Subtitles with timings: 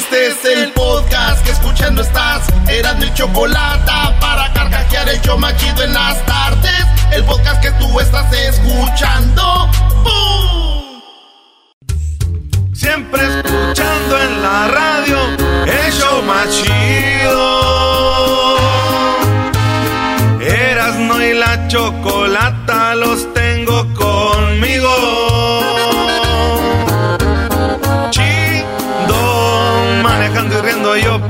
[0.00, 2.46] Este es el podcast que escuchando estás.
[2.68, 6.86] Eran mi chocolate para carcajear el yo machido en las tardes.
[7.12, 9.68] El podcast que tú estás escuchando.
[10.02, 11.02] ¡Bum!
[12.72, 15.18] Siempre escuchando en la radio
[15.66, 17.36] el show machido.
[20.40, 22.49] Eras no y la chocolata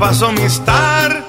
[0.00, 1.26] paso mis tardes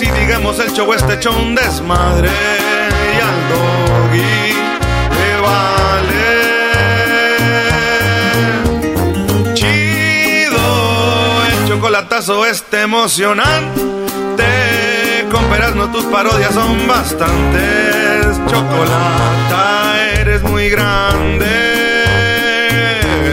[0.00, 4.54] y digamos el show este hecho un desmadre y al doggy
[5.18, 6.24] le vale
[9.52, 10.64] chido
[11.46, 13.84] el chocolatazo este emocionante
[15.30, 15.44] con
[15.76, 21.44] no tus parodias son bastantes chocolata eres muy grande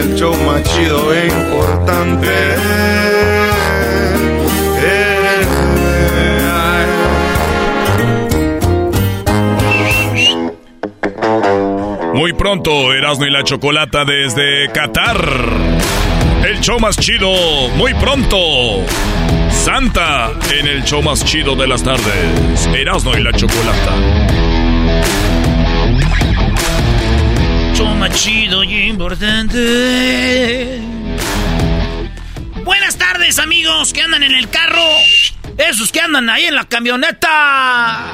[0.00, 3.21] el show más chido e importante.
[12.14, 15.18] Muy pronto, Erasmo y la Chocolata desde Qatar.
[16.46, 17.30] El show más chido,
[17.76, 18.36] muy pronto.
[19.50, 22.66] Santa en el show más chido de las tardes.
[22.74, 23.96] Erasmo y la Chocolata.
[27.74, 30.80] Show más chido y importante.
[32.82, 34.82] Buenas tardes, amigos que andan en el carro.
[35.56, 38.12] Esos que andan ahí en la camioneta.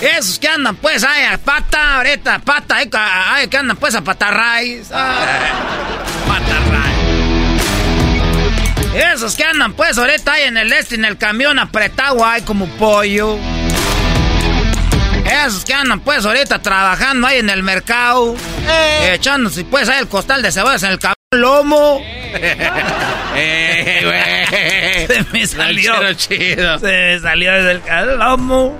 [0.00, 4.00] Esos que andan pues ahí a pata, ahorita pata, ahí, ahí que andan pues a
[4.00, 4.88] patarrays.
[4.88, 5.34] Patarray.
[9.12, 12.66] Esos que andan pues ahorita ahí en el este, en el camión apretado ahí como
[12.78, 13.38] pollo.
[15.34, 18.36] Esos que andan pues ahorita trabajando ahí en el mercado.
[19.02, 22.00] Echándose pues ahí el costal de cebollas en el cabrón lomo.
[23.36, 26.14] Eh, Se me salió.
[26.14, 26.78] Chido.
[26.78, 28.78] Se me salió desde el cabrón lomo.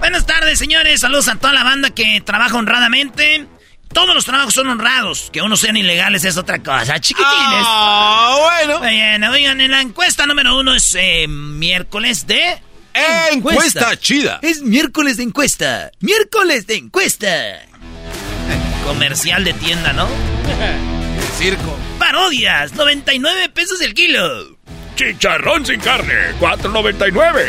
[0.00, 1.00] Buenas tardes, señores.
[1.00, 3.46] Saludos a toda la banda que trabaja honradamente.
[3.92, 5.30] Todos los trabajos son honrados.
[5.32, 7.00] Que unos sean ilegales es otra cosa.
[7.00, 7.64] Chiquitines.
[7.64, 8.80] Ah, bueno.
[8.80, 12.60] Bien, oigan, en la encuesta número uno es eh, miércoles de...
[13.32, 14.38] Encuesta chida.
[14.42, 15.90] Es miércoles de encuesta.
[16.00, 17.60] Miércoles de encuesta.
[18.84, 20.06] Comercial de tienda, ¿no?
[21.38, 21.76] Circo.
[21.98, 24.56] Parodias, 99 pesos el kilo.
[24.94, 27.44] Chicharrón sin carne, 4.99.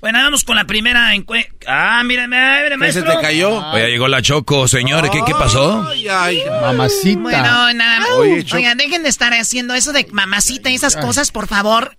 [0.00, 1.50] Bueno, vamos con la primera encuesta.
[1.66, 3.18] Ah, mírame, mira, ¿Qué se maestro.
[3.18, 3.58] te cayó?
[3.72, 5.10] Oye, llegó la Choco, señores.
[5.10, 5.86] ¿Qué, qué pasó?
[5.90, 6.42] Ay, ay.
[6.62, 7.20] Mamacita.
[7.20, 8.10] Bueno, nada más.
[8.12, 11.96] Oye, Oigan, dejen de estar haciendo eso de mamacita y esas cosas, por favor.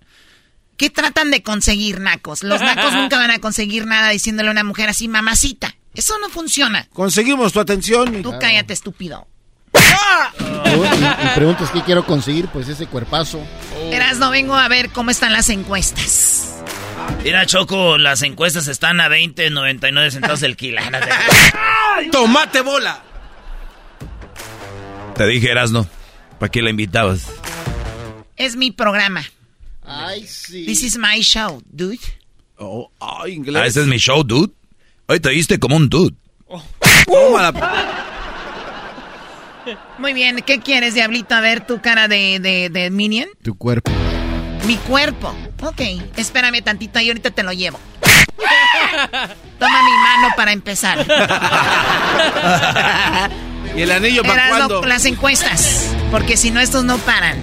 [0.76, 2.42] ¿Qué tratan de conseguir, nacos?
[2.42, 5.74] Los nacos nunca van a conseguir nada diciéndole a una mujer así, mamacita.
[5.94, 6.88] Eso no funciona.
[6.92, 8.22] Conseguimos tu atención.
[8.22, 9.26] Tú cállate, estúpido.
[9.74, 13.44] Yo- y, y preguntas qué quiero conseguir, pues ese cuerpazo.
[13.90, 16.62] Verás, no vengo a ver cómo están las encuestas.
[17.24, 20.80] Mira, Choco, las encuestas están a 20, 99 centavos el kilo.
[22.12, 23.02] Tomate bola.
[25.16, 25.86] Te dije, Erasno.
[26.38, 27.26] ¿Para qué la invitabas?
[28.36, 29.24] Es mi programa.
[29.84, 30.66] Ay, sí.
[30.66, 31.98] This is my show, dude.
[32.58, 33.62] Oh, ay, inglés.
[33.62, 34.52] Ah, ese es mi show, dude.
[35.06, 36.14] Hoy te diste como un dude.
[37.06, 37.52] Tómala.
[39.98, 41.34] Muy bien, ¿qué quieres, diablito?
[41.34, 43.28] A ver tu cara de, de, de Minion.
[43.42, 43.90] Tu cuerpo.
[44.66, 45.34] Mi cuerpo.
[45.62, 45.80] Ok,
[46.16, 47.78] espérame tantito y ahorita te lo llevo.
[49.58, 50.98] Toma mi mano para empezar.
[53.76, 54.82] ¿Y el anillo para cuándo?
[54.84, 55.94] las encuestas.
[56.10, 57.38] Porque si no, estos no paran.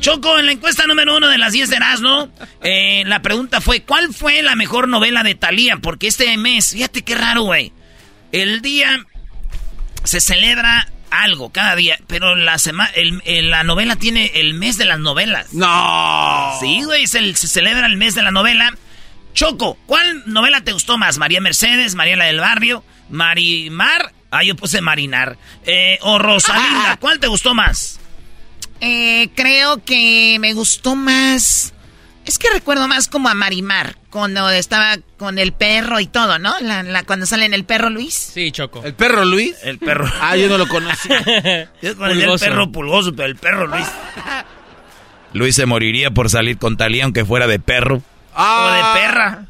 [0.00, 2.28] Choco, en la encuesta número uno de las 10 de Erasmo,
[2.62, 5.76] eh, la pregunta fue, ¿cuál fue la mejor novela de Thalía?
[5.78, 7.72] Porque este mes, fíjate qué raro, güey.
[8.32, 9.04] El día
[10.04, 14.76] se celebra algo cada día, pero la sema, el, el- la novela tiene el mes
[14.78, 15.52] de las novelas.
[15.54, 16.52] No.
[16.60, 18.74] Sí, güey, se, se celebra el mes de la novela.
[19.32, 21.18] Choco, ¿cuál novela te gustó más?
[21.18, 24.12] ¿María Mercedes, Mariela del Barrio, Marimar?
[24.30, 25.38] Ah, yo puse Marinar.
[25.64, 28.00] Eh, o Rosalinda, ¿cuál te gustó más?
[28.80, 31.72] Eh, creo que me gustó más.
[32.26, 36.54] Es que recuerdo más como a Marimar, cuando estaba con el perro y todo, ¿no?
[36.60, 38.14] La, la- cuando sale en el perro Luis.
[38.14, 38.82] Sí, Choco.
[38.82, 39.54] ¿El perro Luis?
[39.62, 40.10] El perro.
[40.20, 41.08] Ah, yo no lo conocí.
[41.82, 43.86] Yo con el perro pulgoso, pero el perro Luis.
[45.34, 48.00] Luis se moriría por salir con Talía aunque fuera de perro.
[48.34, 48.68] Ah.
[48.68, 49.44] O de perra.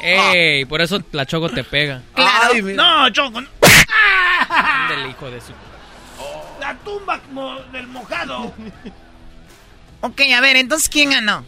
[0.00, 2.02] Ey, por eso la Choco te pega.
[2.14, 2.76] Ay, mira.
[2.82, 3.40] No, Choco.
[3.40, 3.48] no.
[4.88, 5.52] Del hijo de su...
[6.74, 8.54] La tumba como del mojado.
[10.00, 11.46] Ok, a ver, entonces, ¿quién ganó?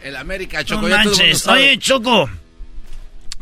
[0.00, 0.88] El América, No Choco.
[0.88, 1.42] ya todo el mundo manches.
[1.42, 1.58] sabe.
[1.60, 2.30] Oye, Choco.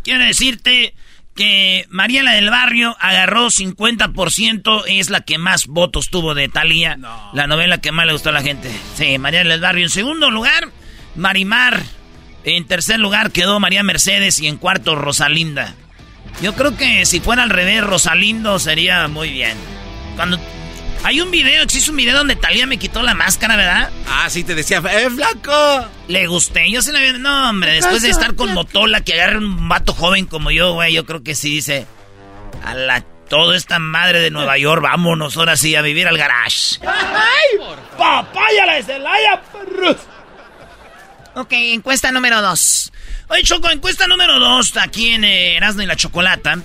[0.02, 0.94] Quiero decirte
[1.36, 6.96] que Mariela del Barrio agarró 50%, es la que más votos tuvo de Talía.
[7.34, 8.70] La novela que más le gustó a la gente.
[8.96, 9.84] Sí, Mariela del Barrio.
[9.84, 10.70] En segundo lugar,
[11.14, 11.82] Marimar.
[12.44, 15.74] En tercer lugar quedó María Mercedes y en cuarto Rosalinda.
[16.40, 19.58] Yo creo que si fuera al revés, Rosalindo sería muy bien.
[20.16, 20.38] Cuando
[21.04, 23.90] hay un video, existe un video donde Talía me quitó la máscara, ¿verdad?
[24.08, 25.86] Ah, sí, te decía, ¡eh, flaco!
[26.08, 27.18] Le gusté, yo se la vi.
[27.18, 30.94] No, hombre, después de estar con Motola, que agarre un vato joven como yo, güey,
[30.94, 31.86] yo creo que sí dice.
[32.64, 33.04] A la.
[33.28, 36.78] Toda esta madre de Nueva York, vámonos ahora sí a vivir al garage.
[36.86, 37.58] ¡Ay!
[37.96, 39.96] ¡Papaya la de Celaya, perros!
[41.34, 42.92] Ok, encuesta número dos.
[43.28, 46.58] Oye, Choco, encuesta número dos, aquí en eh, Erasmo y la Chocolata.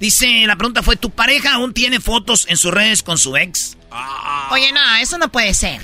[0.00, 3.76] Dice, la pregunta fue, ¿tu pareja aún tiene fotos en sus redes con su ex?
[4.50, 5.80] Oye, no, eso no puede ser.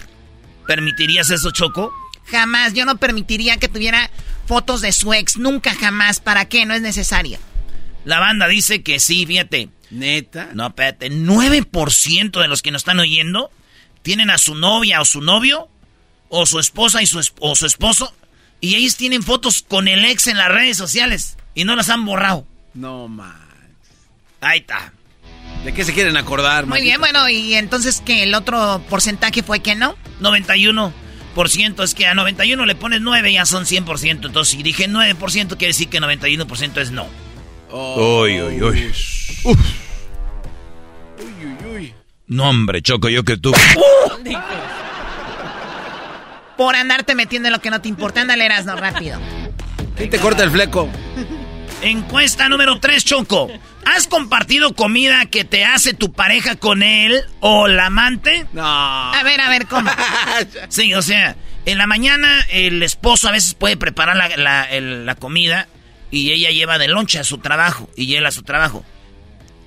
[0.66, 1.92] ¿Permitirías eso, Choco?
[2.26, 4.10] Jamás, yo no permitiría que tuviera
[4.46, 6.20] fotos de su ex, nunca jamás.
[6.20, 6.66] ¿Para qué?
[6.66, 7.38] No es necesario.
[8.04, 9.70] La banda dice que sí, fíjate.
[9.90, 10.50] ¿Neta?
[10.54, 13.50] No, espérate, 9% de los que nos están oyendo
[14.02, 15.68] tienen a su novia o su novio,
[16.28, 18.12] o su esposa y su, esp- o su esposo,
[18.60, 22.04] y ellos tienen fotos con el ex en las redes sociales y no las han
[22.04, 22.46] borrado.
[22.74, 23.36] No, man.
[24.42, 24.92] Ahí está.
[25.64, 29.60] ¿De qué se quieren acordar, Muy bien, bueno, y entonces que el otro porcentaje fue
[29.60, 29.96] que no.
[30.20, 30.92] 91%.
[31.84, 34.26] Es que a 91 le pones 9 ya son 100%.
[34.26, 37.06] Entonces, si dije 9%, quiere decir que 91% es no.
[37.70, 38.92] Uy, uy, uy.
[39.44, 39.56] Uy,
[41.18, 41.94] uy, uy.
[42.26, 43.52] No, hombre, Choco, yo que tú.
[46.56, 49.20] Por andarte metiendo en lo que no te importa, ándale, no rápido.
[49.96, 50.88] ¿Quién te corta el fleco?
[51.82, 53.48] Encuesta número 3, Choco.
[53.84, 58.46] ¿Has compartido comida que te hace tu pareja con él o la amante?
[58.52, 58.64] No.
[58.64, 59.90] A ver, a ver, ¿cómo?
[60.68, 61.34] Sí, o sea,
[61.66, 65.66] en la mañana el esposo a veces puede preparar la, la- el- la comida
[66.12, 68.84] y ella lleva de lonche a su trabajo y él a su trabajo.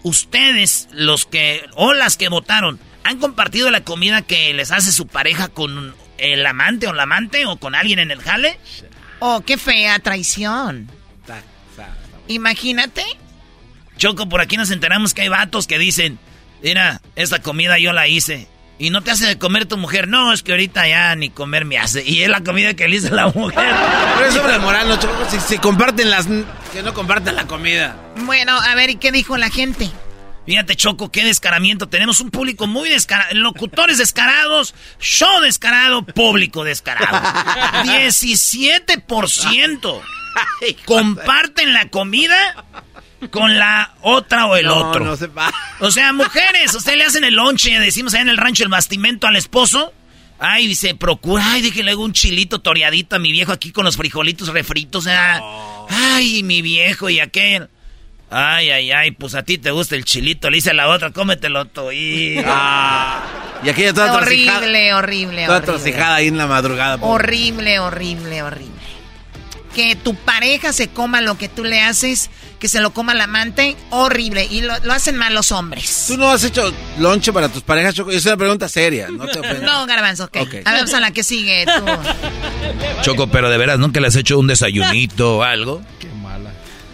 [0.03, 5.07] Ustedes, los que, o las que votaron, ¿han compartido la comida que les hace su
[5.07, 8.57] pareja con el amante o la amante o con alguien en el jale?
[9.19, 10.89] Oh, qué fea traición.
[12.27, 13.03] Imagínate.
[13.97, 16.19] Choco, por aquí nos enteramos que hay vatos que dicen,
[16.61, 18.47] mira, esta comida yo la hice.
[18.77, 20.09] Y no te hace de comer tu mujer.
[20.09, 22.03] No, es que ahorita ya ni comer me hace.
[22.03, 23.57] Y es la comida que le hizo la mujer.
[24.17, 25.25] Pero es sobre moral, no, Choco.
[25.29, 26.27] Si, si comparten las...
[26.73, 27.95] Que no compartan la comida.
[28.25, 29.89] Bueno, a ver, ¿y qué dijo la gente?
[30.45, 31.87] Fíjate, Choco, qué descaramiento.
[31.89, 33.33] Tenemos un público muy descarado.
[33.35, 37.17] Locutores descarados, show descarado, público descarado.
[37.83, 40.01] 17%
[40.85, 42.65] comparten la comida
[43.31, 45.03] con la otra o el No, otro.
[45.05, 45.51] no se va.
[45.79, 49.27] O sea, mujeres, usted le hacen el lonche, decimos allá en el rancho el bastimento
[49.27, 49.93] al esposo.
[50.37, 54.49] Ay, dice, procura, ay, déjele un chilito toreadito a mi viejo aquí con los frijolitos
[54.49, 55.07] refritos.
[55.09, 55.85] ah.
[55.89, 57.69] Ay, mi viejo y aquel.
[58.37, 61.11] Ay, ay, ay, pues a ti te gusta el chilito, le dice a la otra,
[61.11, 61.89] cómetelo tú.
[61.93, 62.37] Y...
[62.45, 63.23] Ah,
[63.63, 64.57] y aquella toda torcijada.
[64.57, 65.73] Horrible, horrible, Toda horrible.
[65.73, 66.97] torcijada ahí en la madrugada.
[66.97, 67.13] pobre.
[67.13, 68.75] Horrible, horrible, horrible.
[69.73, 73.21] Que tu pareja se coma lo que tú le haces, que se lo coma el
[73.21, 74.45] amante, horrible.
[74.51, 76.05] Y lo, lo hacen mal los hombres.
[76.09, 78.11] ¿Tú no has hecho lonche para tus parejas, Choco?
[78.11, 79.61] Es una pregunta seria, no te ofendas.
[79.63, 80.37] No, garbanzo, ok.
[80.41, 80.53] Ok.
[80.65, 81.65] A ver, vamos a la que sigue.
[81.65, 81.85] Tú.
[83.01, 85.81] Choco, pero de veras, ¿nunca le has hecho un desayunito o algo?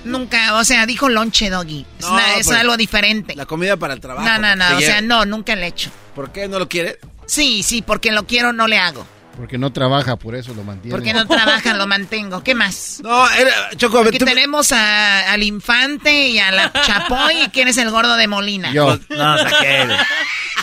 [0.03, 1.85] Nunca, o sea, dijo lonche, doggy.
[1.99, 3.35] Es, No, una- es pues, algo diferente.
[3.35, 4.27] La comida para el trabajo.
[4.27, 4.81] No, no, no, o lleva.
[4.81, 5.89] sea, no, nunca le he hecho.
[6.15, 6.97] ¿Por qué no lo quieres?
[7.25, 9.05] Sí, sí, porque lo quiero, no le hago.
[9.37, 10.93] Porque no trabaja, por eso lo mantiene.
[10.95, 12.43] Porque no trabaja, lo mantengo.
[12.43, 12.99] ¿Qué más?
[13.01, 14.25] No, era, Choco, Aquí tú...
[14.25, 17.43] tenemos a- al infante y a la chapoy.
[17.45, 18.73] ¿Y quién es el gordo de Molina?
[18.73, 18.99] Yo.
[19.09, 19.87] No, o sea, que...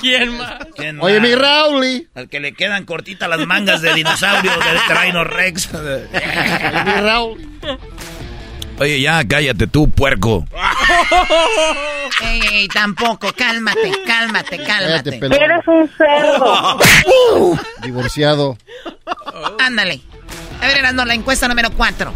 [0.03, 0.55] ¿Quién más?
[0.77, 1.29] ¿quién Oye, más?
[1.29, 2.09] mi Rauli.
[2.15, 5.71] Al que le quedan cortitas las mangas de dinosaurio del Traino Rex.
[5.75, 6.09] Oye,
[6.85, 7.49] mi Rauli.
[8.81, 10.45] Oye, ya, cállate tú, puerco.
[12.23, 15.17] ey, ey, tampoco, cálmate, cálmate, cálmate.
[15.17, 16.79] Eres un cerdo.
[17.83, 18.57] Divorciado.
[19.59, 20.01] Ándale.
[20.61, 22.13] A ver, Erasmo, la encuesta número cuatro.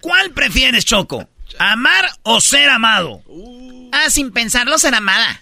[0.00, 1.28] ¿Cuál prefieres, Choco?
[1.58, 3.22] ¿Amar o ser amado?
[3.92, 5.40] Ah, sin pensarlo, ser amada.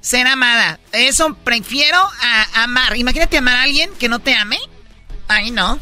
[0.00, 0.78] Ser amada.
[0.92, 2.96] Eso prefiero a amar.
[2.96, 4.58] Imagínate amar a alguien que no te ame.
[5.28, 5.78] Ay, no.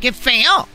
[0.00, 0.68] Qué feo.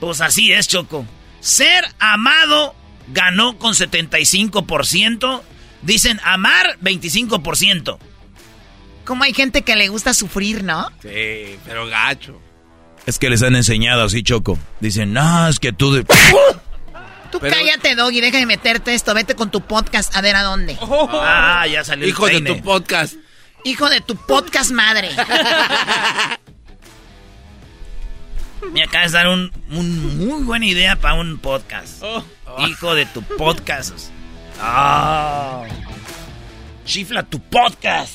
[0.00, 1.06] Pues así es, Choco.
[1.40, 2.74] Ser amado
[3.08, 5.42] ganó con 75%.
[5.82, 7.98] Dicen amar 25%.
[9.04, 10.90] Como hay gente que le gusta sufrir, ¿no?
[11.00, 12.40] Sí, pero gacho.
[13.06, 14.58] Es que les han enseñado así, Choco.
[14.80, 15.92] Dicen, no, es que tú...
[15.92, 16.04] De...
[17.30, 19.14] Tú cállate, Doggy, deja de meterte esto.
[19.14, 20.76] Vete con tu podcast a ver a dónde.
[20.80, 23.14] Ah, ya salió Hijo el de tu podcast.
[23.64, 25.10] Hijo de tu podcast madre.
[28.72, 32.02] Me acabas de dar un, un muy buena idea para un podcast.
[32.68, 34.10] Hijo de tu podcast.
[34.60, 35.64] Ah.
[36.84, 38.12] Chifla tu podcast.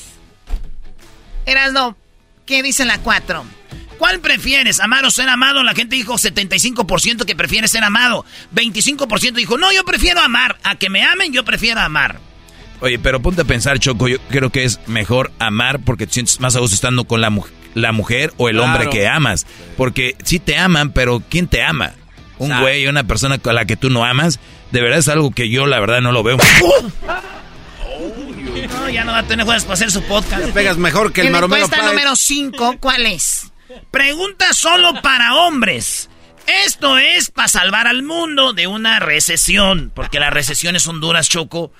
[1.46, 1.96] Erasno,
[2.46, 3.44] ¿qué dice la 4?
[3.98, 5.62] ¿Cuál prefieres, amar o ser amado?
[5.62, 8.24] La gente dijo 75% que prefiere ser amado.
[8.54, 10.58] 25% dijo, no, yo prefiero amar.
[10.64, 12.18] A que me amen, yo prefiero amar.
[12.80, 16.40] Oye, pero ponte a pensar, Choco, yo creo que es mejor amar porque te sientes
[16.40, 17.44] más a gusto estando con la, mu-
[17.74, 19.46] la mujer o el hombre que amas.
[19.76, 21.92] Porque sí te aman, pero ¿quién te ama?
[22.38, 22.64] Un Exacto.
[22.64, 24.40] güey, una persona con la que tú no amas,
[24.72, 26.38] de verdad es algo que yo la verdad no lo veo.
[28.74, 30.44] No, ya no va a tener jueves para hacer su podcast.
[30.44, 33.52] Te pegas mejor que el maromero encuesta número 5, ¿cuál es?
[33.90, 36.10] Pregunta solo para hombres.
[36.64, 41.72] Esto es para salvar al mundo de una recesión, porque las recesiones son duras, Choco.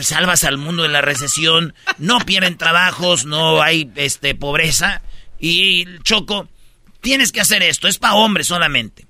[0.00, 5.00] Salvas al mundo de la recesión, no pierden trabajos, no hay este pobreza.
[5.40, 6.48] Y Choco,
[7.00, 9.06] tienes que hacer esto, es para hombres solamente.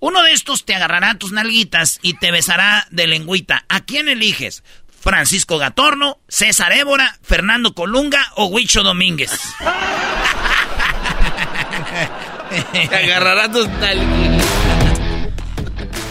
[0.00, 3.64] Uno de estos te agarrará tus nalguitas y te besará de lengüita.
[3.68, 4.62] ¿A quién eliges?
[5.00, 9.30] ¿Francisco Gatorno, César Évora, Fernando Colunga o Huicho Domínguez?
[12.72, 13.68] Te agarrará tus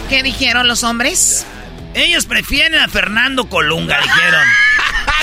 [0.08, 1.46] ¿Qué dijeron los hombres?
[1.94, 4.46] Ellos prefieren a Fernando Colunga, dijeron.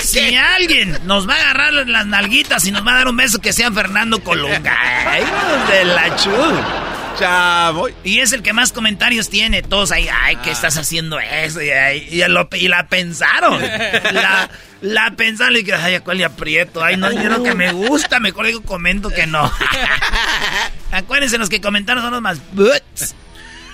[0.06, 3.40] Si alguien nos va a agarrar las nalguitas y nos va a dar un beso,
[3.40, 4.76] que sea Fernando Colunga.
[5.10, 5.24] Ay,
[5.70, 6.60] de la chul.
[7.18, 7.88] Chavo.
[8.04, 9.62] Y es el que más comentarios tiene.
[9.62, 11.62] Todos ahí, ay, ¿qué estás haciendo eso?
[11.62, 13.60] Y, ay, y lo- y la pensaron.
[14.12, 14.50] La,
[14.82, 16.84] la pensaron y que, ay, ¿a cuál le aprieto?
[16.84, 19.50] Ay, no, yo que me gusta, mejor digo, comento que no.
[20.92, 22.38] Acuérdense, los que comentaron son los más...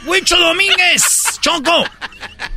[0.04, 1.84] Huicho Domínguez, Choco.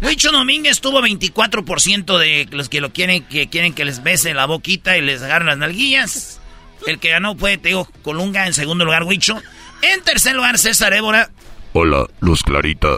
[0.01, 4.45] Huicho Domínguez tuvo 24% de los que lo quieren, que quieren que les bese la
[4.45, 6.39] boquita y les agarren las nalguillas.
[6.85, 8.45] El que ganó fue, te digo, Colunga.
[8.45, 9.41] En segundo lugar, Huicho.
[9.81, 11.31] En tercer lugar, César Évora.
[11.73, 12.97] Hola, Luz Clarita.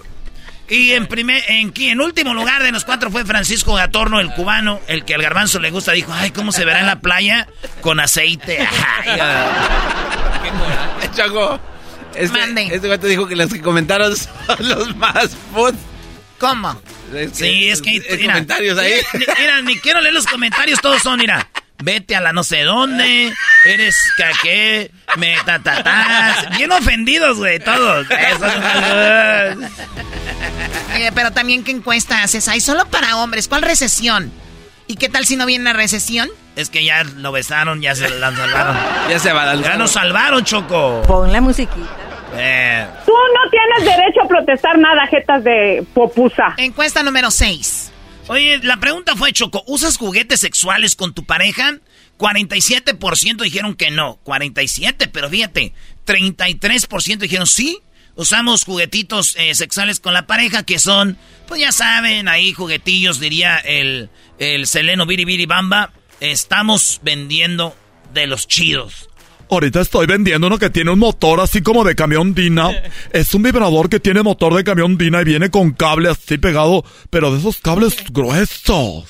[0.69, 4.81] Y en primer, en, en último lugar de los cuatro fue Francisco Gatorno, el cubano,
[4.87, 5.93] el que al garbanzo le gusta.
[5.93, 7.47] Dijo, ay, ¿cómo se verá en la playa
[7.79, 8.67] con aceite?
[9.05, 9.19] Ay.
[11.15, 11.59] Choco.
[12.17, 12.63] Este, Mande.
[12.73, 14.15] este güey te dijo que los que comentaron
[14.47, 15.75] son los más put.
[16.39, 16.79] ¿Cómo?
[17.33, 18.01] Sí, es que...
[18.09, 18.93] Hay comentarios ahí.
[19.13, 21.47] Mira, mira, ni quiero leer los comentarios, todos son, mira.
[21.79, 23.31] Vete a la no sé dónde,
[23.63, 26.49] eres caqué, me ta, ta, ta.
[26.57, 28.07] Bien ofendidos, güey, todos.
[30.95, 32.47] Eh, pero también, ¿qué encuesta haces?
[32.47, 33.47] Hay solo para hombres.
[33.47, 34.31] ¿Cuál recesión?
[34.87, 36.29] ¿Y qué tal si no viene la recesión?
[36.55, 38.77] Es que ya lo besaron, ya se la salvaron.
[39.09, 41.03] Ya se va Ya nos salvaron, Choco.
[41.05, 42.06] Pon la musiquita.
[42.35, 46.53] Eh, Tú no tienes derecho a protestar nada, jetas de popusa.
[46.57, 47.91] Encuesta número 6.
[48.27, 51.77] Oye, la pregunta fue, Choco, ¿usas juguetes sexuales con tu pareja?
[52.17, 54.17] 47% dijeron que no.
[54.23, 55.73] 47, pero fíjate,
[56.05, 57.79] 33% dijeron sí.
[58.15, 61.17] Usamos juguetitos eh, sexuales con la pareja que son,
[61.47, 65.93] pues ya saben, ahí juguetillos, diría el, el Seleno Biri Bamba.
[66.19, 67.75] Estamos vendiendo
[68.13, 69.09] de los chidos.
[69.49, 72.69] Ahorita estoy vendiendo uno que tiene un motor así como de camión Dina.
[73.11, 76.83] Es un vibrador que tiene motor de camión Dina y viene con cable así pegado,
[77.09, 79.05] pero de esos cables gruesos.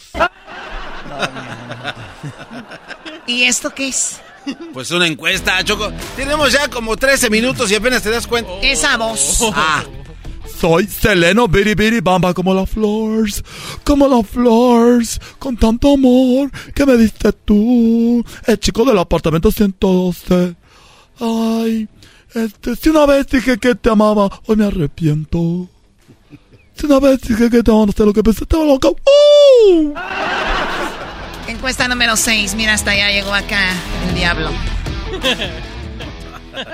[3.25, 4.21] ¿Y esto qué es?
[4.73, 5.91] Pues una encuesta, Choco.
[6.15, 8.51] Tenemos ya como 13 minutos y apenas te das cuenta.
[8.61, 9.39] Esa voz.
[9.53, 9.83] Ah,
[10.59, 13.43] Soy Seleno Biri Biri Bamba como las flores,
[13.83, 20.55] como las flores, con tanto amor que me diste tú, el chico del apartamento 112.
[21.19, 21.87] Ay,
[22.33, 25.67] este, si una vez dije que te amaba, hoy me arrepiento.
[26.75, 28.89] Si una vez dije que te amaba, no sé lo que pensé, estaba loca.
[28.89, 29.93] ¡Uh!
[31.47, 32.55] Encuesta número 6.
[32.55, 33.73] Mira, hasta allá llegó acá
[34.07, 34.49] el diablo.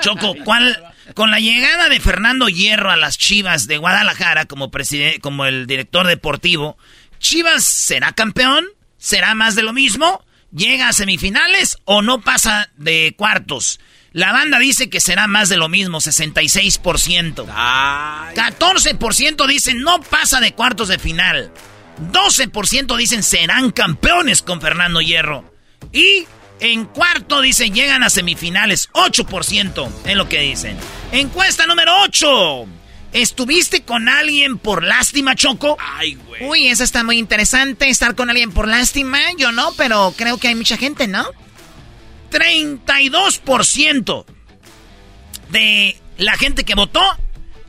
[0.01, 4.71] Choco, ¿cuál, Con la llegada de Fernando Hierro a las Chivas de Guadalajara como,
[5.21, 6.77] como el director deportivo,
[7.19, 8.65] ¿Chivas será campeón?
[8.97, 10.23] ¿Será más de lo mismo?
[10.51, 13.79] ¿Llega a semifinales o no pasa de cuartos?
[14.11, 17.45] La banda dice que será más de lo mismo, 66%.
[18.35, 21.51] 14% dicen no pasa de cuartos de final.
[22.11, 25.51] 12% dicen serán campeones con Fernando Hierro.
[25.91, 26.25] Y
[26.59, 28.89] en cuarto dicen llegan a semifinales.
[28.93, 30.77] 8% es lo que dicen.
[31.11, 32.65] Encuesta número 8.
[33.13, 35.77] ¿Estuviste con alguien por lástima, Choco?
[35.79, 36.43] Ay, güey.
[36.43, 37.89] Uy, eso está muy interesante.
[37.89, 39.19] Estar con alguien por lástima.
[39.37, 41.25] Yo no, pero creo que hay mucha gente, ¿no?
[42.31, 44.25] 32%
[45.51, 47.03] de la gente que votó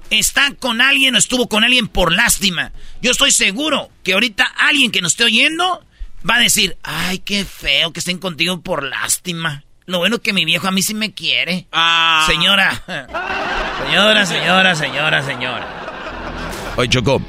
[0.09, 2.73] está con alguien o estuvo con alguien por lástima.
[3.03, 5.85] Yo estoy seguro que ahorita alguien que nos esté oyendo
[6.29, 9.65] va a decir, ay, qué feo que estén contigo por lástima.
[9.87, 11.67] Lo bueno que mi viejo a mí sí me quiere.
[11.73, 12.25] Ah.
[12.27, 12.83] Señora.
[13.85, 15.67] Señora, señora, señora, señora.
[16.77, 17.21] Oye, Choco,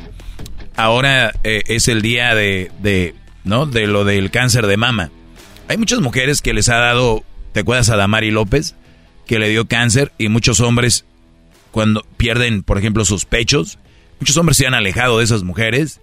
[0.77, 3.65] ahora eh, es el día de, de, ¿no?
[3.65, 5.11] De lo del cáncer de mama.
[5.67, 8.75] Hay muchas mujeres que les ha dado, ¿te acuerdas a Damari López?
[9.25, 11.05] Que le dio cáncer y muchos hombres
[11.71, 13.79] cuando pierden, por ejemplo, sus pechos,
[14.19, 15.99] muchos hombres se han alejado de esas mujeres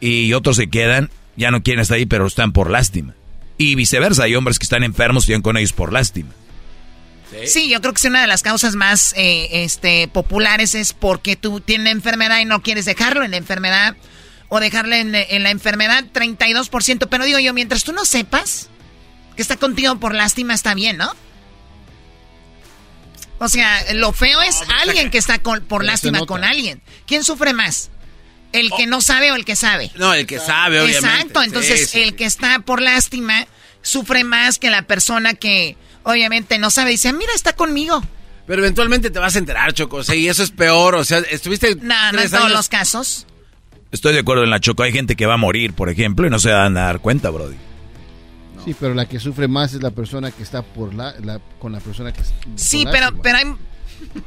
[0.00, 3.14] y otros se quedan, ya no quieren estar ahí, pero están por lástima.
[3.58, 6.30] Y viceversa, hay hombres que están enfermos y van con ellos por lástima.
[7.46, 11.36] Sí, yo creo que es una de las causas más eh, este, populares es porque
[11.36, 13.96] tú tienes enfermedad y no quieres dejarlo en la enfermedad
[14.48, 17.08] o dejarle en, en, la enfermedad 32%.
[17.10, 18.68] Pero digo yo, mientras tú no sepas
[19.34, 21.12] que está contigo por lástima, está bien, ¿no?
[23.38, 26.80] O sea, lo feo es alguien que está con, por lástima con alguien.
[27.06, 27.90] ¿Quién sufre más?
[28.56, 29.90] ¿El que no sabe o el que sabe?
[29.96, 31.06] No, el que sabe, obviamente.
[31.08, 33.46] Exacto, entonces el que está por lástima
[33.82, 36.90] sufre más que la persona que obviamente no sabe.
[36.90, 38.02] Dice, mira, está conmigo.
[38.46, 40.04] Pero eventualmente te vas a enterar, Choco.
[40.04, 40.94] Sea, y eso es peor.
[40.94, 41.74] O sea, estuviste.
[41.76, 43.26] No, no en todos los casos.
[43.90, 44.82] Estoy de acuerdo en la Choco.
[44.82, 47.30] Hay gente que va a morir, por ejemplo, y no se van a dar cuenta,
[47.30, 47.56] Brody.
[48.64, 51.72] Sí, pero la que sufre más es la persona que está por la, la con
[51.72, 52.20] la persona que
[52.56, 53.44] Sí, pero pero hay,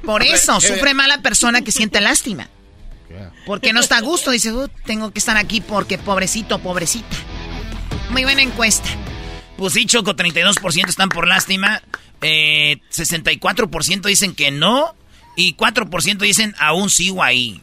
[0.04, 2.50] por eso sufre más la persona que siente lástima.
[3.46, 7.18] Porque no está a gusto, dice, uh, tengo que estar aquí porque pobrecito, pobrecita.
[8.12, 8.90] Muy buena encuesta.
[9.58, 11.82] Pues sí, Choco, 32% están por lástima,
[12.22, 14.96] eh, 64% dicen que no
[15.36, 17.62] y 4% dicen aún sigo ahí.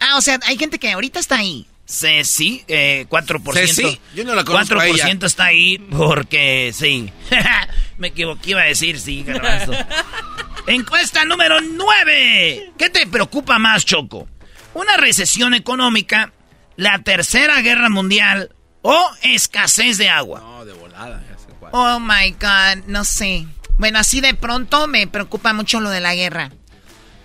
[0.00, 1.66] Ah, o sea, hay gente que ahorita está ahí.
[1.86, 3.66] Sí, sí, eh, 4%.
[3.68, 7.12] Sí, yo no la conozco 4% está ahí porque sí.
[7.98, 9.72] Me equivoqué, iba a decir sí, garbanzo.
[10.66, 12.72] Encuesta número 9.
[12.76, 14.28] ¿Qué te preocupa más, Choco?
[14.76, 16.34] ¿Una recesión económica,
[16.76, 20.40] la tercera guerra mundial o escasez de agua?
[20.40, 21.24] No, de volada.
[21.72, 23.46] Oh my God, no sé.
[23.78, 26.50] Bueno, así de pronto me preocupa mucho lo de la guerra.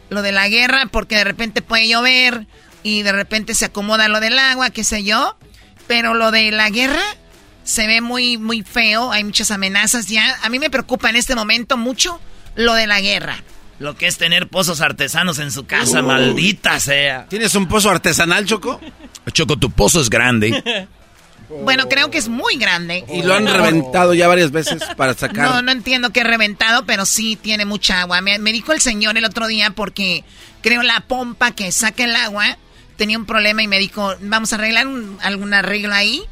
[0.07, 2.47] Lo de la guerra porque de repente puede llover
[2.83, 5.37] y de repente se acomoda lo del agua, qué sé yo.
[5.87, 7.03] Pero lo de la guerra
[7.65, 9.11] se ve muy, muy feo.
[9.11, 10.39] Hay muchas amenazas ya.
[10.41, 12.21] A mí me preocupa en este momento mucho
[12.55, 13.43] lo de la guerra.
[13.81, 17.25] Lo que es tener pozos artesanos en su casa, maldita sea.
[17.27, 18.79] ¿Tienes un pozo artesanal, Choco?
[19.33, 20.87] Choco, tu pozo es grande.
[21.63, 23.03] Bueno, creo que es muy grande.
[23.11, 25.49] Y lo han reventado ya varias veces para sacar.
[25.49, 28.21] No, no entiendo qué reventado, pero sí tiene mucha agua.
[28.21, 30.23] Me, me, dijo el señor el otro día porque
[30.61, 32.57] creo la pompa que saca el agua
[32.95, 36.23] tenía un problema y me dijo, vamos a arreglar un, algún arreglo ahí.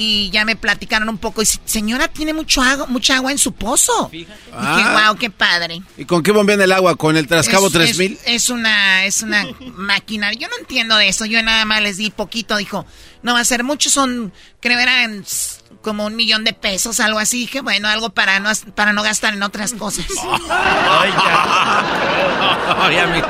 [0.00, 1.42] Y ya me platicaron un poco.
[1.42, 4.08] Y señora, tiene mucho agua, mucha agua en su pozo.
[4.12, 5.06] Y Ah.
[5.08, 5.82] wow, qué padre.
[5.96, 6.94] ¿Y con qué bombean el agua?
[6.94, 8.12] ¿Con el Trascabo Es- 3000?
[8.12, 9.44] Es, es una, es una
[9.76, 10.32] máquina.
[10.34, 11.24] Yo no entiendo de eso.
[11.26, 12.56] Yo nada más les di poquito.
[12.56, 12.86] Dijo,
[13.24, 13.90] no va a ser mucho.
[13.90, 15.24] Son, creo eran
[15.82, 17.40] como un millón de pesos, algo así.
[17.40, 20.06] Dije, bueno, algo para no, para no gastar en otras cosas.
[20.48, 21.10] Ay,
[22.94, 23.22] ya me-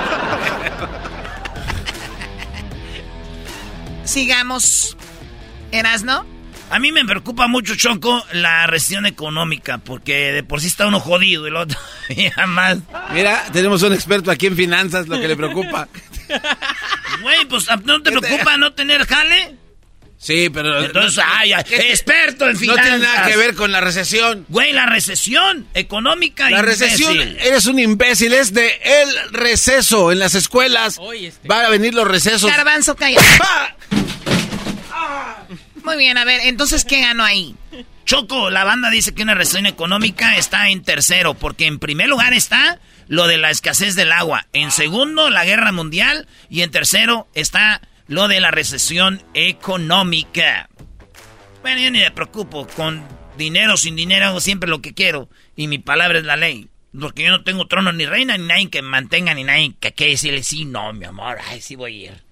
[4.05, 4.97] Sigamos.
[6.71, 11.01] A mí me preocupa mucho, Choco, la recesión económica, porque de por sí está uno
[11.01, 11.79] jodido y el otro
[12.09, 12.79] ya más.
[13.13, 15.89] Mira, tenemos un experto aquí en finanzas, lo que le preocupa.
[17.23, 19.57] Güey, pues ¿no te preocupa no tener jale?
[20.19, 20.85] Sí, pero...
[20.85, 22.85] Entonces, ay, ay, experto en No finanzas.
[22.85, 24.45] tiene nada que ver con la recesión.
[24.49, 26.51] Güey, la recesión económica.
[26.51, 31.01] La recesión, eres un imbécil, es de el receso en las escuelas.
[31.45, 32.51] Van a venir los recesos.
[32.51, 33.21] Garbanzo, calla.
[35.89, 37.57] Muy bien, a ver, entonces, ¿qué ganó ahí?
[38.05, 42.35] Choco, la banda dice que una recesión económica está en tercero, porque en primer lugar
[42.35, 47.27] está lo de la escasez del agua, en segundo la guerra mundial y en tercero
[47.33, 50.69] está lo de la recesión económica.
[51.63, 53.03] Bueno, yo ni me preocupo, con
[53.39, 56.69] dinero o sin dinero hago siempre lo que quiero y mi palabra es la ley.
[57.01, 59.95] Porque yo no tengo trono ni reina, ni nadie que me mantenga, ni nadie que
[59.95, 62.23] quiera decirle sí, no, mi amor, ay, sí voy a ir.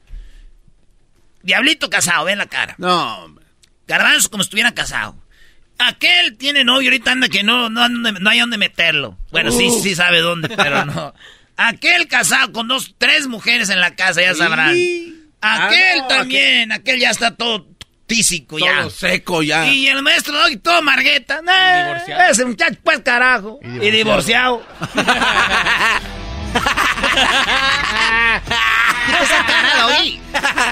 [1.43, 2.75] Diablito casado, ven la cara.
[2.77, 3.46] No, hombre.
[3.87, 5.17] Garbanzo como si estuviera casado.
[5.79, 9.19] Aquel tiene novio, ahorita anda que no, no, no hay dónde meterlo.
[9.31, 11.15] Bueno, sí, sí sabe dónde, pero no.
[11.57, 14.71] Aquel casado con dos, tres mujeres en la casa, ya sabrán.
[14.71, 17.67] Aquel Ah, no, también, aquel ya está todo
[18.07, 18.81] tísico ya.
[18.81, 19.67] Todo seco ya.
[19.67, 21.41] Y el maestro Doggy todo margueta.
[21.43, 22.31] Nah, divorciado.
[22.31, 23.59] Ese muchacho, pues carajo.
[23.63, 24.67] Y divorciado.
[29.47, 30.21] Cara, Doggy.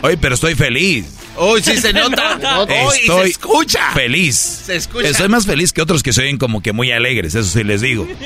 [0.03, 1.07] Oye, pero estoy feliz.
[1.37, 2.37] Uy, sí se nota.
[2.69, 3.91] Uy, y se Estoy escucha.
[3.93, 4.37] feliz.
[4.37, 5.09] Se escucha.
[5.09, 7.81] Estoy más feliz que otros que se oyen como que muy alegres, eso sí les
[7.81, 8.07] digo.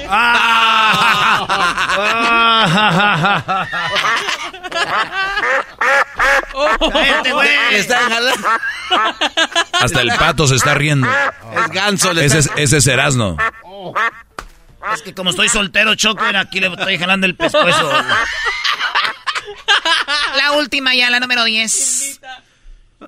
[9.73, 11.09] Hasta el pato se está riendo.
[11.09, 12.12] Es ganso.
[12.12, 13.37] Le Ese es, ese es Erasno.
[14.94, 17.90] Es que como estoy soltero, Choco, era aquí le estoy jalando el pescuezo.
[20.37, 22.21] La última ya, la número 10.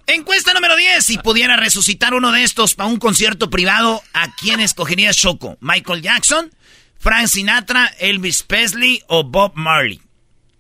[0.07, 1.05] Encuesta número 10.
[1.05, 5.57] Si pudiera resucitar uno de estos para un concierto privado, ¿a quién escogerías, Choco?
[5.61, 6.51] ¿Michael Jackson,
[6.99, 10.01] Frank Sinatra, Elvis Presley o Bob Marley?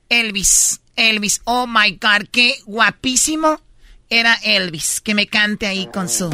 [0.08, 3.60] Elvis, Elvis, oh my God, qué guapísimo
[4.08, 6.28] era Elvis, que me cante ahí con su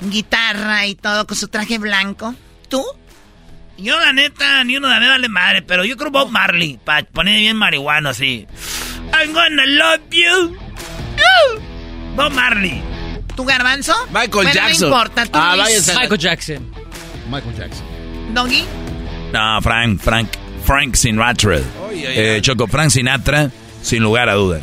[0.00, 2.34] guitarra y todo, con su traje blanco.
[2.68, 2.82] ¿Tú?
[3.76, 7.04] Yo, la neta, ni uno de mí vale madre, pero yo creo Bob Marley, para
[7.04, 8.46] poner bien marihuano así.
[9.12, 10.56] I'm gonna love you.
[12.16, 12.82] Bob Marley.
[13.36, 13.92] ¿Tu garbanzo?
[14.08, 14.88] Michael Bueno, Jackson.
[14.90, 16.66] No importa, tú Ah, váyanse Michael Jackson.
[17.30, 17.86] Michael Jackson.
[18.34, 18.64] Doggy.
[19.32, 20.28] No, Frank, Frank,
[20.64, 21.56] Frank Sinatra.
[21.56, 22.38] Oy, oy, Eh.
[22.40, 23.50] Choco, Frank Sinatra,
[23.82, 24.62] sin lugar a dudas.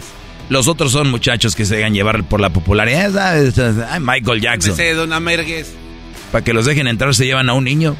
[0.50, 3.10] Los otros son muchachos que se dejan llevar por la popularidad,
[4.00, 4.76] Michael Me Jackson.
[4.76, 5.10] sé, don.
[6.32, 7.96] Para que los dejen entrar se llevan a un niño.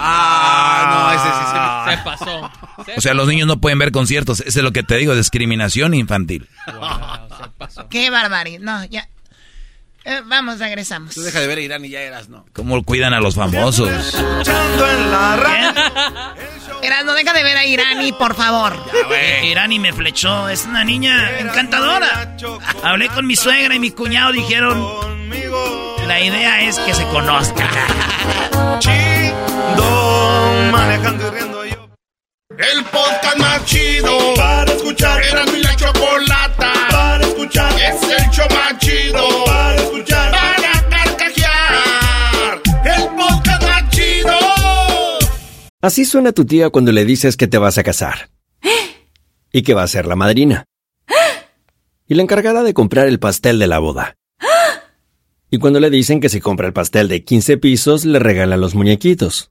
[0.00, 2.50] Ah, no, ese sí Se pasó.
[2.86, 4.40] Se O sea, los niños no pueden ver conciertos.
[4.40, 6.48] Eso es lo que te digo, discriminación infantil.
[6.66, 7.88] Wow, se pasó.
[7.88, 8.60] Qué barbaridad.
[8.60, 9.08] No, ya.
[10.04, 11.14] Eh, vamos, regresamos.
[11.14, 12.46] Tú deja de ver a Irán y ya eras, ¿no?
[12.54, 13.90] ¿Cómo cuidan a los famosos?
[13.90, 15.68] Escuchando en la radio.
[16.82, 18.76] Eras, no deja de ver a Irani, por favor.
[19.42, 20.48] Irani me flechó.
[20.48, 22.36] Es una niña encantadora.
[22.84, 25.96] Hablé con mi suegra y mi cuñado dijeron, Conmigo.
[26.06, 27.68] la idea es que se conozcan.
[29.76, 30.72] Chido.
[30.72, 31.88] Manejando y riendo yo.
[32.50, 35.22] El podcast más chido Para escuchar.
[35.22, 37.72] Era mi la chocolata Para escuchar.
[37.80, 40.30] Es el show más chido Para escuchar.
[40.32, 44.38] Para carcajear El podcast más chido
[45.80, 48.30] Así suena tu tía cuando le dices que te vas a casar.
[49.52, 50.64] Y que va a ser la madrina.
[52.06, 54.16] Y la encargada de comprar el pastel de la boda.
[55.50, 58.74] Y cuando le dicen que si compra el pastel de 15 pisos, le regalan los
[58.74, 59.50] muñequitos.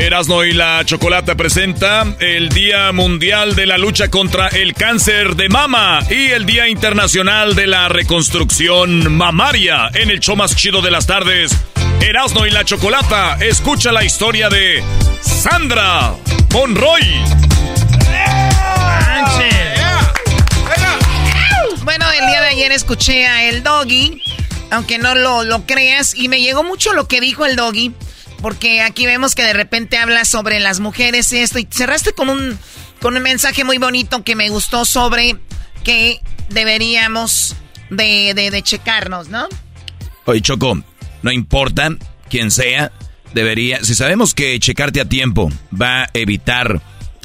[0.00, 5.50] Erasno y la Chocolata presenta el Día Mundial de la Lucha contra el Cáncer de
[5.50, 10.90] Mama y el Día Internacional de la Reconstrucción Mamaria en el show más chido de
[10.90, 11.54] las tardes.
[12.00, 14.82] Erasno y la Chocolata, escucha la historia de
[15.20, 16.14] Sandra
[16.54, 17.02] Monroy.
[21.84, 24.22] Bueno, el día de ayer escuché a el doggy,
[24.70, 27.92] aunque no lo, lo creas, y me llegó mucho lo que dijo el doggy,
[28.40, 32.28] porque aquí vemos que de repente habla sobre las mujeres y esto, y cerraste con
[32.28, 32.58] un,
[33.00, 35.36] con un mensaje muy bonito que me gustó sobre
[35.84, 37.56] que deberíamos
[37.90, 39.48] de, de, de checarnos, ¿no?
[40.26, 40.82] Oye, Choco,
[41.22, 41.90] no importa
[42.28, 42.92] quién sea,
[43.34, 45.50] debería, si sabemos que checarte a tiempo
[45.80, 46.80] va a evitar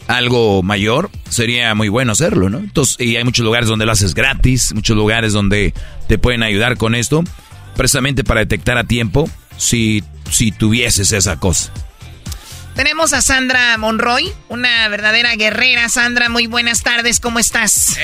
[0.08, 2.60] algo mayor, sería muy bueno hacerlo, ¿no?
[2.60, 5.74] Entonces, y hay muchos lugares donde lo haces gratis, muchos lugares donde
[6.08, 7.24] te pueden ayudar con esto,
[7.76, 11.72] precisamente para detectar a tiempo si, si tuvieses esa cosa.
[12.76, 15.88] Tenemos a Sandra Monroy, una verdadera guerrera.
[15.88, 17.98] Sandra, muy buenas tardes, ¿cómo estás?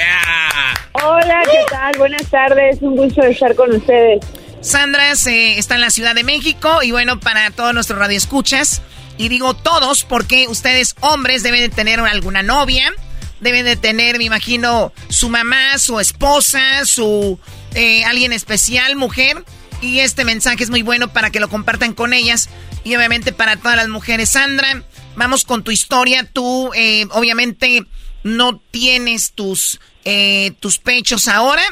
[0.94, 1.92] Hola, ¿qué tal?
[1.98, 4.26] Buenas tardes, un gusto estar con ustedes.
[4.62, 8.82] Sandra se, está en la Ciudad de México y bueno, para todos nuestros radioescuchas,
[9.18, 12.94] y digo todos porque ustedes hombres deben de tener alguna novia,
[13.42, 17.40] deben de tener, me imagino, su mamá, su esposa, su
[17.74, 19.44] eh, alguien especial, mujer.
[19.82, 22.50] Y este mensaje es muy bueno para que lo compartan con ellas
[22.84, 24.30] y obviamente para todas las mujeres.
[24.30, 24.84] Sandra,
[25.16, 26.28] vamos con tu historia.
[26.32, 27.84] Tú eh, obviamente
[28.24, 31.64] no tienes tus, eh, tus pechos ahora,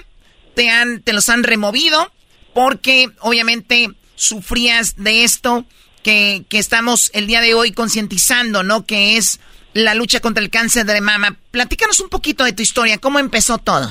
[0.56, 2.12] te, han, te los han removido
[2.54, 5.66] porque obviamente sufrías de esto
[6.04, 8.86] que, que estamos el día de hoy concientizando, ¿no?
[8.86, 9.40] Que es
[9.74, 11.38] la lucha contra el cáncer de mama.
[11.52, 13.88] Platícanos un poquito de tu historia, ¿cómo empezó todo?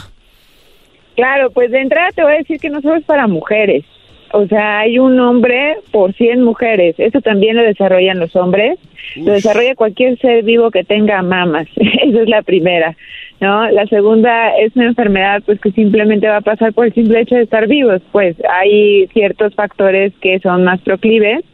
[1.14, 3.84] Claro, pues de entrada te voy a decir que no solo es para mujeres.
[4.32, 6.94] O sea, hay un hombre por 100 mujeres.
[6.98, 8.78] Eso también lo desarrollan los hombres.
[9.16, 11.66] Lo desarrolla cualquier ser vivo que tenga mamas.
[11.76, 12.96] Esa es la primera.
[13.40, 13.70] ¿no?
[13.70, 17.36] La segunda es una enfermedad pues que simplemente va a pasar por el simple hecho
[17.36, 18.02] de estar vivos.
[18.12, 21.44] Pues hay ciertos factores que son más proclives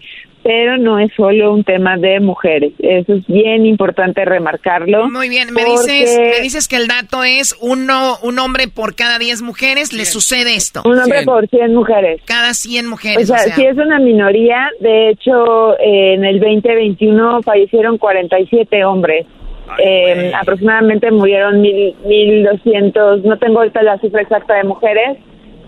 [0.44, 2.72] pero no es solo un tema de mujeres.
[2.78, 5.08] Eso es bien importante remarcarlo.
[5.08, 9.18] Muy bien, me dices, me dices que el dato es uno, un hombre por cada
[9.18, 10.82] 10 mujeres le sucede esto.
[10.84, 12.20] Un hombre por 100 mujeres.
[12.26, 13.30] Cada 100 mujeres.
[13.30, 14.68] O sea, sí es una minoría.
[14.80, 19.26] De hecho, en el 2021 fallecieron 47 hombres.
[19.82, 25.16] eh, aproximadamente murieron mil, 1.200, no tengo ahorita la cifra exacta de mujeres,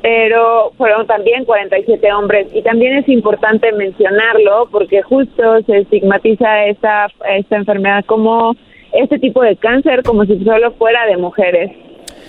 [0.06, 2.46] pero fueron también 47 hombres.
[2.54, 8.54] Y también es importante mencionarlo porque justo se estigmatiza esta, esta enfermedad como
[8.92, 11.72] este tipo de cáncer, como si solo fuera de mujeres.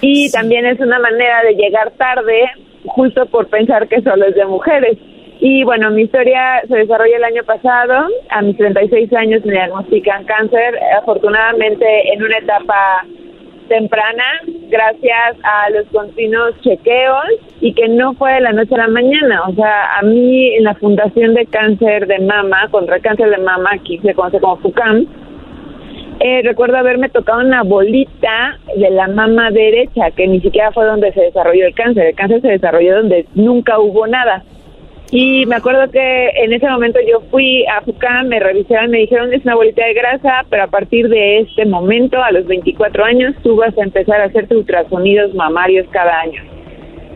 [0.01, 2.45] Y también es una manera de llegar tarde,
[2.87, 4.97] justo por pensar que solo es de mujeres.
[5.39, 8.07] Y bueno, mi historia se desarrolla el año pasado.
[8.31, 13.05] A mis 36 años me diagnostican cáncer, afortunadamente en una etapa
[13.67, 14.23] temprana
[14.69, 17.25] gracias a los continuos chequeos
[17.61, 19.43] y que no fue de la noche a la mañana.
[19.47, 23.37] O sea, a mí en la Fundación de Cáncer de Mama, contra el cáncer de
[23.37, 25.07] mama, aquí se conoce como FUCAM,
[26.19, 31.13] eh, recuerdo haberme tocado una bolita de la mama derecha, que ni siquiera fue donde
[31.13, 32.07] se desarrolló el cáncer.
[32.07, 34.43] El cáncer se desarrolló donde nunca hubo nada.
[35.09, 39.33] Y me acuerdo que en ese momento yo fui a FUCAM, me revisaron, me dijeron
[39.33, 43.33] es una bolita de grasa, pero a partir de este momento, a los 24 años,
[43.41, 46.43] tú vas a empezar a hacerte ultrasonidos mamarios cada año.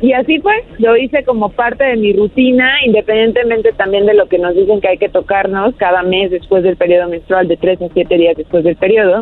[0.02, 4.40] Y así fue, lo hice como parte de mi rutina, independientemente también de lo que
[4.40, 7.90] nos dicen que hay que tocarnos cada mes después del periodo menstrual, de 3 a
[7.94, 9.22] 7 días después del periodo.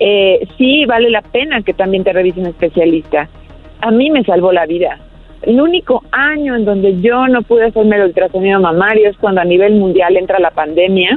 [0.00, 3.30] Eh, sí vale la pena que también te revise un especialista.
[3.80, 4.98] A mí me salvó la vida
[5.42, 9.44] el único año en donde yo no pude hacerme el ultrasonido mamario es cuando a
[9.44, 11.16] nivel mundial entra la pandemia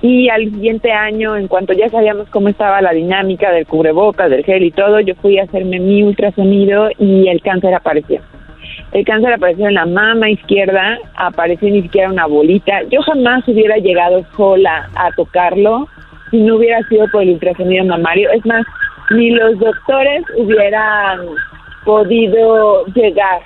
[0.00, 4.44] y al siguiente año, en cuanto ya sabíamos cómo estaba la dinámica del cubrebocas, del
[4.44, 8.20] gel y todo, yo fui a hacerme mi ultrasonido y el cáncer apareció.
[8.92, 12.82] El cáncer apareció en la mama izquierda, apareció ni siquiera una bolita.
[12.90, 15.88] Yo jamás hubiera llegado sola a tocarlo
[16.30, 18.30] si no hubiera sido por el ultrasonido mamario.
[18.30, 18.66] Es más,
[19.10, 21.20] ni los doctores hubieran
[21.84, 23.40] podido llegar.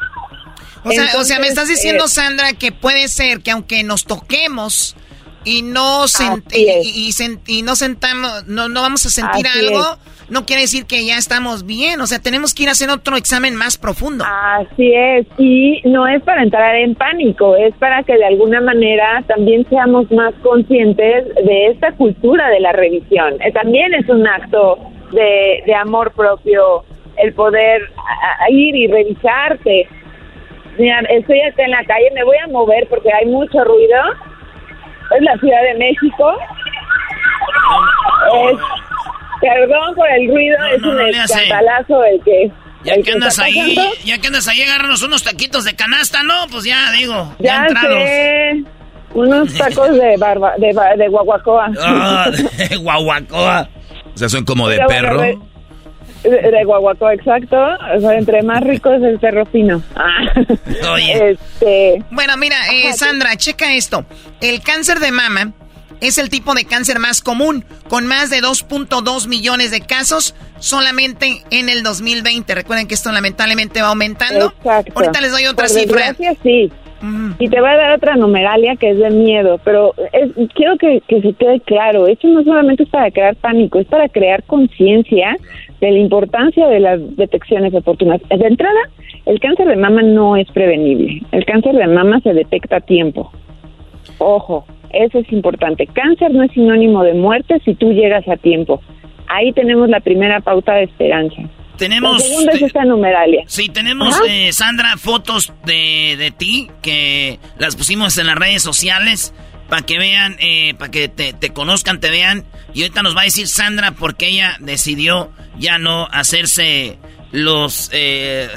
[0.85, 4.05] O sea, o sea, me estás diciendo, eh, Sandra, que puede ser que aunque nos
[4.05, 4.96] toquemos
[5.44, 6.05] y no
[6.53, 7.11] y,
[7.46, 9.83] y, no sentamos, no, no vamos a sentir algo,
[10.29, 12.01] no quiere decir que ya estamos bien.
[12.01, 14.24] O sea, tenemos que ir a hacer otro examen más profundo.
[14.27, 15.27] Así es.
[15.38, 20.11] Y no es para entrar en pánico, es para que de alguna manera también seamos
[20.11, 23.35] más conscientes de esta cultura de la revisión.
[23.40, 24.79] Eh, también es un acto
[25.12, 26.85] de, de amor propio
[27.22, 27.83] el poder
[28.50, 29.88] ir y revisarte.
[30.78, 33.98] Mira, estoy acá en la calle, me voy a mover porque hay mucho ruido.
[35.16, 36.38] Es la Ciudad de México.
[39.40, 42.52] perdón por el ruido, es un escandalazo el que...
[42.85, 46.46] Ya que andas ahí, ya que andas ahí, agárranos unos taquitos de canasta, ¿no?
[46.50, 48.62] Pues ya, digo, ya, Sé.
[49.14, 51.70] Unos tacos de barba, de, de guaguacoa.
[51.81, 53.68] Ah, de guaguacoa.
[54.14, 55.47] O sea, son como de perro.
[56.22, 57.57] De, guaguaco, exacto.
[57.96, 59.83] O sea, entre más rico es el perro fino.
[59.94, 60.33] Ah.
[60.98, 62.02] Este...
[62.11, 64.04] Bueno, mira, eh, Sandra, checa esto.
[64.40, 65.52] El cáncer de mama
[66.00, 71.42] es el tipo de cáncer más común, con más de 2.2 millones de casos solamente
[71.50, 72.54] en el 2020.
[72.54, 74.52] Recuerden que esto lamentablemente va aumentando.
[74.59, 74.92] Exacto.
[74.94, 76.14] Ahorita les doy otra cifra.
[76.42, 76.70] sí.
[77.38, 79.94] Y te va a dar otra numeralia que es de miedo, pero
[80.54, 84.08] quiero que, que se quede claro, esto no solamente es para crear pánico, es para
[84.08, 85.37] crear conciencia
[85.80, 88.20] de la importancia de las detecciones oportunas.
[88.28, 88.80] De entrada,
[89.26, 93.30] el cáncer de mama no es prevenible, el cáncer de mama se detecta a tiempo.
[94.18, 95.87] Ojo, eso es importante.
[95.87, 98.80] Cáncer no es sinónimo de muerte si tú llegas a tiempo.
[99.28, 101.42] Ahí tenemos la primera pauta de esperanza.
[101.78, 102.22] Tenemos.
[102.44, 103.44] La es esta numeralia.
[103.46, 109.32] Sí, tenemos, eh, Sandra, fotos de, de ti que las pusimos en las redes sociales
[109.68, 112.44] para que vean, eh, para que te, te, conozcan, te vean.
[112.74, 116.98] Y ahorita nos va a decir Sandra por qué ella decidió ya no hacerse
[117.30, 118.48] los eh,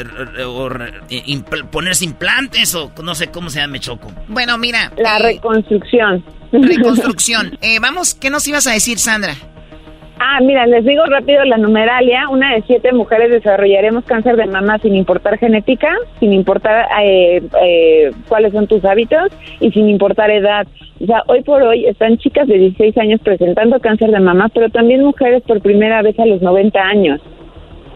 [1.72, 4.12] ponerse implantes o no sé cómo se llama, me choco.
[4.30, 4.92] Bueno, mira.
[4.98, 6.26] La reconstrucción.
[6.52, 7.58] Reconstrucción.
[7.80, 9.36] vamos, ¿qué nos ibas a decir, Sandra?
[10.24, 12.30] Ah, mira, les digo rápido la numeralia.
[12.30, 18.12] Una de siete mujeres desarrollaremos cáncer de mama sin importar genética, sin importar eh, eh,
[18.30, 20.68] cuáles son tus hábitos y sin importar edad.
[21.02, 24.70] O sea, hoy por hoy están chicas de 16 años presentando cáncer de mama, pero
[24.70, 27.20] también mujeres por primera vez a los 90 años.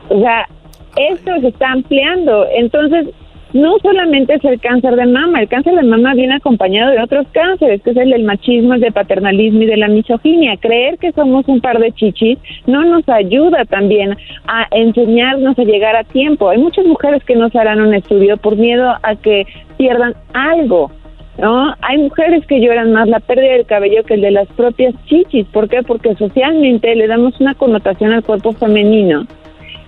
[0.10, 0.48] O sea,
[0.96, 2.48] esto se está ampliando.
[2.56, 3.06] Entonces,
[3.54, 7.26] no solamente es el cáncer de mama, el cáncer de mama viene acompañado de otros
[7.32, 10.58] cánceres, que es el del machismo, el del paternalismo y de la misoginia.
[10.58, 15.96] Creer que somos un par de chichis no nos ayuda también a enseñarnos a llegar
[15.96, 16.50] a tiempo.
[16.50, 19.46] Hay muchas mujeres que no se harán un estudio por miedo a que
[19.78, 20.92] pierdan algo.
[21.38, 21.76] ¿No?
[21.82, 25.46] Hay mujeres que lloran más la pérdida del cabello que el de las propias chichis.
[25.48, 25.84] ¿Por qué?
[25.84, 29.28] Porque socialmente le damos una connotación al cuerpo femenino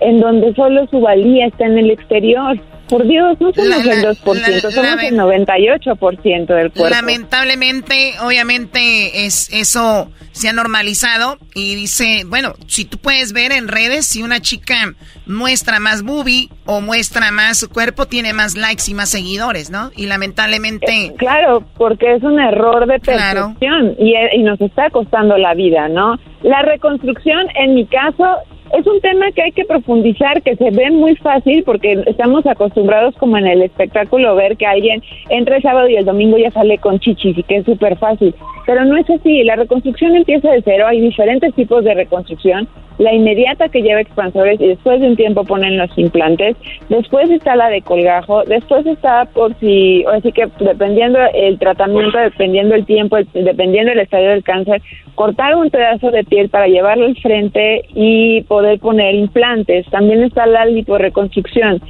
[0.00, 2.58] en donde solo su valía está en el exterior.
[2.88, 6.88] Por Dios, no somos el 2%, somos el 98% del cuerpo.
[6.88, 13.66] Lamentablemente, obviamente, es eso se ha normalizado y dice, bueno, si tú puedes ver en
[13.66, 14.94] redes, si una chica
[15.26, 19.90] muestra más boobie o muestra más su cuerpo, tiene más likes y más seguidores, ¿no?
[19.96, 21.06] Y lamentablemente...
[21.06, 25.88] Eh, claro, porque es un error de percepción y, y nos está costando la vida,
[25.88, 26.18] ¿no?
[26.42, 28.24] La reconstrucción, en mi caso,
[28.72, 33.14] es un tema que hay que profundizar, que se ve muy fácil porque estamos acostumbrados
[33.16, 36.78] como en el espectáculo ver que alguien entra el sábado y el domingo ya sale
[36.78, 38.34] con chichis y que es súper fácil.
[38.66, 43.14] Pero no es así, la reconstrucción empieza de cero, hay diferentes tipos de reconstrucción, la
[43.14, 46.56] inmediata que lleva expansores y después de un tiempo ponen los implantes,
[46.88, 52.74] después está la de colgajo, después está por si, así que dependiendo el tratamiento, dependiendo
[52.74, 54.82] el tiempo, dependiendo el estadio del cáncer,
[55.14, 59.86] cortar un pedazo de piel para llevarlo al frente y poder poner implantes.
[59.86, 61.80] También está la liporeconstrucción.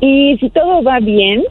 [0.00, 1.42] Y si todo va bien,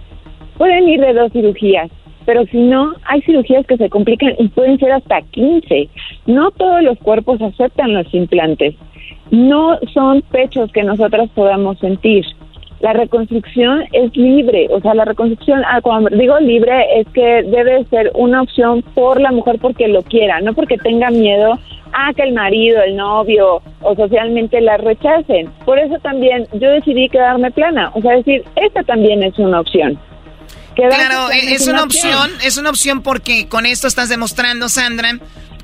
[0.58, 1.90] pueden ir de dos cirugías
[2.28, 5.88] pero si no, hay cirugías que se complican y pueden ser hasta 15.
[6.26, 8.76] No todos los cuerpos aceptan los implantes.
[9.32, 12.26] No son pechos que nosotras podamos sentir.
[12.80, 17.86] La reconstrucción es libre, o sea, la reconstrucción, ah, cuando digo libre, es que debe
[17.86, 21.58] ser una opción por la mujer porque lo quiera, no porque tenga miedo
[21.94, 25.50] a que el marido, el novio o socialmente la rechacen.
[25.66, 30.00] Por eso también yo decidí quedarme plana, o sea, decir, esta tambiir es una opción.
[30.76, 35.18] Claro, es una opción, es una opción porque con esto estás demostrando, Sandra,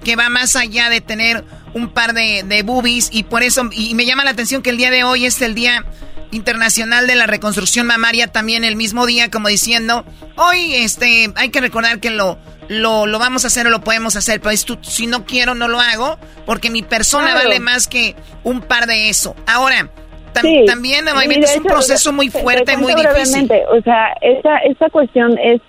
[0.04, 1.44] que va más allá de tener
[1.76, 4.78] un par de, de boobies y por eso, y me llama la atención que el
[4.78, 5.86] día de hoy es el día
[6.34, 11.62] internacional de la reconstrucción mamaria, también el mismo día, como diciendo, hoy este, hay que
[11.62, 15.26] recordar que lo, lo, lo vamos a hacer o lo podemos hacer, pero si no
[15.26, 19.36] quiero no lo hago, porque mi persona vale más que un par de eso.
[19.48, 19.90] Ahora,
[20.34, 21.08] también
[21.44, 23.50] es un proceso muy fuerte, muy difícil.
[23.70, 25.62] O sea, esa, esa cuestión es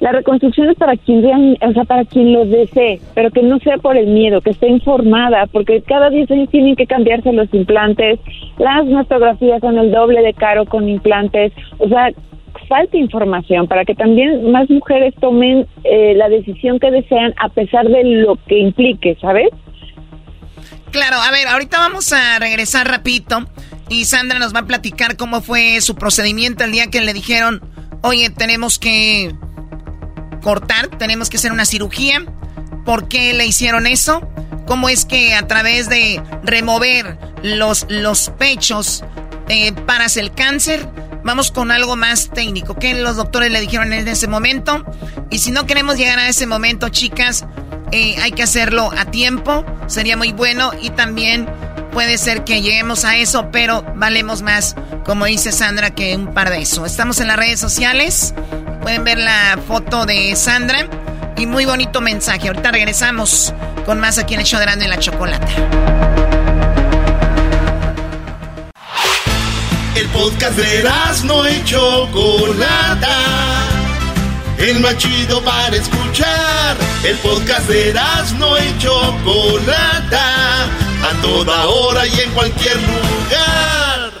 [0.00, 1.24] la reconstrucción es para quien
[1.60, 4.68] o sea, para quien lo desee, pero que no sea por el miedo, que esté
[4.68, 8.20] informada, porque cada 10 años tienen que cambiarse los implantes,
[8.58, 12.10] las mastografías son el doble de caro con implantes, o sea,
[12.68, 17.86] falta información para que también más mujeres tomen eh, la decisión que desean a pesar
[17.86, 19.48] de lo que implique, ¿sabes?
[20.90, 23.46] Claro, a ver, ahorita vamos a regresar rapidito
[23.88, 27.60] y Sandra nos va a platicar cómo fue su procedimiento el día que le dijeron,
[28.02, 29.34] oye, tenemos que
[30.42, 32.24] cortar, tenemos que hacer una cirugía.
[32.84, 34.28] ¿Por qué le hicieron eso?
[34.66, 39.04] ¿Cómo es que a través de remover los, los pechos
[39.48, 40.88] eh, paras el cáncer?
[41.24, 42.76] Vamos con algo más técnico.
[42.76, 44.84] ¿Qué los doctores le dijeron en ese momento?
[45.30, 47.44] Y si no queremos llegar a ese momento, chicas,
[47.90, 49.64] eh, hay que hacerlo a tiempo.
[49.88, 50.70] Sería muy bueno.
[50.80, 51.48] Y también
[51.96, 56.50] puede ser que lleguemos a eso, pero valemos más, como dice Sandra, que un par
[56.50, 56.84] de eso.
[56.84, 58.34] Estamos en las redes sociales,
[58.82, 60.90] pueden ver la foto de Sandra
[61.38, 62.48] y muy bonito mensaje.
[62.48, 63.54] Ahorita regresamos
[63.86, 65.48] con más aquí en el show de y la Chocolata.
[69.94, 70.84] El podcast de
[71.24, 73.56] no y Chocolata
[74.58, 76.76] el más chido para escuchar.
[77.04, 77.94] El podcast de
[78.38, 80.66] no y Chocolata,
[81.02, 84.12] a toda hora y en cualquier lugar.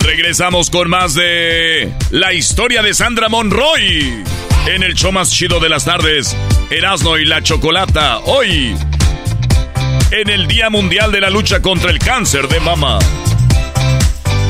[0.00, 4.24] Regresamos con más de la historia de Sandra Monroy
[4.66, 6.36] en el show más chido de las tardes,
[6.70, 8.18] Erasmo y la Chocolata.
[8.18, 8.76] Hoy,
[10.10, 12.98] en el Día Mundial de la Lucha contra el Cáncer de Mama.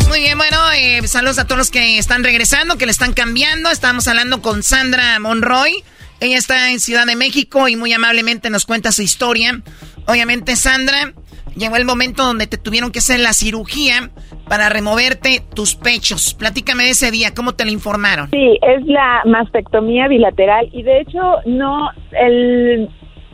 [0.08, 3.70] Muy bien, bueno, eh, saludos a todos los que están regresando, que le están cambiando.
[3.70, 5.84] Estamos hablando con Sandra Monroy.
[6.20, 9.60] Ella está en Ciudad de México y muy amablemente nos cuenta su historia.
[10.06, 11.12] Obviamente, Sandra,
[11.56, 14.10] llegó el momento donde te tuvieron que hacer la cirugía
[14.48, 16.34] para removerte tus pechos.
[16.34, 18.30] Platícame de ese día, ¿cómo te lo informaron?
[18.30, 22.88] Sí, es la mastectomía bilateral y de hecho no el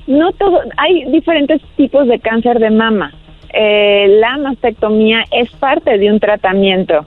[0.07, 3.13] no todo hay diferentes tipos de cáncer de mama.
[3.53, 7.07] Eh, la mastectomía es parte de un tratamiento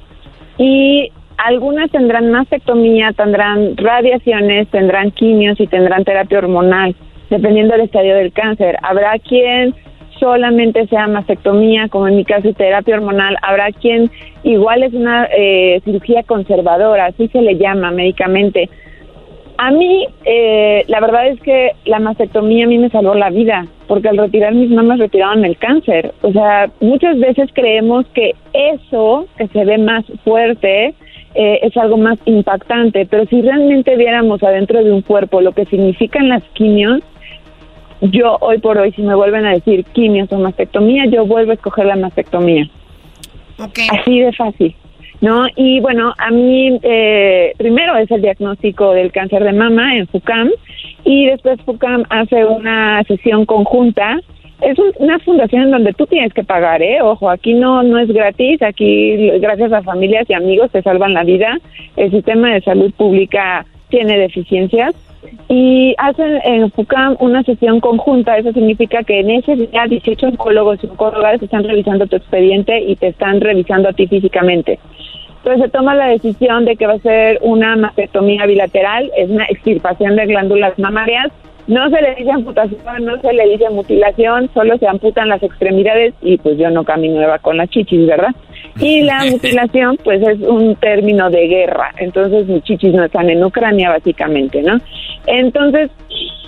[0.58, 6.96] y algunas tendrán mastectomía, tendrán radiaciones, tendrán quimios y tendrán terapia hormonal,
[7.30, 8.78] dependiendo del estadio del cáncer.
[8.82, 9.76] Habrá quien
[10.20, 13.38] solamente sea mastectomía, como en mi caso, terapia hormonal.
[13.42, 14.10] Habrá quien
[14.44, 18.70] igual es una eh, cirugía conservadora, así se le llama médicamente.
[19.60, 23.66] A mí, eh, la verdad es que la mastectomía a mí me salvó la vida,
[23.88, 26.14] porque al retirar mis mamas retiraron el cáncer.
[26.22, 30.94] O sea, muchas veces creemos que eso, que se ve más fuerte,
[31.38, 35.66] eh, es algo más impactante, pero si realmente viéramos adentro de un cuerpo lo que
[35.66, 37.02] significan las quimios,
[38.02, 41.54] yo hoy por hoy, si me vuelven a decir quimios o mastectomía, yo vuelvo a
[41.54, 42.68] escoger la mastectomía.
[43.92, 44.76] Así de fácil.
[45.22, 45.48] ¿no?
[45.56, 50.50] Y bueno, a mí eh, primero es el diagnóstico del cáncer de mama en FUCAM
[51.04, 54.20] y después FUCAM hace una sesión conjunta.
[54.62, 57.02] Es una fundación en donde tú tienes que pagar, ¿eh?
[57.02, 61.24] Ojo, aquí no, no es gratis, aquí gracias a familias y amigos te salvan la
[61.24, 61.60] vida.
[61.96, 64.96] El sistema de salud pública tiene deficiencias
[65.48, 68.38] y hacen en FUCAM una sesión conjunta.
[68.38, 72.96] Eso significa que en ese día 18 oncólogos y oncólogas están revisando tu expediente y
[72.96, 74.80] te están revisando a ti físicamente.
[75.38, 79.46] Entonces se toma la decisión de que va a ser una mastectomía bilateral, es una
[79.46, 81.28] extirpación de glándulas mamarias.
[81.68, 86.14] No se le dice amputación, no se le dice mutilación, solo se amputan las extremidades
[86.22, 88.34] y pues yo no camino nueva con las chichis, ¿verdad?
[88.80, 91.94] Y la mutilación, pues es un término de guerra.
[91.98, 94.78] Entonces mis chichis no están en Ucrania, básicamente, ¿no?
[95.26, 95.92] Entonces,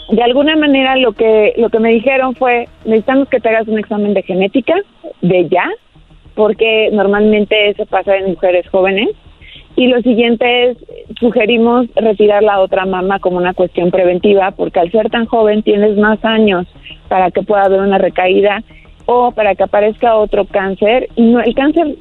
[0.09, 3.77] de alguna manera lo que, lo que me dijeron fue, necesitamos que te hagas un
[3.77, 4.75] examen de genética
[5.21, 5.69] de ya,
[6.33, 9.09] porque normalmente se pasa en mujeres jóvenes.
[9.75, 10.77] Y lo siguiente es,
[11.19, 15.97] sugerimos retirar la otra mama como una cuestión preventiva, porque al ser tan joven tienes
[15.97, 16.67] más años
[17.07, 18.61] para que pueda haber una recaída
[19.05, 21.07] o para que aparezca otro cáncer.
[21.15, 21.95] Y no, el cáncer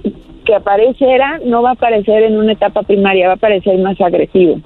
[0.45, 4.61] que apareciera no va a aparecer en una etapa primaria, va a aparecer más agresivo.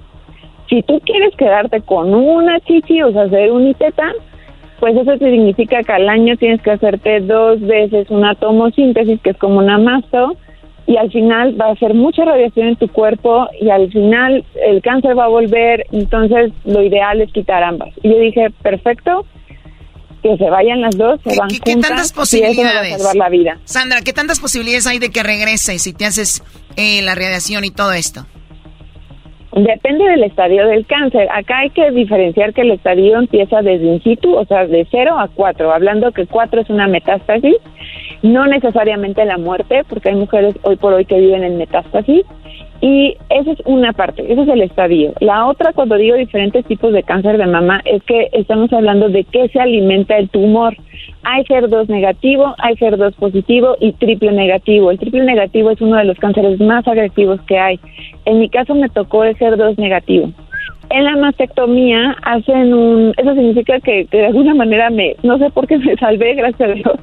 [0.69, 4.13] Si tú quieres quedarte con una chichi, o sea, hacer un ITETA,
[4.81, 9.37] pues eso significa que al año tienes que hacerte dos veces una tomosíntesis, que es
[9.37, 10.37] como una masto,
[10.87, 14.83] y al final va a hacer mucha radiación en tu cuerpo y al final el
[14.83, 17.91] cáncer va a volver, entonces lo ideal es quitar ambas.
[18.03, 19.25] Y yo dije, perfecto,
[20.23, 22.91] que se vayan las dos, se van ¿Qué, juntas, tantas posibilidades?
[22.91, 23.59] Y eso va a salvar la vida.
[23.65, 26.43] Sandra, ¿qué tantas posibilidades hay de que regrese si te haces
[26.77, 28.27] eh, la radiación y todo esto?
[29.55, 31.29] Depende del estadio del cáncer.
[31.31, 35.19] Acá hay que diferenciar que el estadio empieza desde in situ, o sea, de 0
[35.19, 37.57] a 4, hablando que 4 es una metástasis,
[38.23, 42.25] no necesariamente la muerte, porque hay mujeres hoy por hoy que viven en metástasis,
[42.81, 45.13] y esa es una parte, ese es el estadio.
[45.21, 49.23] La otra, cuando digo diferentes tipos de cáncer de mama, es que estamos hablando de
[49.23, 50.77] qué se alimenta el tumor.
[51.23, 54.91] Hay HER2 negativo, hay HER2 positivo y triple negativo.
[54.91, 57.79] El triple negativo es uno de los cánceres más agresivos que hay.
[58.25, 60.33] En mi caso me tocó el HER2 negativo.
[60.91, 65.67] En la mastectomía hacen un, eso significa que, de alguna manera me, no sé por
[65.67, 66.99] qué me salvé, gracias a Dios,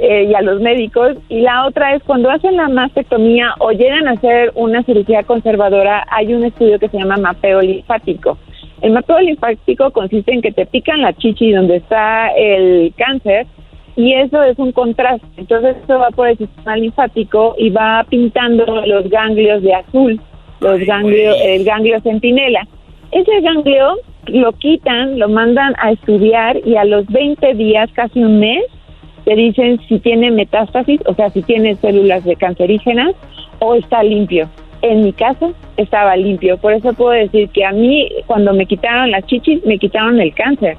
[0.00, 1.16] eh, y a los médicos.
[1.28, 6.04] Y la otra es cuando hacen la mastectomía o llegan a hacer una cirugía conservadora,
[6.10, 8.36] hay un estudio que se llama mapeo linfático.
[8.82, 13.46] El mapeo linfático consiste en que te pican la chichi donde está el cáncer
[13.94, 15.26] y eso es un contraste.
[15.36, 20.20] Entonces eso va por el sistema linfático y va pintando los ganglios de azul,
[20.60, 22.66] los ganglios, el ganglio centinela.
[23.12, 23.96] Ese ganglio
[24.26, 28.64] lo quitan, lo mandan a estudiar y a los 20 días, casi un mes,
[29.24, 33.14] te dicen si tiene metástasis, o sea, si tiene células de cancerígenas
[33.58, 34.48] o está limpio.
[34.82, 36.56] En mi caso, estaba limpio.
[36.56, 40.32] Por eso puedo decir que a mí, cuando me quitaron las chichis, me quitaron el
[40.32, 40.76] cáncer.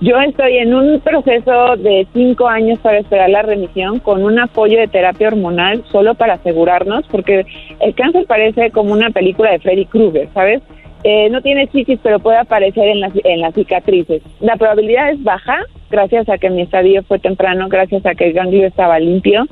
[0.00, 4.78] Yo estoy en un proceso de cinco años para esperar la remisión con un apoyo
[4.80, 7.46] de terapia hormonal solo para asegurarnos, porque
[7.78, 10.60] el cáncer parece como una película de Freddy Krueger, ¿sabes?
[11.04, 14.22] Eh, no tiene cisis, pero puede aparecer en las, en las cicatrices.
[14.40, 15.58] La probabilidad es baja,
[15.90, 19.46] gracias a que mi estadio fue temprano, gracias a que el ganglio estaba limpio.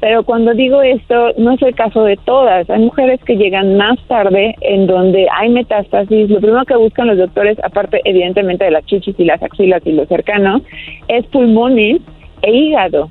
[0.00, 2.68] Pero cuando digo esto, no es el caso de todas.
[2.68, 6.28] Hay mujeres que llegan más tarde en donde hay metástasis.
[6.28, 9.92] Lo primero que buscan los doctores, aparte evidentemente de las chichis y las axilas y
[9.92, 10.60] lo cercano,
[11.08, 12.02] es pulmones
[12.42, 13.08] e hígado.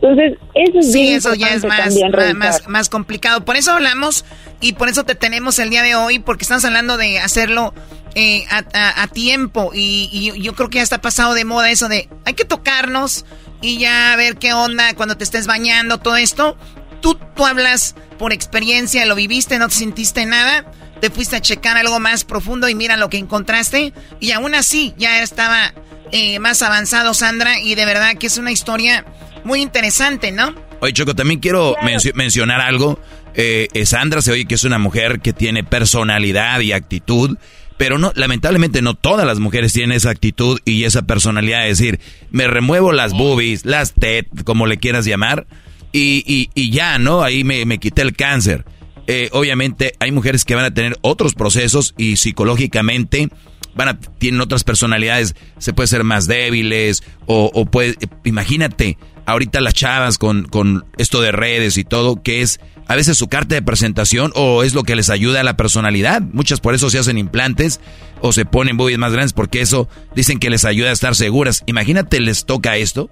[0.00, 1.94] Entonces, eso es sí, eso ya es más,
[2.36, 3.44] más, más, complicado.
[3.44, 4.24] Por eso hablamos
[4.60, 7.74] y por eso te tenemos el día de hoy, porque estamos hablando de hacerlo
[8.14, 9.72] eh, a, tiempo.
[9.74, 13.24] Y, y, yo creo que ya está pasado de moda eso de hay que tocarnos
[13.60, 16.56] y ya ver qué onda cuando te estés bañando, todo esto.
[17.00, 20.64] Tú, tú hablas por experiencia, lo viviste, no te sentiste nada.
[21.00, 23.92] Te fuiste a checar algo más profundo y mira lo que encontraste.
[24.20, 25.72] Y aún así ya estaba
[26.10, 27.60] eh, más avanzado, Sandra.
[27.60, 29.04] Y de verdad que es una historia
[29.48, 30.54] muy interesante, ¿no?
[30.80, 31.74] Oye, Choco, también quiero
[32.14, 33.00] mencionar algo.
[33.34, 37.36] Eh, Sandra se oye que es una mujer que tiene personalidad y actitud,
[37.76, 42.00] pero no, lamentablemente no todas las mujeres tienen esa actitud y esa personalidad de decir,
[42.30, 45.46] me remuevo las boobies, las tet, como le quieras llamar,
[45.92, 47.22] y, y, ya, ¿no?
[47.22, 48.64] Ahí me, me quité el cáncer.
[49.06, 53.30] Eh, obviamente hay mujeres que van a tener otros procesos y psicológicamente
[53.74, 58.98] van a, tienen otras personalidades, se puede ser más débiles o, o puede, imagínate,
[59.28, 63.28] ahorita las chavas con, con esto de redes y todo, que es a veces su
[63.28, 66.22] carta de presentación o es lo que les ayuda a la personalidad.
[66.32, 67.80] Muchas por eso se hacen implantes
[68.22, 71.62] o se ponen boobies más grandes porque eso dicen que les ayuda a estar seguras.
[71.66, 73.10] Imagínate, les toca esto.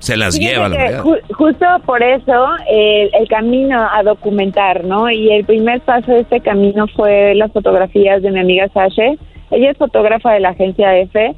[0.00, 1.04] Se las lleva, la verdad.
[1.36, 5.10] justo por eso el, camino a documentar, ¿no?
[5.10, 9.12] Y el primer paso de este camino fue las fotografías de mi amiga Sasha.
[9.50, 11.36] Ella es fotógrafa de la agencia EFE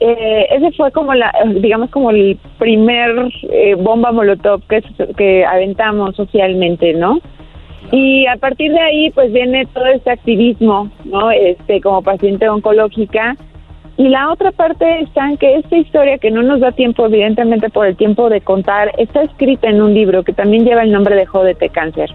[0.00, 4.82] eh, ese fue como la, digamos como el primer eh, bomba molotov que,
[5.16, 7.20] que aventamos socialmente, ¿no?
[7.92, 11.30] Y a partir de ahí, pues viene todo este activismo, ¿no?
[11.30, 13.36] Este, como paciente oncológica.
[13.96, 17.70] Y la otra parte está en que esta historia, que no nos da tiempo, evidentemente
[17.70, 21.14] por el tiempo de contar, está escrita en un libro que también lleva el nombre
[21.14, 22.10] de Jódete Cáncer.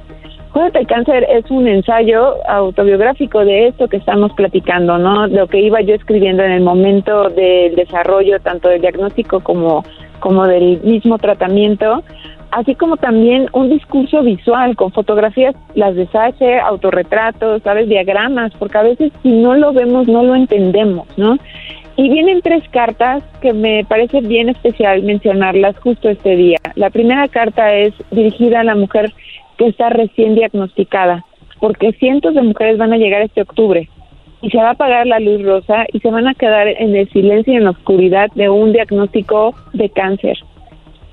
[0.51, 5.27] Jódete Cáncer es un ensayo autobiográfico de esto que estamos platicando, ¿no?
[5.27, 9.83] Lo que iba yo escribiendo en el momento del desarrollo tanto del diagnóstico como,
[10.19, 12.03] como del mismo tratamiento,
[12.49, 16.07] así como también un discurso visual con fotografías, las de
[16.63, 17.87] autorretratos, ¿sabes?
[17.87, 21.37] Diagramas, porque a veces si no lo vemos no lo entendemos, ¿no?
[21.95, 26.57] Y vienen tres cartas que me parece bien especial mencionarlas justo este día.
[26.75, 29.13] La primera carta es dirigida a la mujer
[29.59, 31.25] que está recién diagnosticada,
[31.59, 33.89] porque cientos de mujeres van a llegar este octubre
[34.41, 37.09] y se va a apagar la luz rosa y se van a quedar en el
[37.09, 40.37] silencio y en la oscuridad de un diagnóstico de cáncer.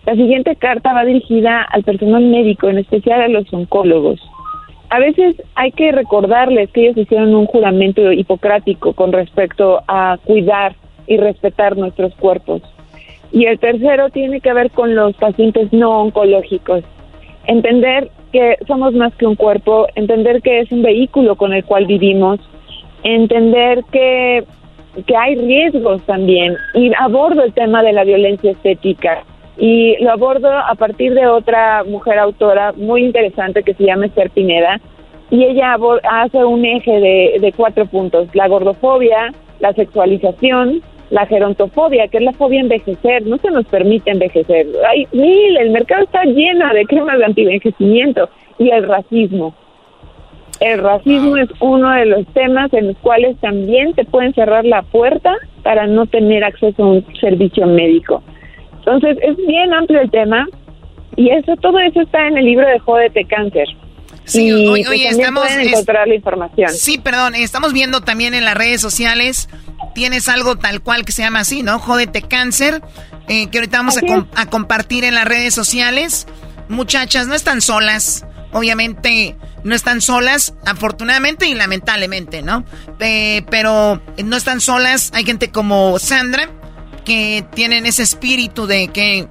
[0.07, 4.21] La siguiente carta va dirigida al personal médico, en especial a los oncólogos.
[4.91, 10.77] A veces hay que recordarles que ellos hicieron un juramento hipocrático con respecto a cuidar
[11.09, 12.63] y respetar nuestros cuerpos.
[13.33, 16.85] Y el tercero tiene que ver con los pacientes no oncológicos.
[17.49, 21.87] Entender que somos más que un cuerpo, entender que es un vehículo con el cual
[21.87, 22.41] vivimos,
[23.03, 24.45] entender que,
[25.07, 26.57] que hay riesgos también.
[26.75, 29.25] Y abordo el tema de la violencia estética
[29.59, 34.31] y lo abordo a partir de otra mujer autora muy interesante que se llama Esther
[34.31, 34.81] Pineda
[35.31, 35.77] y ella
[36.11, 42.25] hace un eje de, de cuatro puntos, la gordofobia, la sexualización, la gerontofobia, que es
[42.25, 44.67] la fobia a envejecer, no se nos permite envejecer.
[44.89, 48.29] Hay mil, el mercado está lleno de cremas de antienvejecimiento
[48.59, 49.55] y el racismo.
[50.61, 54.83] El racismo es uno de los temas en los cuales también te pueden cerrar la
[54.83, 58.23] puerta para no tener acceso a un servicio médico.
[58.79, 60.47] Entonces, es bien amplio el tema
[61.15, 63.67] y eso todo eso está en el libro de Jódete Cáncer.
[64.27, 66.71] Sí, y pues, estamos pueden encontrar la información.
[66.71, 69.49] Sí, perdón, estamos viendo también en las redes sociales
[69.97, 71.79] tienes algo tal cual que se llama así, ¿no?
[71.79, 72.83] Jódete cáncer,
[73.29, 73.99] eh, que ahorita vamos
[74.35, 76.27] a, compartir en las redes sociales.
[76.69, 82.65] Muchachas, no están solas, obviamente no están solas, afortunadamente y lamentablemente, ¿no?
[83.01, 86.51] Eh, pero no están solas, hay gente como Sandra,
[87.07, 89.27] que tienen ese espíritu de que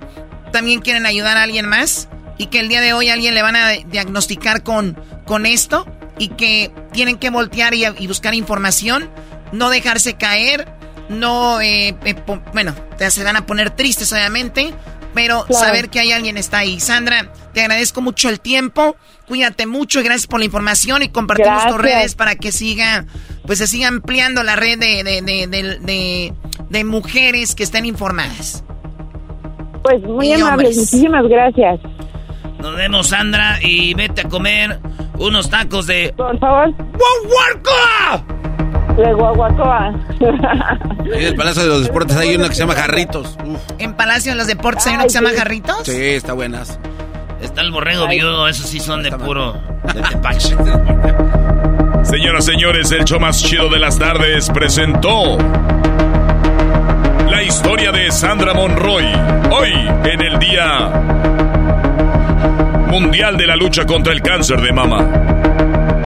[0.52, 3.56] también quieren ayudar a alguien más y que el día de hoy alguien le van
[3.56, 5.86] a diagnosticar con, con esto
[6.18, 9.10] y que tienen que voltear y, y buscar información
[9.52, 10.68] no dejarse caer,
[11.10, 12.16] no, eh, eh,
[12.54, 14.74] bueno, te se van a poner tristes obviamente,
[15.14, 16.80] pero saber que hay alguien está ahí.
[16.80, 18.96] Sandra, te agradezco mucho el tiempo,
[19.28, 23.06] cuídate mucho y gracias por la información y compartimos tus redes para que siga
[23.46, 26.34] pues se siga ampliando la red de, de,
[26.70, 28.64] de, mujeres que estén informadas.
[29.84, 31.80] Pues muy amables, muchísimas gracias.
[32.66, 34.80] Nos vemos, Sandra, y vete a comer
[35.20, 36.11] unos tacos de...
[36.18, 36.74] Por favor.
[37.22, 38.26] ¡Guaguarcoa!
[38.97, 39.93] De Guaguacoa.
[41.05, 43.38] En el Palacio de los Deportes hay una que se llama Jarritos.
[43.78, 45.82] ¿En Palacio de los Deportes hay una que se llama Jarritos?
[45.84, 46.80] Sí, está buenas.
[47.39, 49.53] Está el borrego viudo, esos sí son de puro...
[49.93, 50.55] de tepache.
[52.01, 55.38] Señoras, señores, el show más chido de las tardes presentó
[57.30, 59.05] la historia de Sandra Monroy.
[59.51, 59.72] Hoy,
[60.03, 61.24] en el Día
[62.88, 65.74] Mundial de la Lucha contra el Cáncer de Mama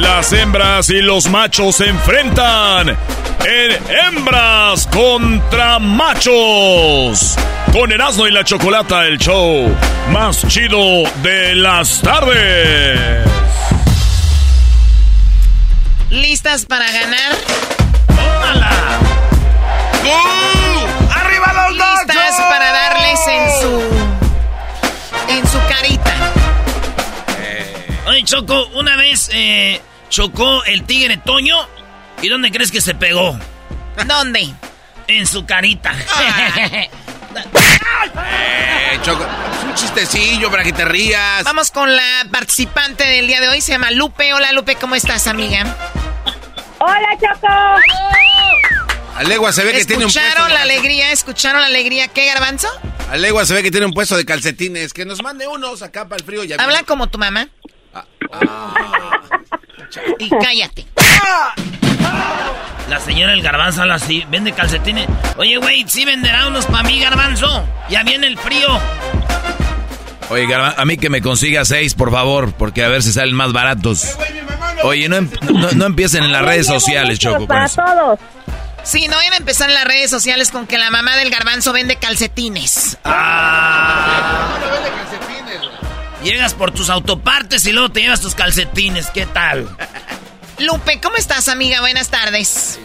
[0.00, 7.36] Las hembras y los machos se enfrentan en hembras contra machos.
[7.70, 9.68] Con Erasmo y la Chocolata, el show
[10.10, 13.26] más chido de las tardes.
[16.08, 17.36] ¿Listas para ganar?
[18.06, 18.70] ¡Tómala!
[21.14, 23.82] ¡Arriba los Listas para darles en su...
[25.28, 26.14] en su carita.
[28.06, 29.80] Oye, Choco, una vez eh,
[30.10, 31.56] chocó el tigre Toño.
[32.20, 33.38] ¿Y dónde crees que se pegó?
[34.06, 34.52] ¿Dónde?
[35.06, 35.94] En su carita.
[36.74, 36.90] eh,
[39.02, 41.42] Choco, es un chistecillo para que te rías.
[41.44, 44.34] Vamos con la participante del día de hoy, se llama Lupe.
[44.34, 45.64] Hola Lupe, ¿cómo estás, amiga?
[46.78, 47.48] Hola, Choco.
[49.16, 50.20] A legua se ve que tiene un puesto.
[50.20, 51.12] ¿Escucharon la alegría?
[51.12, 52.08] ¿Escucharon la alegría?
[52.08, 52.68] ¿Qué, garbanzo?
[53.10, 54.92] A legua se ve que tiene un puesto de calcetines.
[54.92, 56.44] Que nos mande unos acá para el frío.
[56.44, 57.48] Ya Habla como tu mamá.
[57.92, 58.04] Ah,
[60.18, 60.86] y cállate.
[62.88, 65.06] La señora el garbanzo habla así, vende calcetines.
[65.36, 67.64] Oye, güey, sí venderá unos para mí, garbanzo.
[67.88, 68.68] Ya viene el frío.
[70.28, 73.34] Oye, garbanzo, a mí que me consiga seis, por favor, porque a ver si salen
[73.34, 74.16] más baratos.
[74.82, 75.30] Oye, no, em-,
[75.76, 77.46] no, empiecen en las redes sociales, Choco.
[77.46, 78.18] Para todos.
[78.82, 81.72] Sí, no vayan a empezar en las redes sociales con que la mamá del garbanzo
[81.72, 82.96] vende calcetines.
[83.04, 84.56] Ah.
[86.22, 89.08] Llegas por tus autopartes y luego te llevas tus calcetines.
[89.10, 89.68] ¿Qué tal?
[90.58, 91.80] Lupe, ¿cómo estás, amiga?
[91.80, 92.78] Buenas tardes.